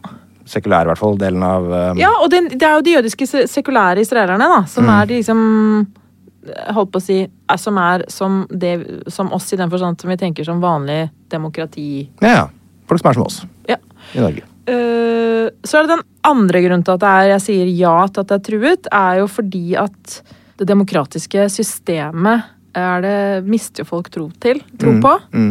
Sekulære, 0.55 0.87
i 0.87 0.91
hvert 0.93 1.01
fall, 1.03 1.19
delen 1.21 1.43
av 1.47 1.67
um... 1.69 1.99
Ja, 2.01 2.13
og 2.23 2.31
det, 2.33 2.45
det 2.55 2.63
er 2.69 2.79
jo 2.79 2.85
de 2.87 2.95
jødiske 2.97 3.27
sekulære 3.51 4.01
israelerne, 4.07 4.47
da, 4.55 4.63
som 4.71 4.87
Mm. 4.87 4.95
er 5.01 5.07
de 5.11 5.21
liksom 5.21 5.45
Holdt 6.75 6.91
på 6.93 7.01
å 7.01 7.03
si 7.03 7.15
er, 7.25 7.57
Som 7.57 7.79
er 7.81 8.03
som, 8.13 8.43
det, 8.53 8.75
som 9.09 9.31
oss, 9.33 9.47
i 9.55 9.57
den 9.57 9.71
forstand 9.73 9.97
som 10.03 10.11
vi 10.13 10.17
tenker 10.21 10.45
som 10.45 10.59
vanlig 10.61 11.07
demokrati. 11.33 12.03
Ja, 12.21 12.35
ja. 12.35 12.43
Folk 12.87 13.01
som 13.01 13.09
er 13.11 13.15
som 13.17 13.25
oss 13.25 13.39
Ja. 13.71 13.79
i 14.13 14.21
Norge. 14.21 14.43
Uh, 14.69 15.49
så 15.65 15.79
er 15.79 15.87
det 15.87 15.95
den 15.95 16.03
andre 16.25 16.61
grunnen 16.67 16.85
til 16.85 16.99
at 16.99 17.03
er, 17.09 17.31
jeg 17.35 17.45
sier 17.47 17.71
ja 17.77 17.95
til 18.09 18.21
at 18.25 18.29
det 18.29 18.37
er 18.37 18.45
truet, 18.51 18.87
er 18.93 19.19
jo 19.23 19.27
fordi 19.29 19.65
at 19.81 20.19
det 20.61 20.69
demokratiske 20.69 21.49
systemet 21.53 22.45
er 22.77 23.01
det, 23.05 23.17
mister 23.49 23.85
folk 23.89 24.09
tro 24.13 24.29
til, 24.41 24.61
tro 24.81 24.93
Mm, 24.93 25.01
på. 25.05 25.13
mm. 25.33 25.51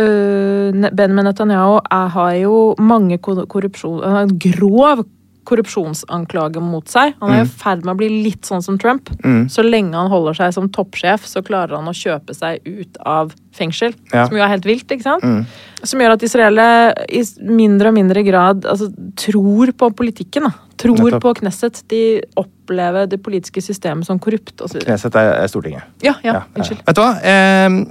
Uh, 0.00 0.72
Benjamin 0.92 1.24
Netanyahu 1.28 1.76
er, 1.90 2.08
har 2.08 2.32
jo 2.40 2.74
mange 2.82 3.18
kor- 3.22 3.46
korrupsjon, 3.46 4.00
en 4.04 4.38
grov 4.38 5.04
korrupsjonsanklage 5.44 6.60
mot 6.64 6.86
seg. 6.88 7.14
Han 7.20 7.30
er 7.30 7.42
i 7.42 7.44
Mm. 7.44 7.48
ferd 7.50 7.84
med 7.84 7.94
å 7.94 7.98
bli 7.98 8.08
litt 8.24 8.42
sånn 8.48 8.62
som 8.62 8.78
Trump. 8.78 9.10
Mm. 9.22 9.46
Så 9.50 9.62
lenge 9.62 9.92
han 9.94 10.08
holder 10.10 10.32
seg 10.34 10.54
som 10.54 10.68
toppsjef, 10.70 11.26
så 11.26 11.42
klarer 11.44 11.76
han 11.76 11.84
å 11.84 11.92
kjøpe 11.92 12.34
seg 12.34 12.60
ut 12.64 12.96
av 13.04 13.34
fengsel. 13.52 13.92
Ja. 14.12 14.26
Som 14.26 14.36
jo 14.38 14.42
er 14.42 14.48
helt 14.48 14.64
vilt, 14.64 14.86
ikke 14.88 15.02
sant? 15.02 15.22
Mm. 15.22 15.44
Som 15.84 16.00
gjør 16.00 16.12
at 16.14 16.22
israelere 16.22 16.94
i 17.10 17.22
mindre 17.44 17.88
og 17.88 17.94
mindre 17.94 18.24
grad 18.24 18.64
altså, 18.64 18.88
tror 19.16 19.72
på 19.76 19.90
politikken. 19.94 20.44
Da. 20.44 20.52
Tror 20.78 20.96
Nettopp. 20.96 21.20
på 21.22 21.34
Knesset. 21.42 21.82
De 21.88 22.22
opplever 22.36 23.06
det 23.06 23.22
politiske 23.22 23.60
systemet 23.62 24.06
som 24.06 24.18
korrupt. 24.18 24.56
Knesset 24.56 25.14
er, 25.14 25.42
er 25.44 25.46
Stortinget. 25.46 25.82
ja, 26.02 26.14
ja, 26.24 26.42
unnskyld. 26.56 26.80
Vet 26.86 26.96
du 26.96 27.02
hva? 27.02 27.20
Eh, 27.22 27.84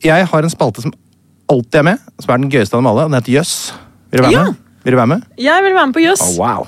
jeg 0.00 0.26
har 0.26 0.42
en 0.42 0.48
spalte 0.48 0.80
som 0.80 0.92
alltid 1.50 1.80
er 1.82 1.86
med, 1.90 1.98
som 2.22 2.34
er 2.34 2.42
den 2.42 2.50
gøyeste 2.52 2.76
av 2.76 2.82
dem 2.82 2.90
alle. 2.90 3.06
Den 3.08 3.18
heter 3.18 3.38
Jøss. 3.40 3.54
Vil 4.10 4.20
du 4.20 4.26
være 4.26 4.34
ja. 4.36 4.44
med? 4.46 4.54
Vil 4.84 4.94
du 4.94 4.98
være 5.00 5.12
med? 5.12 5.20
Jeg 5.36 5.64
vil 5.64 5.74
være 5.76 5.86
med 5.90 5.94
på 5.94 6.04
Jøss. 6.06 6.22
Yes. 6.24 6.38
Oh, 6.38 6.46
wow. 6.46 6.60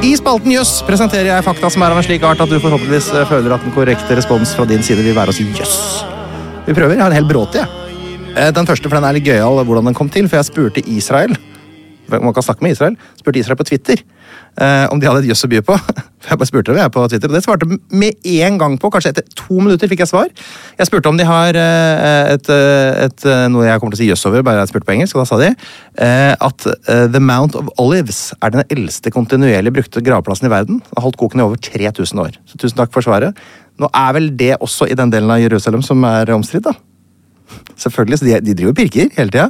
I 0.00 0.12
spalten 0.16 0.52
Jøss 0.54 0.80
presenterer 0.88 1.28
jeg 1.30 1.44
fakta 1.46 1.70
som 1.72 1.82
er 1.84 1.92
av 1.92 2.00
en 2.00 2.06
slik 2.06 2.24
art 2.26 2.40
at 2.40 2.50
du 2.50 2.56
forhåpentligvis 2.60 3.10
eh, 3.14 3.28
føler 3.28 3.54
at 3.54 3.62
den 3.64 3.74
korrekte 3.76 4.16
respons 4.18 4.54
fra 4.56 4.64
din 4.68 4.82
side 4.84 5.04
vil 5.04 5.16
være 5.16 5.32
å 5.32 5.36
si 5.36 5.44
jøss. 5.56 5.76
Vi 6.66 6.72
prøver. 6.76 6.96
Jeg 6.96 7.04
har 7.04 7.12
en 7.12 7.18
hel 7.20 7.28
bråte, 7.28 7.62
jeg. 7.62 7.68
Eh, 8.36 8.50
den 8.56 8.68
første 8.68 8.88
for 8.88 8.96
den 8.98 9.06
er 9.08 9.16
litt 9.16 9.28
gøyal 9.28 9.60
hvordan 9.64 9.90
den 9.90 9.96
kom 9.96 10.08
til, 10.12 10.28
for 10.30 10.40
jeg 10.40 10.48
spurte 10.48 10.84
Israel 10.88 11.36
man 12.10 12.34
kan 12.36 12.46
snakke 12.46 12.66
med 12.66 12.74
Israel, 12.74 12.96
spurte 13.20 13.42
Israel 13.42 13.58
på 13.60 13.68
Twitter 13.70 14.02
eh, 14.58 14.86
om 14.90 15.00
de 15.00 15.08
hadde 15.08 15.22
et 15.24 15.30
jøss 15.30 15.46
å 15.46 15.50
by 15.50 15.60
på. 15.66 15.76
Jeg 16.28 16.36
bare 16.36 16.48
spurte 16.50 16.68
dem 16.68 16.76
jeg 16.76 16.92
på 16.92 17.02
Twitter, 17.08 17.30
og 17.30 17.36
Det 17.36 17.40
svarte 17.46 17.66
med 17.96 18.26
en 18.28 18.58
gang 18.60 18.74
på. 18.76 18.90
Kanskje 18.92 19.14
etter 19.14 19.24
to 19.38 19.56
minutter 19.56 19.88
fikk 19.88 20.02
jeg 20.02 20.10
svar. 20.10 20.26
Jeg 20.76 20.88
spurte 20.90 21.08
om 21.08 21.16
de 21.16 21.24
har 21.24 21.56
eh, 21.56 22.34
et, 22.34 22.50
eh, 22.52 22.98
et, 23.06 23.24
eh, 23.24 23.46
noe 23.48 23.64
jeg 23.64 23.80
kommer 23.80 23.96
til 23.96 24.02
å 24.02 24.02
si 24.02 24.08
jøss 24.10 24.26
over, 24.28 24.44
bare 24.44 24.60
jeg 24.60 24.72
spurte 24.74 24.88
på 24.90 24.94
engelsk, 24.98 25.16
og 25.16 25.24
da 25.24 25.30
sa 25.30 25.38
de 25.40 25.48
eh, 25.48 26.34
at 26.36 26.66
The 26.84 27.22
Mount 27.24 27.56
of 27.56 27.72
Olives 27.80 28.20
er 28.36 28.52
den 28.52 28.66
eldste 28.68 29.12
kontinuerlig 29.14 29.72
brukte 29.78 30.04
gravplassen 30.04 30.50
i 30.50 30.52
verden. 30.52 30.82
Den 30.84 31.00
har 31.00 31.08
holdt 31.08 31.18
koken 31.24 31.40
i 31.40 31.46
over 31.46 31.56
3000 31.70 32.22
år. 32.26 32.36
Så 32.44 32.60
tusen 32.60 32.76
takk 32.82 32.92
for 32.92 33.06
svaret. 33.06 33.40
Nå 33.80 33.88
er 33.96 34.14
vel 34.18 34.28
det 34.36 34.52
også 34.60 34.92
i 34.92 35.00
den 35.00 35.16
delen 35.16 35.32
av 35.32 35.40
Jerusalem 35.40 35.80
som 35.86 36.04
er 36.04 36.36
omstridt, 36.36 36.68
da. 36.68 36.76
Selvfølgelig, 37.80 38.20
så 38.20 38.28
de, 38.28 38.36
de 38.44 38.56
driver 38.58 38.74
og 38.74 38.78
pirker 38.78 39.08
hele 39.16 39.32
tida. 39.32 39.48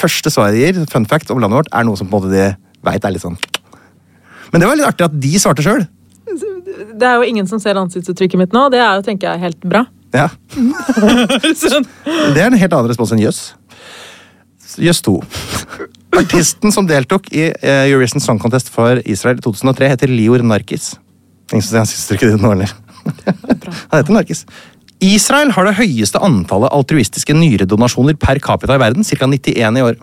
Første 0.00 0.32
svaret 0.32 0.58
de 0.58 0.66
gir, 0.66 0.84
fun 0.92 1.08
fact 1.08 1.32
om 1.32 1.40
landet 1.40 1.62
vårt, 1.62 1.72
er 1.72 1.88
noe 1.88 1.98
som 1.98 2.10
på 2.10 2.18
en 2.18 2.26
måte 2.26 2.34
de 2.34 2.50
veit 2.82 3.04
er 3.06 3.14
litt 3.14 3.22
sånn 3.22 3.38
Men 4.52 4.62
det 4.62 4.68
var 4.68 4.78
litt 4.78 4.88
artig 4.88 5.06
at 5.06 5.16
de 5.22 5.32
svarte 5.40 5.64
sjøl. 5.64 5.86
Det 6.92 7.08
er 7.08 7.20
jo 7.20 7.28
ingen 7.28 7.48
som 7.48 7.60
ser 7.62 7.78
ansiktsuttrykket 7.80 8.40
mitt 8.40 8.54
nå. 8.54 8.66
Det 8.72 8.80
er 8.82 8.98
jo, 8.98 9.04
tenker 9.06 9.32
jeg, 9.32 9.42
helt 9.46 9.64
bra. 9.68 9.86
Ja. 10.12 10.28
Sånn. 11.56 11.86
Det 12.04 12.42
er 12.42 12.50
en 12.50 12.58
helt 12.60 12.72
annen 12.72 12.90
respons 12.90 13.14
enn 13.14 13.22
jøss. 13.22 13.40
Jøss 14.80 15.00
2. 15.04 15.16
Artisten 16.20 16.72
som 16.74 16.88
deltok 16.88 17.30
i 17.32 17.48
eh, 17.48 17.86
Eurovision 17.88 18.20
Song 18.20 18.40
Contest 18.40 18.68
for 18.72 19.00
Israel 19.08 19.40
i 19.40 19.44
2003, 19.44 19.88
heter 19.94 20.12
Lior 20.12 20.44
Narkis. 20.44 20.92
Ingen 21.52 21.64
som 21.64 21.88
syns 21.88 22.12
ikke 22.12 22.28
det 22.28 22.40
nå 22.40 22.52
eller? 22.54 22.72
Han 23.16 23.96
heter 23.96 24.12
Narkis. 24.14 24.44
Israel 25.02 25.50
har 25.56 25.66
det 25.66 25.76
høyeste 25.80 26.20
antallet 26.22 26.70
altruistiske 26.72 27.34
nyredonasjoner 27.34 28.14
per 28.22 28.38
capita 28.42 28.76
i 28.78 28.82
verden, 28.82 29.02
ca. 29.06 29.26
91 29.26 29.80
i 29.80 29.84
år. 29.88 29.96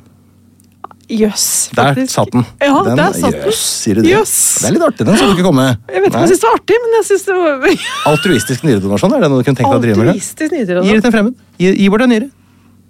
Jøss, 1.09 1.71
Der 1.73 1.95
faktisk. 1.95 2.11
satt 2.13 2.31
den. 2.35 2.43
Ja, 2.61 2.83
den 2.85 2.99
der 2.99 3.15
satt. 3.17 3.37
Jøss, 3.47 3.61
sier 3.81 3.97
du 3.97 4.03
det? 4.03 4.11
Jøss. 4.11 4.33
Det 4.61 4.67
er 4.69 4.75
litt 4.75 4.83
artig, 4.85 5.07
den 5.07 5.17
skal 5.17 5.31
du 5.31 5.39
ikke 5.39 5.45
komme. 5.47 5.63
Jeg 5.89 6.03
vet 6.03 6.11
ikke 6.11 6.19
om 6.19 6.25
jeg 6.27 6.29
syns 6.29 6.43
det 6.43 6.49
var 6.51 6.59
artig, 6.59 6.77
men 6.83 6.93
jeg 6.99 7.07
syns 7.07 7.23
det 7.25 7.37
var 7.39 7.87
Altruistisk 8.11 8.67
nyredonasjon, 8.67 9.15
er 9.17 9.23
det 9.25 9.31
noe 9.31 9.41
du 9.41 9.47
kunne 9.47 9.57
tenkt 9.57 9.71
deg 9.73 9.79
å 9.79 9.85
drive 9.87 10.05
med? 10.05 10.19
Gi 10.19 10.93
det 10.93 11.01
til 11.01 11.09
en 11.09 11.15
fremmed. 11.15 11.39
Gi, 11.57 11.71
gi 11.79 11.89
bort 11.89 12.05
en 12.05 12.13
nyre. 12.13 12.29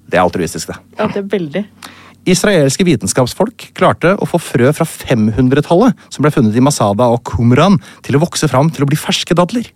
Det 0.09 0.19
er 0.19 0.25
altruistisk, 0.25 0.73
det. 0.73 0.77
Ja, 0.99 1.07
det 1.13 1.21
er 1.23 1.29
veldig. 1.31 1.63
Israelske 2.29 2.83
vitenskapsfolk 2.83 3.69
klarte 3.77 4.17
å 4.19 4.27
få 4.27 4.41
frø 4.43 4.73
fra 4.75 4.83
500-tallet 4.89 5.95
som 6.11 6.25
ble 6.25 6.33
funnet 6.35 6.57
i 6.59 6.63
Masada 6.65 7.07
og 7.13 7.23
Kumran, 7.29 7.79
til 8.03 8.19
å 8.19 8.23
vokse 8.25 8.49
fram 8.51 8.67
til 8.73 8.83
å 8.83 8.89
bli 8.89 8.99
ferske 8.99 9.37
dadler. 9.37 9.69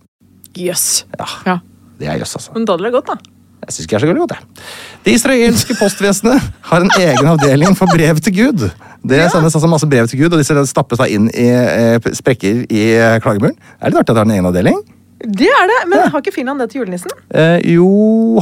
Jøss. 0.60 1.06
Ja, 1.16 1.30
Ja. 1.48 1.62
Det 2.04 2.12
er 2.12 2.20
jøss, 2.22 2.36
altså. 2.40 2.54
Men 2.58 2.68
dadler 2.68 2.92
er 2.92 2.98
godt, 3.00 3.14
da. 3.14 3.34
Jeg 3.64 3.72
syns 3.72 3.86
ikke 3.86 3.94
det 3.94 3.98
er 3.98 4.04
så 4.04 4.08
veldig 4.10 4.24
godt, 4.26 4.34
jeg. 4.36 4.64
Det 5.06 5.14
israelske 5.18 5.76
postvesenet 5.80 6.48
har 6.70 6.84
en 6.84 6.92
egen 7.00 7.30
avdeling 7.32 7.78
for 7.80 7.92
brev 7.92 8.20
til 8.26 8.36
Gud. 8.36 8.66
Det 9.04 9.20
sendes 9.32 9.56
altså 9.56 9.70
masse 9.72 9.88
brev 9.88 10.10
til 10.12 10.20
Gud, 10.20 10.36
og 10.36 10.42
disse 10.42 10.66
stappes 10.68 11.00
da 11.00 11.08
inn 11.12 11.30
i 11.32 11.48
eh, 11.52 12.10
sprekker 12.20 12.66
i 12.68 12.84
eh, 12.98 13.16
klagemuren. 13.24 13.56
Er 13.80 13.88
det 13.88 13.94
litt 13.94 14.02
artig 14.04 14.12
at 14.12 14.18
de 14.18 14.24
har 14.24 14.28
en 14.28 14.36
egen 14.36 14.50
avdeling? 14.52 14.82
Det 15.24 15.48
er 15.48 15.72
det, 15.72 15.80
men 15.88 16.04
har 16.12 16.20
ikke 16.20 16.36
Finland 16.36 16.60
det 16.60 16.70
til 16.74 16.84
julenissen? 16.84 17.14
Eh, 17.32 17.62
jo, 17.72 17.88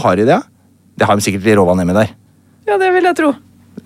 har 0.01 0.18
de 0.18 0.26
det? 0.26 0.39
ja? 0.39 0.41
Det 0.97 1.09
har 1.09 1.18
de 1.18 1.26
sikkert 1.26 1.45
i 1.49 1.55
Rovan 1.57 1.82
hjemme 1.82 1.97
der. 1.97 2.16
Ja, 2.70 2.78
det 2.82 2.89
vil 2.95 3.05
jeg 3.09 3.18
tro. 3.22 3.32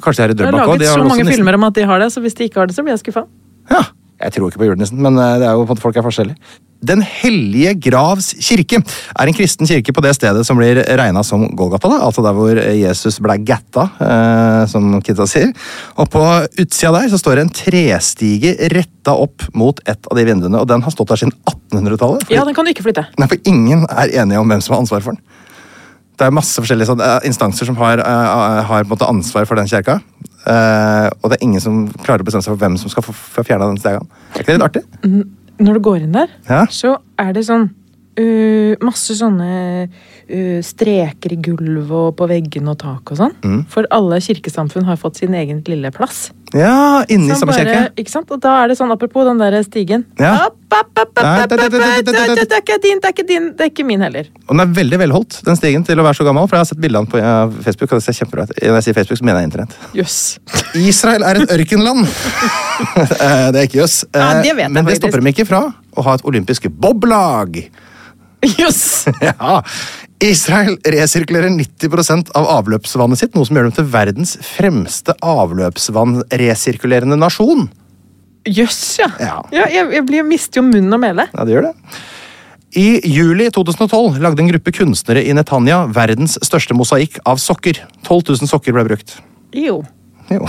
Kanskje 0.03 0.21
de 0.21 0.23
har 0.23 0.32
i 0.32 0.38
Det 0.39 0.45
er 0.45 0.51
Drøbak 0.51 0.67
har 0.67 0.80
laget 0.80 0.93
så 0.93 1.03
mange 1.07 1.28
filmer 1.28 1.59
om 1.59 1.67
at 1.67 1.76
de 1.76 1.86
har 1.88 1.99
det, 2.03 2.09
så 2.15 2.23
hvis 2.23 2.36
de 2.39 2.47
ikke 2.47 2.63
har 2.63 2.71
det, 2.71 2.76
så 2.76 2.84
blir 2.84 2.95
jeg 2.95 3.03
skuffa. 3.03 3.28
Ja, 3.71 3.84
jeg 4.16 4.36
tror 4.36 4.51
ikke 4.51 4.61
på 4.61 4.70
julenissen, 4.70 5.01
men 5.03 5.18
eh, 5.20 5.36
det 5.41 5.49
er 5.49 5.57
jo 5.57 5.66
på 5.68 5.76
at 5.76 5.84
folk 5.84 5.99
er 5.99 6.05
forskjellige. 6.05 6.38
Den 6.86 7.01
hellige 7.01 7.72
gravs 7.88 8.34
kirke 8.45 8.78
er 8.82 9.30
en 9.30 9.36
kristen 9.36 9.68
kirke 9.68 9.93
på 9.95 10.03
det 10.05 10.11
stedet 10.18 10.43
som 10.45 10.59
blir 10.59 10.82
regna 10.99 11.24
som 11.26 11.47
Golgata, 11.57 11.89
da, 11.89 12.01
altså 12.05 12.22
der 12.26 12.36
hvor 12.36 12.59
Jesus 12.59 13.18
ble 13.24 13.38
gatta, 13.47 13.88
eh, 14.05 14.61
som 14.72 14.99
kidsa 15.05 15.28
sier. 15.30 15.53
Og 15.97 16.11
på 16.13 16.24
utsida 16.61 16.93
der 16.97 17.09
så 17.13 17.20
står 17.22 17.39
det 17.39 17.45
en 17.45 17.55
trestige 17.61 18.53
retta 18.76 19.16
opp 19.18 19.47
mot 19.57 19.80
et 19.88 20.11
av 20.11 20.20
de 20.20 20.28
vinduene, 20.28 20.61
og 20.61 20.70
den 20.70 20.86
har 20.86 20.93
stått 20.93 21.13
der 21.13 21.24
siden 21.24 21.36
1800-tallet. 21.74 22.28
Ja, 22.34 22.45
den 22.45 22.57
kan 22.57 22.68
du 22.68 22.74
ikke 22.76 22.86
flytte. 22.86 23.07
Nei, 23.18 23.32
for 23.32 23.49
ingen 23.49 23.88
er 23.89 24.13
enige 24.22 24.43
om 24.43 24.51
hvem 24.51 24.63
som 24.63 24.78
har 24.78 24.86
ansvar 24.86 25.05
for 25.05 25.18
den. 25.18 25.24
Det 26.16 26.24
er 26.24 26.32
masse 26.36 26.61
forskjellige 26.61 26.93
sånn, 26.93 27.03
instanser 27.28 27.68
som 27.68 27.76
har, 27.82 27.99
eh, 27.99 28.61
har 28.70 28.88
ansvar 29.09 29.47
for 29.47 29.59
den 29.59 29.68
kjerka. 29.68 29.99
Eh, 30.45 31.07
og 31.23 31.31
det 31.31 31.39
er 31.39 31.43
ingen 31.47 31.61
som 31.63 31.87
klarer 32.03 32.21
å 32.21 32.27
bestemme 32.27 32.45
seg 32.45 32.53
for 32.53 32.61
hvem 32.61 32.77
som 32.77 32.91
skal 32.93 33.03
få, 33.07 33.13
få 33.13 33.43
fjerna 33.47 33.67
den 33.71 33.79
stegen. 33.81 34.05
Er 34.35 34.43
ikke 34.43 34.51
det 34.53 34.59
litt 34.59 34.67
artig? 34.69 34.83
Når 35.57 35.73
du 35.73 35.79
går 35.87 36.03
inn 36.03 36.11
der, 36.15 36.27
Ja. 36.49 36.65
så 36.69 36.97
er 37.17 37.31
det 37.33 37.45
sånn 37.47 37.69
øh, 38.20 38.76
masse 38.86 39.16
sånne 39.18 39.49
uh, 39.88 40.59
streker 40.66 41.36
i 41.36 41.39
gulvet 41.43 41.91
og 41.95 42.16
på 42.20 42.28
veggene 42.30 42.74
og 42.74 42.80
tak 42.82 43.13
og 43.13 43.20
sånn. 43.20 43.36
Mm. 43.43 43.61
For 43.72 43.88
alle 43.95 44.22
kirkesamfunn 44.24 44.88
har 44.88 44.99
fått 45.01 45.22
sin 45.22 45.36
egen 45.38 45.61
lille 45.68 45.91
plass. 45.95 46.30
Ja, 46.55 47.03
inni 47.11 47.36
samme 47.36 47.55
kjerke. 47.57 47.89
Ikke 47.99 48.13
sant? 48.13 48.30
Og 48.32 48.39
da 48.43 48.61
er 48.63 48.72
det 48.72 48.78
sånn, 48.80 48.91
apropos 48.93 49.26
den 49.28 49.41
der 49.41 49.57
stigen 49.66 50.05
det- 50.16 50.28
er 52.51 52.61
ikke 52.61 52.82
din, 52.82 52.99
det 52.99 53.05
er 53.05 53.13
ikke 53.13 53.28
din, 53.28 53.49
det 53.55 53.61
er 53.61 53.70
ikke 53.72 53.86
min 53.86 54.01
heller. 54.01 54.30
Og 54.47 54.55
den 54.55 54.59
er 54.63 54.74
veldig 54.74 54.99
velholdt, 54.99 55.41
den 55.45 55.55
stigen, 55.55 55.84
til 55.84 55.99
å 55.99 56.03
være 56.03 56.16
så 56.20 56.28
gammel. 56.28 56.47
For 56.47 56.55
jeg 56.55 56.63
har 56.63 56.70
sett 56.72 56.82
bildene 56.82 57.09
på 57.09 57.20
Facebook, 57.63 57.91
og 57.91 57.99
det 57.99 58.03
ser 58.03 58.26
kjempebra 58.26 58.43
ut. 58.43 58.55
Når 58.61 58.80
jeg 58.80 58.84
sier 58.88 58.93
Facebook, 58.93 59.20
så 59.20 59.26
mener 59.26 59.41
jeg 59.41 59.51
internett. 59.51 59.76
Jøss. 59.93 60.39
Israel 60.76 61.24
er 61.24 61.41
et 61.41 61.49
ørkenland! 61.49 62.07
Eh, 63.26 63.47
det 63.53 63.59
er 63.59 63.68
ikke 63.68 63.80
jøss. 63.82 64.03
Ja, 64.13 64.41
det 64.43 64.55
vet 64.55 64.66
jeg 64.66 64.72
Men 64.76 64.88
det 64.88 64.97
stopper 64.99 65.22
dem 65.22 65.30
ikke 65.32 65.45
fra 65.47 65.61
å 65.95 66.03
ha 66.05 66.16
et 66.18 66.26
olympisk 66.28 66.68
boblag. 66.70 67.61
Jøss! 68.45 69.07
Ja. 69.25 69.61
Israel 70.23 70.77
resirkulerer 70.87 71.49
90% 71.51 72.29
av 72.39 72.45
avløpsvannet 72.53 73.19
sitt, 73.19 73.35
noe 73.35 73.45
som 73.45 73.55
gjør 73.57 73.65
dem 73.67 73.75
til 73.75 73.89
verdens 73.91 74.37
fremste 74.55 75.11
avløpsvannresirkulerende 75.19 77.17
nasjon. 77.19 77.67
Jøss, 78.45 78.99
ja. 79.01 79.09
Ja. 79.19 79.43
ja 79.53 79.65
jeg, 79.73 79.91
jeg 79.97 80.05
blir, 80.07 80.23
mister 80.27 80.61
jo 80.61 80.65
munnen 80.69 80.93
og 80.95 81.01
mælet. 81.03 81.27
Ja, 81.35 81.41
det 81.45 81.51
gjør 81.57 81.65
det. 81.67 81.73
I 82.75 82.99
juli 83.07 83.47
2012 83.55 84.19
lagde 84.23 84.41
en 84.43 84.51
gruppe 84.51 84.71
kunstnere 84.75 85.21
i 85.23 85.33
Netanya 85.35 85.85
verdens 85.95 86.35
største 86.43 86.75
mosaikk 86.75 87.19
av 87.27 87.37
sokker. 87.39 87.75
12 88.03 88.35
000 88.35 88.51
sokker 88.51 88.75
ble 88.75 88.83
brukt. 88.87 89.09
Jo. 89.55 89.77
Jo. 90.31 90.47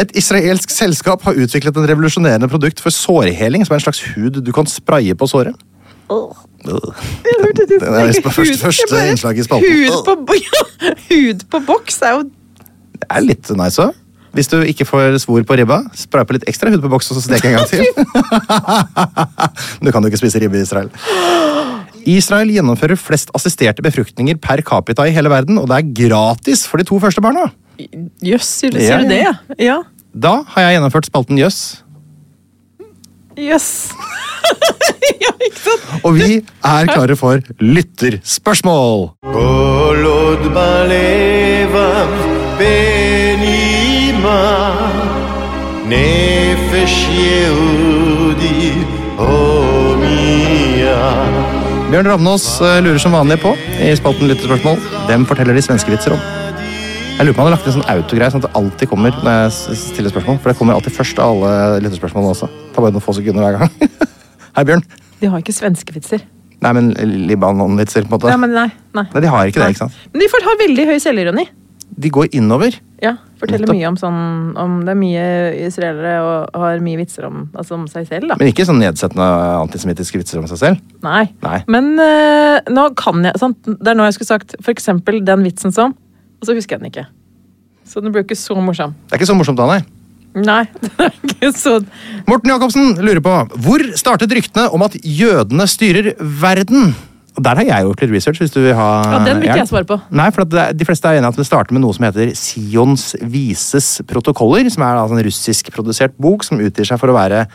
Et 0.00 0.12
israelsk 0.16 0.72
selskap 0.72 1.24
har 1.26 1.36
utviklet 1.40 1.76
en 1.76 1.88
revolusjonerende 1.88 2.48
produkt 2.52 2.80
for 2.84 2.92
sårheling, 2.94 3.64
som 3.64 3.74
er 3.74 3.80
en 3.80 3.86
slags 3.86 4.02
hud 4.12 4.40
du 4.44 4.52
kan 4.54 4.68
spraye 4.68 5.16
på 5.16 5.28
såret. 5.28 5.56
Øh. 6.10 6.34
Jeg 6.64 7.38
hørte. 7.42 7.66
Den 7.70 7.94
er 7.94 8.06
visst 8.06 8.22
første- 8.26 9.10
innslag 9.10 9.38
i 9.38 9.42
spalten. 9.42 9.72
Hud 9.88 10.04
på, 10.26 10.34
ja, 10.46 10.94
hud 11.08 11.44
på 11.50 11.60
boks 11.66 12.02
er 12.02 12.10
jo 12.18 12.22
Det 12.22 13.08
er 13.10 13.20
litt 13.20 13.50
nice 13.58 13.82
òg. 13.82 13.94
Hvis 14.32 14.48
du 14.48 14.62
ikke 14.64 14.86
får 14.88 15.18
svor 15.20 15.42
på 15.44 15.56
ribba, 15.60 15.82
spray 15.94 16.24
på 16.24 16.32
litt 16.38 16.44
ekstra 16.48 16.70
hud 16.72 16.80
på 16.80 16.88
boks 16.88 17.10
og 17.12 17.18
så 17.18 17.22
stek 17.26 17.44
en 17.50 17.58
gang 17.58 17.68
til. 17.68 17.84
du 19.84 19.90
kan 19.92 20.00
jo 20.00 20.08
ikke 20.08 20.20
spise 20.22 20.40
ribbe 20.40 20.56
i 20.56 20.62
Israel. 20.64 20.88
Israel 22.08 22.48
gjennomfører 22.50 22.96
flest 22.98 23.30
assisterte 23.36 23.82
befruktninger 23.84 24.38
per 24.42 24.62
capita 24.66 25.04
i 25.06 25.12
hele 25.14 25.28
verden, 25.30 25.58
og 25.60 25.68
det 25.68 25.76
er 25.82 26.08
gratis 26.08 26.64
for 26.66 26.80
de 26.80 26.86
to 26.88 26.98
første 27.02 27.20
barna. 27.20 27.50
Jøss, 28.24 28.54
du 28.72 28.78
sier 28.78 29.04
du 29.04 29.10
det? 29.12 29.26
ja. 29.60 29.82
Da 30.12 30.42
har 30.54 30.66
jeg 30.66 30.76
gjennomført 30.78 31.06
spalten 31.08 31.38
Jøss, 31.40 31.81
Jøss. 33.36 33.90
Yes. 33.92 33.92
ja. 35.24 35.32
Og 36.04 36.14
vi 36.14 36.40
er 36.64 36.86
klare 36.90 37.16
for 37.16 37.40
lytterspørsmål. 37.60 39.10
Bjørn 51.92 52.08
Ravnås 52.08 52.44
eh, 52.64 52.78
lurer 52.80 53.00
som 53.02 53.12
vanlig 53.12 53.36
på 53.42 53.50
i 53.84 53.90
spalten 53.98 54.30
Lytterspørsmål. 54.30 54.78
Dem 55.10 55.26
forteller 55.28 55.52
de 55.52 55.64
svenske 55.64 55.92
vitser 55.92 56.14
om. 56.16 56.22
Jeg 57.22 57.28
lurer 57.28 57.36
på 57.38 57.42
om 57.44 57.46
han 57.46 57.52
har 57.52 57.60
lagt 57.60 57.66
en 57.70 57.74
sånn 57.76 57.84
autogreie, 57.86 58.30
sånn 58.34 58.40
at 58.42 58.48
det 58.48 58.58
alltid 58.58 58.88
kommer 58.90 59.12
når 59.22 59.36
jeg 59.36 59.76
stiller 59.78 60.10
spørsmål. 60.10 60.40
For 60.42 60.50
det 60.50 60.58
kommer 60.58 60.74
alltid 60.74 60.94
først 60.96 61.20
av 61.22 61.36
alle 61.36 61.76
lytterspørsmålene 61.84 62.32
også. 62.34 62.48
Det 62.50 62.72
tar 62.74 62.82
bare 62.82 62.96
noen 62.96 63.04
få 63.04 63.14
sekunder 63.14 63.44
hver 63.46 63.60
gang. 63.60 63.92
Hei, 64.56 64.64
Bjørn. 64.66 64.82
De 65.20 65.30
har 65.30 65.44
ikke 65.44 65.54
svenskevitser. 65.54 66.24
Nei, 66.66 66.72
men 66.80 66.90
Libanon-vitser, 67.30 68.08
på 68.08 68.10
en 68.10 68.16
måte. 68.16 68.32
Ja, 68.34 68.40
men 68.42 68.50
nei, 68.58 68.66
nei. 68.98 69.06
Nei, 69.12 69.22
de 69.22 69.30
har 69.36 69.52
ikke 69.52 69.62
det, 69.62 69.70
ikke 69.76 69.84
sant? 69.84 70.02
Men 70.10 70.24
de 70.24 70.30
får 70.34 70.48
ha 70.48 70.56
veldig 70.64 70.88
høy 70.90 70.98
selvironi. 71.06 71.46
De 72.02 72.10
går 72.18 72.34
innover. 72.40 72.82
Ja, 73.06 73.14
Forteller 73.38 73.68
Nettopp. 73.68 73.78
mye 73.78 73.88
om 73.92 73.96
sånn 73.98 74.20
om 74.58 74.76
Det 74.86 74.92
er 74.92 74.98
mye 74.98 75.24
israelere 75.68 76.18
og 76.26 76.60
har 76.62 76.82
mye 76.82 76.98
vitser 77.04 77.30
om, 77.30 77.48
altså 77.54 77.78
om 77.78 77.88
seg 77.90 78.10
selv, 78.10 78.32
da. 78.32 78.42
Men 78.42 78.50
ikke 78.50 78.66
sånn 78.66 78.82
nedsettende 78.82 79.30
antisemittiske 79.62 80.18
vitser 80.18 80.42
om 80.42 80.50
seg 80.50 80.58
selv. 80.58 80.84
Nei. 81.06 81.28
Nei. 81.46 81.62
Men 81.70 81.94
eh, 82.02 82.62
nå 82.66 82.90
kan 82.98 83.30
jeg 83.30 83.38
sant? 83.38 83.62
Det 83.66 83.94
er 83.94 83.98
nå 83.98 84.10
jeg 84.10 84.18
skulle 84.18 84.34
sagt 84.34 84.58
for 84.58 84.74
eksempel 84.74 85.22
den 85.22 85.46
vitsen 85.46 85.74
som 85.74 85.94
Og 86.42 86.48
så 86.48 86.56
husker 86.58 86.74
jeg 86.76 86.82
den 86.82 86.90
ikke. 86.90 87.06
Så 87.86 88.02
den 88.02 88.10
ble 88.14 88.24
ikke 88.26 88.38
så 88.38 88.56
morsom. 88.58 88.96
Det 89.06 89.14
er 89.14 89.20
ikke 89.22 89.30
så 89.30 89.36
morsomt 89.38 89.60
da, 89.60 89.68
nei. 89.70 89.82
Nei, 90.32 90.62
det 90.82 90.90
er 91.04 91.16
ikke 91.28 91.50
så 91.52 91.74
Morten 92.24 92.48
Jacobsen 92.48 92.94
lurer 93.04 93.20
på 93.20 93.32
hvor 93.66 93.82
startet 94.00 94.32
ryktene 94.32 94.70
om 94.72 94.80
at 94.86 94.94
jødene 95.04 95.66
styrer 95.68 96.14
verden? 96.40 96.94
Og 97.36 97.44
Der 97.44 97.56
har 97.60 97.64
jeg 97.68 97.84
gjort 97.86 98.02
litt 98.02 98.10
research. 98.12 98.40
hvis 98.40 98.52
du 98.52 98.60
vil 98.64 98.74
ha 98.76 98.88
Ja, 99.04 99.18
den 99.24 99.38
vil 99.40 99.48
ikke 99.50 99.60
jeg 99.62 99.68
svare 99.70 99.88
på. 99.88 100.00
Nei, 100.12 100.30
for 100.32 100.44
er- 100.44 100.72
De 100.76 100.84
fleste 100.88 101.08
er 101.08 101.20
enige 101.20 101.32
at 101.32 101.36
det 101.40 101.46
starter 101.48 101.72
med 101.72 101.84
noe 101.84 101.94
som 101.96 102.04
heter 102.04 102.32
Sions 102.36 103.14
vises 103.22 104.00
protokoller. 104.08 104.68
Som 104.72 104.82
er 104.84 105.00
altså 105.00 105.16
en 105.16 105.24
russiskprodusert 105.24 106.16
bok 106.20 106.44
som 106.44 106.60
utgir 106.60 106.84
seg 106.88 107.00
for 107.00 107.08
å 107.12 107.16
være 107.16 107.46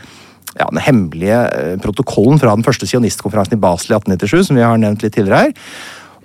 ja, 0.58 0.66
den 0.72 0.82
hemmelige 0.82 1.40
eh, 1.54 1.76
protokollen 1.82 2.40
fra 2.42 2.56
den 2.56 2.66
første 2.66 2.88
sionistkonferansen 2.90 3.58
i 3.58 3.62
Basel 3.62 3.94
i 3.94 3.98
1897, 4.00 4.48
som 4.48 4.58
vi 4.58 4.66
har 4.66 4.78
nevnt 4.82 5.04
litt 5.06 5.14
tidligere 5.14 5.48
her. 5.50 5.54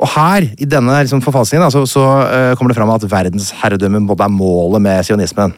Og 0.03 0.09
her, 0.17 0.49
i 0.59 0.67
denne 0.67 0.97
liksom, 1.05 1.23
forfalskningen, 1.23 1.71
så, 1.71 1.85
så 1.87 2.03
uh, 2.03 2.55
kommer 2.59 2.73
det 2.73 2.79
fram 2.81 2.91
at 2.91 3.05
verdensherredømmen 3.07 4.09
både 4.09 4.27
er 4.27 4.35
målet 4.35 4.83
med 4.83 5.07
sionismen. 5.07 5.55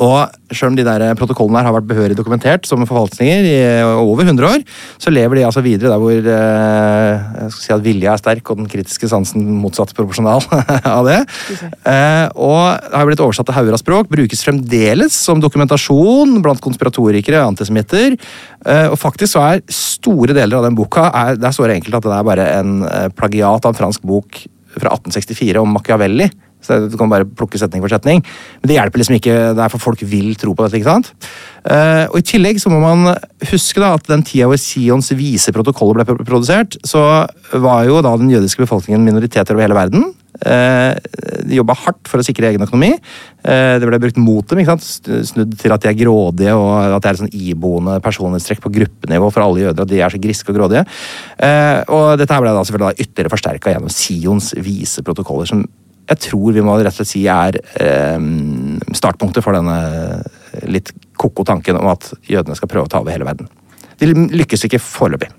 Og 0.00 0.54
selv 0.56 0.72
om 0.72 0.76
de 0.78 0.84
der 0.86 1.02
protokollene 1.18 1.60
her 1.60 1.68
har 1.68 1.76
vært 1.76 1.88
behørig 1.90 2.16
dokumentert 2.16 2.66
som 2.68 2.82
forvaltninger 2.88 3.46
i 3.46 3.56
over 3.84 4.24
100 4.24 4.48
år, 4.48 4.64
så 5.00 5.12
lever 5.12 5.38
de 5.38 5.44
altså 5.46 5.62
videre 5.64 5.92
der 5.92 6.00
hvor 6.00 6.14
eh, 6.16 7.26
jeg 7.44 7.52
skal 7.54 7.64
si 7.64 7.74
at 7.76 7.84
vilja 7.84 8.14
er 8.14 8.22
sterk 8.22 8.50
og 8.50 8.62
den 8.62 8.70
kritiske 8.70 9.10
sansen 9.10 9.44
motsatt 9.60 9.92
proporsjonal 9.96 10.44
av 10.96 11.08
det. 11.08 11.20
Eh, 11.84 12.26
og 12.32 12.62
det 12.80 12.96
har 12.96 13.10
blitt 13.10 13.24
oversatt 13.24 13.50
til 13.50 13.58
hauger 13.58 13.76
av 13.76 13.82
språk, 13.82 14.10
brukes 14.12 14.44
fremdeles 14.46 15.16
som 15.28 15.42
dokumentasjon 15.42 16.38
blant 16.44 16.64
konspiratorikere 16.64 17.42
og 17.42 17.52
antisemitter. 17.54 18.16
Eh, 18.64 18.86
og 18.88 18.98
faktisk 19.00 19.36
så 19.36 19.46
er 19.50 19.64
store 19.68 20.36
deler 20.36 20.60
av 20.60 20.68
den 20.68 20.78
boka 20.78 21.10
er, 21.12 21.40
der 21.40 21.52
står 21.54 21.68
det 21.68 21.80
enkelt 21.80 22.00
at 22.00 22.08
det 22.08 22.16
er 22.16 22.30
bare 22.32 22.52
en 22.56 22.78
plagiat 23.16 23.66
av 23.66 23.74
en 23.74 23.82
fransk 23.84 24.06
bok 24.08 24.46
fra 24.80 24.94
1864 24.96 25.60
om 25.60 25.76
Machiavelli. 25.76 26.30
Så 26.60 26.88
Du 26.90 26.96
kan 27.00 27.10
bare 27.10 27.24
plukke 27.24 27.58
setning 27.58 27.82
for 27.82 27.92
setning. 27.92 28.22
Men 28.60 28.68
det 28.68 28.76
hjelper 28.76 29.02
liksom 29.02 29.16
ikke. 29.16 29.38
Det 29.56 29.64
er 29.64 29.72
for 29.72 29.82
folk 29.90 30.04
vil 30.04 30.34
tro 30.38 30.54
på 30.54 30.66
dette. 30.66 30.80
ikke 30.80 30.92
sant? 30.92 31.12
Eh, 31.64 32.06
og 32.08 32.20
I 32.20 32.26
tillegg 32.26 32.60
så 32.60 32.72
må 32.72 32.80
man 32.82 33.16
huske 33.50 33.82
da 33.82 33.94
at 33.96 34.06
den 34.08 34.24
tida 34.26 34.48
hvor 34.48 34.60
Sions 34.60 35.12
vise 35.16 35.52
protokoller 35.52 36.04
ble 36.04 36.24
produsert, 36.24 36.78
så 36.86 37.26
var 37.52 37.84
jo 37.88 38.00
da 38.04 38.16
den 38.16 38.32
jødiske 38.32 38.64
befolkningen 38.64 39.04
minoriteter 39.04 39.56
over 39.56 39.66
hele 39.66 39.76
verden. 39.76 40.12
Eh, 40.40 40.94
de 41.44 41.58
jobba 41.58 41.74
hardt 41.76 42.08
for 42.08 42.20
å 42.20 42.24
sikre 42.24 42.48
egen 42.48 42.64
økonomi. 42.64 42.94
Eh, 42.94 43.74
det 43.80 43.88
ble 43.88 44.00
brukt 44.00 44.20
mot 44.20 44.46
dem. 44.48 44.62
ikke 44.62 44.76
sant? 44.76 45.10
Snudd 45.28 45.56
til 45.60 45.74
at 45.74 45.82
de 45.82 45.90
er 45.90 45.98
grådige 45.98 46.54
og 46.56 46.96
at 46.96 47.02
det 47.02 47.10
er 47.10 47.16
et 47.16 47.22
sånn 47.24 47.34
iboende 47.34 47.98
personlighetstrekk 48.04 48.62
på 48.64 48.72
gruppenivå 48.78 49.32
for 49.32 49.44
alle 49.44 49.66
jøder. 49.66 49.82
at 49.82 49.92
de 49.92 50.00
er 50.00 50.12
så 50.12 50.22
griske 50.22 50.52
og 50.52 50.60
grådige. 50.60 50.86
Og 51.88 52.16
dette 52.20 52.32
her 52.32 52.40
ble 52.40 52.54
da 52.56 52.64
selvfølgelig 52.64 52.88
da 52.88 53.04
ytterligere 53.04 53.34
forsterka 53.34 53.74
gjennom 53.74 53.92
Sions 53.92 54.54
vise 54.56 55.02
protokoller, 55.04 55.48
som 55.48 55.66
jeg 56.10 56.22
tror 56.26 56.54
vi 56.56 56.62
må 56.66 56.74
rett 56.80 56.90
og 56.90 56.96
slett 56.98 57.12
si 57.12 57.22
er 57.30 57.58
eh, 57.78 58.18
startpunktet 58.98 59.44
for 59.44 59.54
denne 59.54 59.76
litt 60.70 60.90
ko-ko 61.20 61.44
tanken 61.46 61.78
om 61.78 61.90
at 61.92 62.10
jødene 62.26 62.56
skal 62.58 62.70
prøve 62.70 62.88
å 62.88 62.90
ta 62.90 63.02
over 63.02 63.14
hele 63.14 63.28
verden. 63.28 63.50
De 64.00 64.08
lykkes 64.10 64.66
ikke 64.66 64.80
foreløpig. 64.82 65.30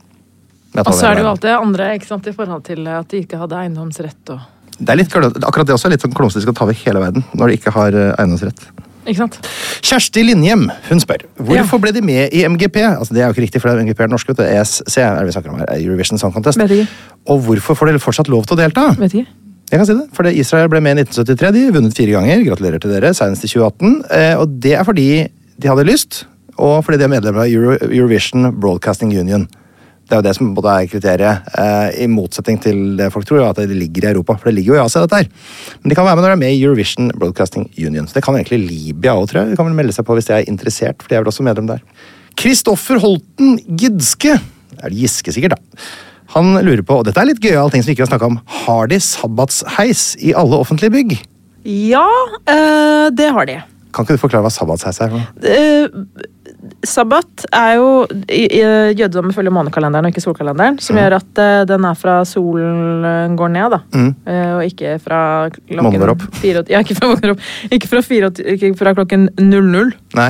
Og 0.80 0.94
så 0.96 1.10
er 1.10 1.18
det 1.18 1.26
jo 1.26 1.32
alt 1.34 1.44
det 1.44 1.56
andre 1.58 1.90
ikke 1.98 2.08
sant, 2.08 2.30
i 2.32 2.36
forhold 2.36 2.64
til 2.64 2.86
at 2.88 3.10
de 3.12 3.20
ikke 3.26 3.40
hadde 3.42 3.58
eiendomsrett 3.60 4.32
og. 4.36 4.46
Det 4.82 4.94
er 4.94 4.98
litt, 4.98 5.12
akkurat 5.14 5.68
det 5.68 5.76
også 5.76 5.90
er 5.90 5.94
litt 5.94 6.06
sånn 6.06 6.14
klumsete 6.16 6.40
de 6.40 6.48
skal 6.48 6.56
ta 6.58 6.64
over 6.66 6.78
hele 6.80 7.02
verden 7.04 7.26
når 7.38 7.52
de 7.52 7.58
ikke 7.60 7.74
har 7.76 7.98
eh, 7.98 8.14
eiendomsrett. 8.16 8.64
Ikke 9.02 9.18
sant? 9.18 9.38
Kjersti 9.82 10.24
Linjem 10.24 10.68
hun 10.88 11.02
spør 11.02 11.26
hvorfor 11.42 11.82
ble 11.82 11.92
de 11.96 12.04
med 12.06 12.34
i 12.38 12.44
MGP. 12.46 12.80
Altså 12.86 13.16
Det 13.18 13.24
er 13.24 13.28
jo 13.28 13.36
ikke 13.36 13.46
riktig, 13.48 13.62
for 13.62 13.70
det 13.70 13.82
er 13.82 13.88
MGP 13.90 14.04
er 14.06 14.12
norsk. 14.14 14.32
vet 14.32 14.40
du. 14.40 14.46
ESC 14.46 14.98
er 15.02 15.18
det 15.18 15.28
vi 15.28 15.36
snakker 15.36 15.54
om 15.54 15.62
her, 15.62 15.72
Eurovision 15.76 16.22
Song 16.22 16.34
Contest. 16.34 16.62
Og 17.28 17.46
hvorfor 17.48 17.78
får 17.78 17.92
dere 17.92 18.02
fortsatt 18.02 18.30
lov 18.32 18.46
til 18.46 18.56
å 18.56 18.62
delta? 18.62 18.92
Vet 19.02 19.18
ikke. 19.18 19.41
Jeg 19.72 19.80
kan 19.80 19.88
si 19.88 19.94
det, 19.96 20.10
for 20.12 20.28
Israel 20.28 20.68
ble 20.68 20.82
med 20.84 21.00
i 21.00 21.04
1973. 21.06 21.52
De 21.56 21.62
vunnet 21.72 21.96
fire 21.96 22.12
ganger. 22.18 22.42
Gratulerer 22.44 22.82
til 22.84 22.92
dere, 22.92 23.14
senest 23.16 23.46
i 23.48 23.50
2018. 23.54 23.94
Eh, 24.18 24.34
og 24.36 24.58
det 24.60 24.74
er 24.76 24.84
fordi 24.84 25.06
de 25.32 25.70
hadde 25.70 25.86
lyst, 25.88 26.26
og 26.60 26.82
fordi 26.84 27.00
de 27.00 27.06
er 27.08 27.14
medlemmer 27.14 27.46
av 27.46 27.54
Euro 27.54 27.78
Eurovision 27.88 28.50
Broadcasting 28.60 29.14
Union. 29.16 29.46
Det 30.12 30.18
er 30.18 30.20
jo 30.20 30.26
det 30.26 30.34
som 30.36 30.50
både 30.58 30.74
er 30.76 30.90
kriteriet, 30.92 31.48
eh, 31.56 32.04
i 32.04 32.10
motsetning 32.12 32.60
til 32.60 32.82
det 33.00 33.08
folk 33.16 33.30
tror, 33.30 33.46
at 33.48 33.64
det 33.64 33.80
ligger 33.80 34.10
i 34.10 34.12
Europa. 34.12 34.36
For 34.36 34.52
det 34.52 34.58
ligger 34.58 34.74
jo 34.76 34.82
i 34.82 34.84
Asia, 34.84 35.06
dette 35.06 35.22
her. 35.22 35.32
Men 35.80 35.94
de 35.94 35.96
kan 35.96 36.10
være 36.10 36.20
med 36.20 36.26
når 36.26 36.34
de 36.34 36.36
er 36.36 36.44
med 36.44 36.52
i 36.52 36.62
Eurovision 36.66 37.12
Broadcasting 37.16 37.72
Union. 37.80 38.12
Så 38.12 38.20
det 38.20 38.26
kan 38.28 38.36
egentlig 38.36 38.68
Libya 38.68 39.16
òg, 39.16 39.30
tror 39.32 39.46
jeg. 39.46 39.54
De 39.54 39.62
kan 39.62 39.72
vel 39.72 39.80
melde 39.80 39.96
seg 39.96 40.04
på 40.04 40.20
hvis 40.20 40.28
de 40.28 40.36
er 40.36 40.52
interessert, 40.52 41.00
for 41.00 41.08
de 41.08 41.16
er 41.16 41.24
vel 41.24 41.32
også 41.32 41.48
medlem 41.48 41.72
der. 41.72 41.80
Kristoffer 42.36 43.00
Holten 43.00 43.56
Gidske. 43.72 44.36
Det 44.36 44.84
er 44.84 44.92
det 44.92 45.00
Giske, 45.00 45.32
sikkert, 45.32 45.56
da. 45.56 45.80
Han 46.36 46.54
lurer 46.64 46.84
på, 46.88 47.02
og 47.02 47.08
dette 47.08 47.20
er 47.22 47.28
litt 47.28 47.42
gøyal 47.44 47.72
ting 47.74 47.84
som 47.84 47.92
vi 47.92 47.98
ikke 47.98 48.06
har 48.06 48.14
snakka 48.14 48.30
om, 48.32 48.40
har 48.66 48.88
de 48.92 49.00
sabbatsheis 49.04 50.14
i 50.24 50.32
alle 50.38 50.60
offentlige 50.64 50.94
bygg? 50.94 51.18
Ja, 51.68 52.08
øh, 52.50 53.10
det 53.14 53.32
har 53.36 53.46
de. 53.50 53.58
Kan 53.92 54.06
ikke 54.08 54.16
du 54.16 54.22
forklare 54.24 54.46
hva 54.48 54.54
sabbatsheis 54.54 55.02
er? 55.04 55.18
Uh. 55.44 56.30
Sabbat 56.86 57.44
er 57.54 57.76
jo 57.78 57.88
Jødedommen 58.30 59.34
følger 59.34 59.54
månekalenderen 59.54 60.06
og 60.08 60.14
ikke 60.14 60.22
solkalenderen, 60.24 60.78
som 60.82 60.98
gjør 60.98 61.16
at 61.18 61.42
uh, 61.42 61.64
den 61.70 61.86
er 61.90 61.98
fra 61.98 62.20
solen 62.26 63.36
går 63.38 63.52
ned, 63.54 63.74
da. 63.76 63.80
Mm. 63.98 64.12
Uh, 64.26 64.54
og 64.60 64.64
ikke 64.70 64.96
fra 65.02 65.22
klokken 65.50 65.82
Måneder 65.84 66.14
opp. 66.14 66.26
fire- 66.38 66.64
ja, 66.70 66.82
ikke 66.86 66.98
fra, 66.98 67.12
opp. 67.34 67.44
Ikke 67.72 67.90
fra, 67.92 68.02
fire, 68.06 68.32
ikke 68.56 68.72
fra 68.80 68.94
klokken 68.98 69.28
00. 69.38 69.92
Nei, 70.18 70.30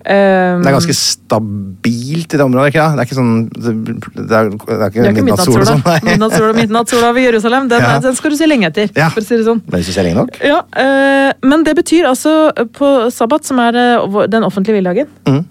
Um, 0.00 0.62
det 0.64 0.70
er 0.70 0.72
ganske 0.72 0.94
stabilt 0.96 2.32
i 2.32 2.38
det 2.40 2.44
området, 2.44 2.70
ikke 2.70 2.80
da? 2.80 2.94
Det 2.96 3.02
er 3.02 3.08
ikke 3.08 3.16
sånn 3.18 3.32
Det 3.52 3.68
er, 3.68 3.74
det 4.16 4.22
er 4.32 4.46
ikke, 4.48 4.94
det 4.96 5.02
er 5.04 5.10
ikke 5.10 5.24
midnattssol 5.26 5.60
og 5.60 5.68
sånn. 5.68 5.82
Midnattssol 6.06 6.46
og 6.46 6.56
midnattssol 6.56 7.04
over 7.04 7.20
Jerusalem. 7.20 7.68
Den, 7.68 7.84
Ja. 7.84 7.98
den 8.00 8.16
skal 8.16 8.32
du 8.32 8.36
se 8.38 8.48
lenge 8.48 8.70
etter, 8.70 8.88
Ja. 8.96 9.10
for 9.12 9.20
å 9.20 9.26
si 9.26 9.36
det 9.36 9.44
sånn. 9.44 9.60
Men 9.66 9.76
hvis 9.76 9.90
du 9.90 9.92
ser 9.92 10.08
lenge 10.08 10.22
nok? 10.22 10.40
Ja, 10.40 10.62
uh, 10.64 11.32
men 11.44 11.64
det 11.68 11.76
betyr 11.76 12.08
altså 12.08 12.32
på 12.72 13.10
sabbat, 13.12 13.44
som 13.44 13.60
er 13.60 13.76
eh, 13.76 14.26
den 14.32 14.46
offentlige 14.46 14.78
hviledagen, 14.78 15.10
mm. 15.28 15.44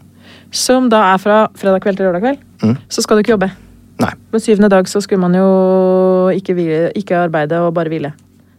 som 0.52 0.90
da 0.90 1.14
er 1.14 1.22
fra 1.22 1.40
fredag 1.54 1.84
kveld 1.86 2.00
til 2.00 2.10
lørdag 2.10 2.26
kveld, 2.26 2.40
mm. 2.64 2.78
så 2.90 3.06
skal 3.06 3.18
du 3.18 3.24
ikke 3.24 3.36
jobbe. 3.38 3.52
Nei. 4.00 4.14
Men 4.32 4.42
syvende 4.42 4.72
dag 4.72 4.90
så 4.90 5.02
skulle 5.04 5.22
man 5.22 5.36
jo 5.38 6.30
ikke, 6.34 6.56
hvile, 6.58 6.92
ikke 6.98 7.28
arbeide 7.28 7.60
og 7.62 7.74
bare 7.78 7.92
hvile. 7.92 8.14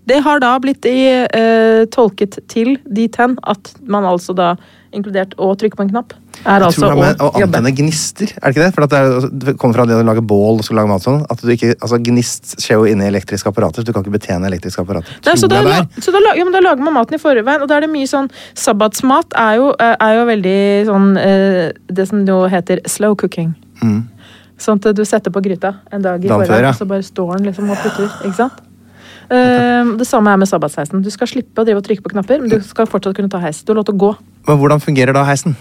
Det 0.06 0.22
har 0.24 0.40
da 0.42 0.54
blitt 0.62 0.86
i, 0.88 1.26
uh, 1.26 1.86
tolket 1.92 2.38
til 2.50 2.76
dit 2.86 3.16
hen 3.20 3.38
at 3.42 3.74
man 3.86 4.06
altså 4.08 4.34
da, 4.36 4.54
inkludert 4.96 5.34
å 5.40 5.50
trykke 5.58 5.78
på 5.78 5.84
en 5.84 5.90
knapp, 5.92 6.14
er 6.40 6.64
altså 6.64 6.88
å 6.88 6.94
å 6.94 6.98
jobbe. 6.98 7.42
antenne 7.44 7.72
gnister, 7.76 8.30
er 8.36 8.42
det 8.42 8.54
ikke 8.54 8.62
det? 8.64 8.70
For 8.74 8.86
det, 8.86 9.00
er, 9.00 9.26
det 9.44 9.54
kommer 9.60 9.78
fra 9.78 9.86
det 9.88 9.98
å 9.98 10.04
lage 10.06 10.24
bål 10.24 10.60
og 10.60 10.66
skulle 10.66 10.82
lage 10.82 10.92
mat 10.92 11.04
sånn. 11.04 11.20
At 11.32 11.42
du 11.44 11.50
ikke, 11.52 11.74
altså 11.78 12.00
Gnist 12.02 12.54
skjer 12.62 12.80
jo 12.80 12.86
inni 12.90 13.08
elektriske 13.08 13.50
apparater, 13.52 13.82
så 13.82 13.90
du 13.90 13.94
kan 13.96 14.04
ikke 14.04 14.16
betjene 14.16 14.48
elektriske 14.50 14.84
apparater. 14.84 15.18
Nei, 15.26 15.36
så 15.40 15.50
da, 15.50 15.60
det 15.66 16.04
så 16.04 16.14
da, 16.14 16.22
ja, 16.28 16.46
men 16.46 16.54
da 16.56 16.62
lager 16.64 16.86
man 16.86 16.96
maten 16.96 17.18
i 17.18 17.22
forveien, 17.22 17.62
og 17.62 17.68
da 17.70 17.78
er 17.78 17.86
det 17.86 17.92
mye 17.92 18.08
sånn 18.10 18.30
Sabbatsmat 18.58 19.36
er 19.38 19.58
jo, 19.60 19.68
eh, 19.76 19.94
er 19.94 20.16
jo 20.16 20.24
veldig 20.28 20.56
sånn 20.88 21.10
eh, 21.20 21.60
Det 21.90 22.06
som 22.08 22.24
nå 22.24 22.40
heter 22.52 22.82
slow 22.90 23.14
cooking. 23.18 23.52
Mm. 23.84 24.00
Sånn 24.60 24.80
at 24.80 24.96
du 24.96 25.04
setter 25.08 25.32
på 25.32 25.42
gryta 25.44 25.76
en 25.92 26.02
dag 26.04 26.24
i 26.24 26.28
forveien, 26.28 26.70
ja. 26.70 26.74
så 26.76 26.88
bare 26.88 27.04
står 27.06 27.38
den 27.38 27.48
liksom 27.50 27.70
og 27.72 27.80
putter. 27.80 28.10
Ikke 28.26 28.38
sant? 28.42 28.66
Uh, 29.30 29.94
det 29.94 30.08
samme 30.08 30.32
er 30.32 30.40
med 30.42 30.50
sabbatsheisen. 30.50 31.04
Du 31.04 31.10
skal 31.14 31.28
slippe 31.30 31.62
å 31.62 31.66
drive 31.66 31.78
og 31.78 31.86
trykke 31.86 32.02
på 32.02 32.12
knapper, 32.16 32.42
men 32.42 32.50
du 32.50 32.58
skal 32.66 32.88
fortsatt 32.90 33.14
kunne 33.16 33.30
ta 33.30 33.38
heis. 33.42 33.62
Du 33.62 33.70
har 33.70 33.78
lov 33.78 33.86
til 33.86 33.94
å 33.94 34.02
gå. 34.02 34.10
Men 34.48 34.60
hvordan 34.60 34.80
fungerer 34.82 35.16
da 35.16 35.24
heisen? 35.28 35.56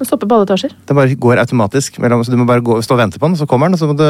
Den 0.00 0.08
stopper 0.08 0.28
på 0.30 0.36
alle 0.38 0.46
etasjer. 0.48 0.72
Den 0.88 0.96
bare 0.96 1.12
går 1.12 1.40
automatisk. 1.42 1.98
Mellom, 2.00 2.22
så 2.24 2.32
Du 2.32 2.38
må 2.40 2.46
bare 2.48 2.62
gå, 2.64 2.78
stå 2.80 2.96
og 2.96 3.02
vente 3.02 3.18
på 3.20 3.28
den, 3.28 3.36
så 3.36 3.44
kommer 3.48 3.68
den, 3.68 3.76
og 3.76 3.80
så 3.82 3.88
må 3.90 3.96
du 3.98 4.06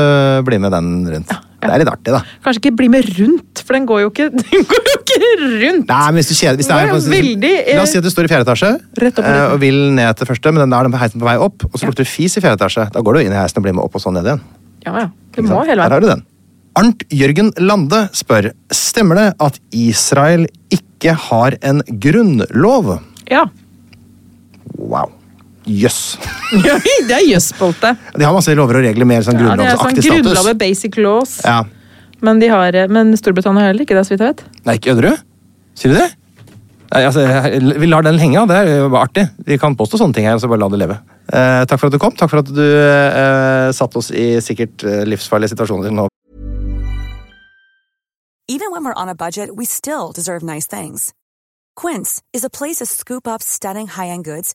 bli 0.46 0.58
med 0.62 0.70
den 0.70 0.90
rundt. 1.10 1.32
Det 1.60 1.66
er 1.66 1.82
litt 1.82 1.90
artig, 1.90 2.12
da. 2.14 2.20
Kanskje 2.44 2.62
ikke 2.62 2.76
bli 2.78 2.86
med 2.94 3.08
rundt, 3.18 3.62
for 3.66 3.74
den 3.74 3.88
går 3.88 4.04
jo 4.04 4.12
ikke, 4.12 4.28
den 4.38 4.68
går 4.70 4.86
jo 4.86 4.94
ikke 5.00 5.18
rundt! 5.64 5.90
Nei, 5.90 6.04
men 6.06 6.20
hvis 6.20 6.30
du 6.30 6.36
kjeder, 6.38 6.60
hvis 6.60 6.70
det 6.70 6.78
Det 6.78 6.86
er, 6.86 6.94
er 6.94 7.16
veldig, 7.16 7.52
eh, 7.58 7.74
La 7.74 7.82
oss 7.82 7.90
si 7.90 7.98
at 7.98 8.06
du 8.06 8.12
står 8.14 8.28
i 8.28 8.30
fjerde 8.30 8.46
etasje 8.46 8.70
i 8.78 9.10
eh, 9.10 9.42
og 9.50 9.58
vil 9.64 9.80
ned 9.98 10.20
til 10.20 10.30
første, 10.30 10.54
men 10.54 10.62
den 10.62 10.78
er 10.78 10.86
den 10.86 10.94
heisen 11.02 11.18
på 11.18 11.26
vei 11.26 11.36
opp, 11.42 11.66
og 11.66 11.74
så 11.74 11.90
lukter 11.90 12.06
det 12.06 12.12
fis 12.12 12.38
i 12.38 12.44
fjerde 12.44 12.60
etasje. 12.60 12.86
Da 12.94 13.02
går 13.02 13.18
du 13.18 13.24
inn 13.24 13.34
i 13.34 13.40
heisen 13.40 13.58
og 13.58 13.66
blir 13.66 13.74
med 13.74 13.82
opp 13.82 13.98
og 13.98 14.04
så 14.06 14.14
ned 14.14 14.30
igjen. 14.30 14.44
Ja, 14.86 14.94
ja. 14.94 15.08
Du 15.34 15.42
må 15.42 15.64
hele 15.66 15.74
veien. 15.74 15.88
Her 15.88 15.96
har 15.98 16.04
du 16.06 16.10
den. 16.12 16.22
Arnt 16.78 17.02
Jørgen 17.10 17.50
Lande 17.58 18.04
spør 18.14 18.52
stemmer 18.70 19.18
det 19.18 19.28
at 19.42 19.58
Israel 19.74 20.46
ikke 20.70 21.18
har 21.26 21.58
en 21.66 21.82
grunnlov. 21.90 23.00
Ja. 23.26 23.48
Wow. 24.80 25.12
Jøss. 25.68 26.16
det 26.56 27.12
er 27.12 27.26
jøss-bolte. 27.28 27.92
De 28.16 28.24
har 28.24 28.32
masse 28.34 28.54
lover 28.56 28.80
og 28.80 28.86
regler 28.88 29.06
mer 29.08 29.26
sånn 29.26 29.38
Ja, 29.38 29.52
det 29.60 29.66
er 29.68 29.76
sånn 29.76 29.98
grunnlovsaktig 29.98 30.40
status. 30.40 30.58
basic 30.62 30.96
laws. 30.98 31.34
Ja. 31.44 31.60
Men, 32.24 32.40
de 32.40 32.48
har, 32.52 32.76
men 32.92 33.12
Storbritannia 33.16 33.64
har 33.64 33.72
heller 33.72 33.86
ikke 33.86 33.96
det, 33.96 34.06
så 34.08 34.14
vidt 34.14 34.24
jeg 34.24 34.34
vet. 34.34 34.42
Nei, 34.66 34.76
ikke 34.80 34.94
Ødre? 34.96 35.12
Sier 35.78 35.94
du 35.94 36.00
det? 36.00 36.08
Nei, 36.90 37.04
altså, 37.06 37.22
vi 37.78 37.86
lar 37.86 38.02
den 38.02 38.18
henge, 38.18 38.42
det 38.50 38.56
er 38.56 38.70
jo 38.82 38.88
artig. 38.98 39.28
Vi 39.46 39.56
kan 39.62 39.76
påstå 39.78 40.00
sånne 40.00 40.16
ting 40.16 40.26
her, 40.26 40.40
så 40.42 40.50
bare 40.50 40.64
la 40.64 40.68
det 40.72 40.80
leve. 40.82 40.96
Eh, 41.30 41.62
takk 41.70 41.78
for 41.78 41.86
at 41.86 41.94
du 41.94 42.00
kom. 42.02 42.16
Takk 42.18 42.32
for 42.32 42.42
at 42.42 42.50
du 42.50 42.64
eh, 42.66 43.68
satte 43.76 44.00
oss 44.00 44.10
i 44.10 44.40
sikkert 44.42 44.82
eh, 44.82 45.04
livsfarlige 45.06 45.54
situasjoner 45.54 45.94
nå. 45.94 46.08
Even 48.50 48.72
when 48.72 48.82
we're 48.84 48.98
on 48.98 49.08
a 49.08 49.14
budget, 49.14 49.54
we 49.54 49.64
still 49.64 50.10
deserve 50.10 50.42
nice 50.42 50.66
things. 50.66 51.12
Quince 51.76 52.20
is 52.32 52.42
a 52.44 52.50
place 52.50 52.78
to 52.78 52.86
scoop 52.86 53.28
up 53.28 53.42
stunning 53.42 53.86
high-end 53.86 54.24
goods 54.24 54.54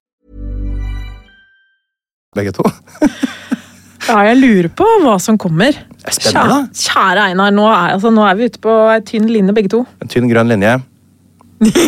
Begge 2.35 2.53
to. 2.55 2.63
Ja, 4.01 4.23
jeg 4.25 4.39
lurer 4.41 4.67
på 4.75 4.83
hva 5.03 5.11
som 5.21 5.37
kommer. 5.39 5.75
Spennende. 6.09 6.55
Kjære, 6.73 6.79
kjære 6.81 7.25
Einar, 7.29 7.51
nå 7.53 7.67
er, 7.69 7.91
altså, 7.93 8.09
nå 8.11 8.23
er 8.25 8.33
vi 8.39 8.47
ute 8.49 8.59
på 8.59 8.71
ei 8.91 8.97
tynn 9.07 9.27
linje 9.29 9.53
begge 9.55 9.69
to. 9.71 9.83
En 10.01 10.09
tynn, 10.09 10.25
grønn 10.27 10.49
linje. 10.49 10.71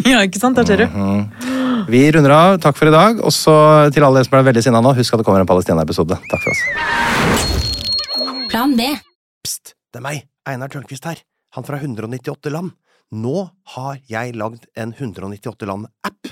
ja, 0.06 0.20
ikke 0.22 0.40
sant? 0.40 0.56
Der 0.62 0.68
ser 0.70 0.84
du. 0.84 0.94
Mhm. 0.94 1.88
Vi 1.90 2.04
runder 2.16 2.32
av. 2.38 2.60
Takk 2.64 2.78
for 2.78 2.88
i 2.88 2.94
dag. 2.94 3.18
Og 3.26 3.34
så 3.34 3.56
til 3.92 4.06
alle 4.06 4.22
dere 4.22 4.30
som 4.30 4.38
er 4.38 4.46
veldig 4.46 4.64
sinna 4.64 4.80
nå, 4.86 4.94
husk 4.96 5.18
at 5.18 5.24
det 5.24 5.28
kommer 5.28 5.42
en 5.44 5.50
Palestina-episode. 5.50 6.20
Takk 6.32 6.46
for 6.46 6.54
oss. 6.54 6.62
Plan 8.54 8.78
B. 8.78 8.88
Pst, 9.44 9.74
det 9.92 10.00
er 10.00 10.06
meg, 10.06 10.24
Einar 10.48 10.72
Tørnquist 10.72 11.10
her. 11.10 11.20
Han 11.58 11.66
fra 11.68 11.82
198 11.82 12.54
land. 12.54 12.72
Nå 13.12 13.48
har 13.74 13.98
jeg 14.10 14.38
lagd 14.40 14.70
en 14.80 14.94
198 14.96 15.68
land-app, 15.68 16.32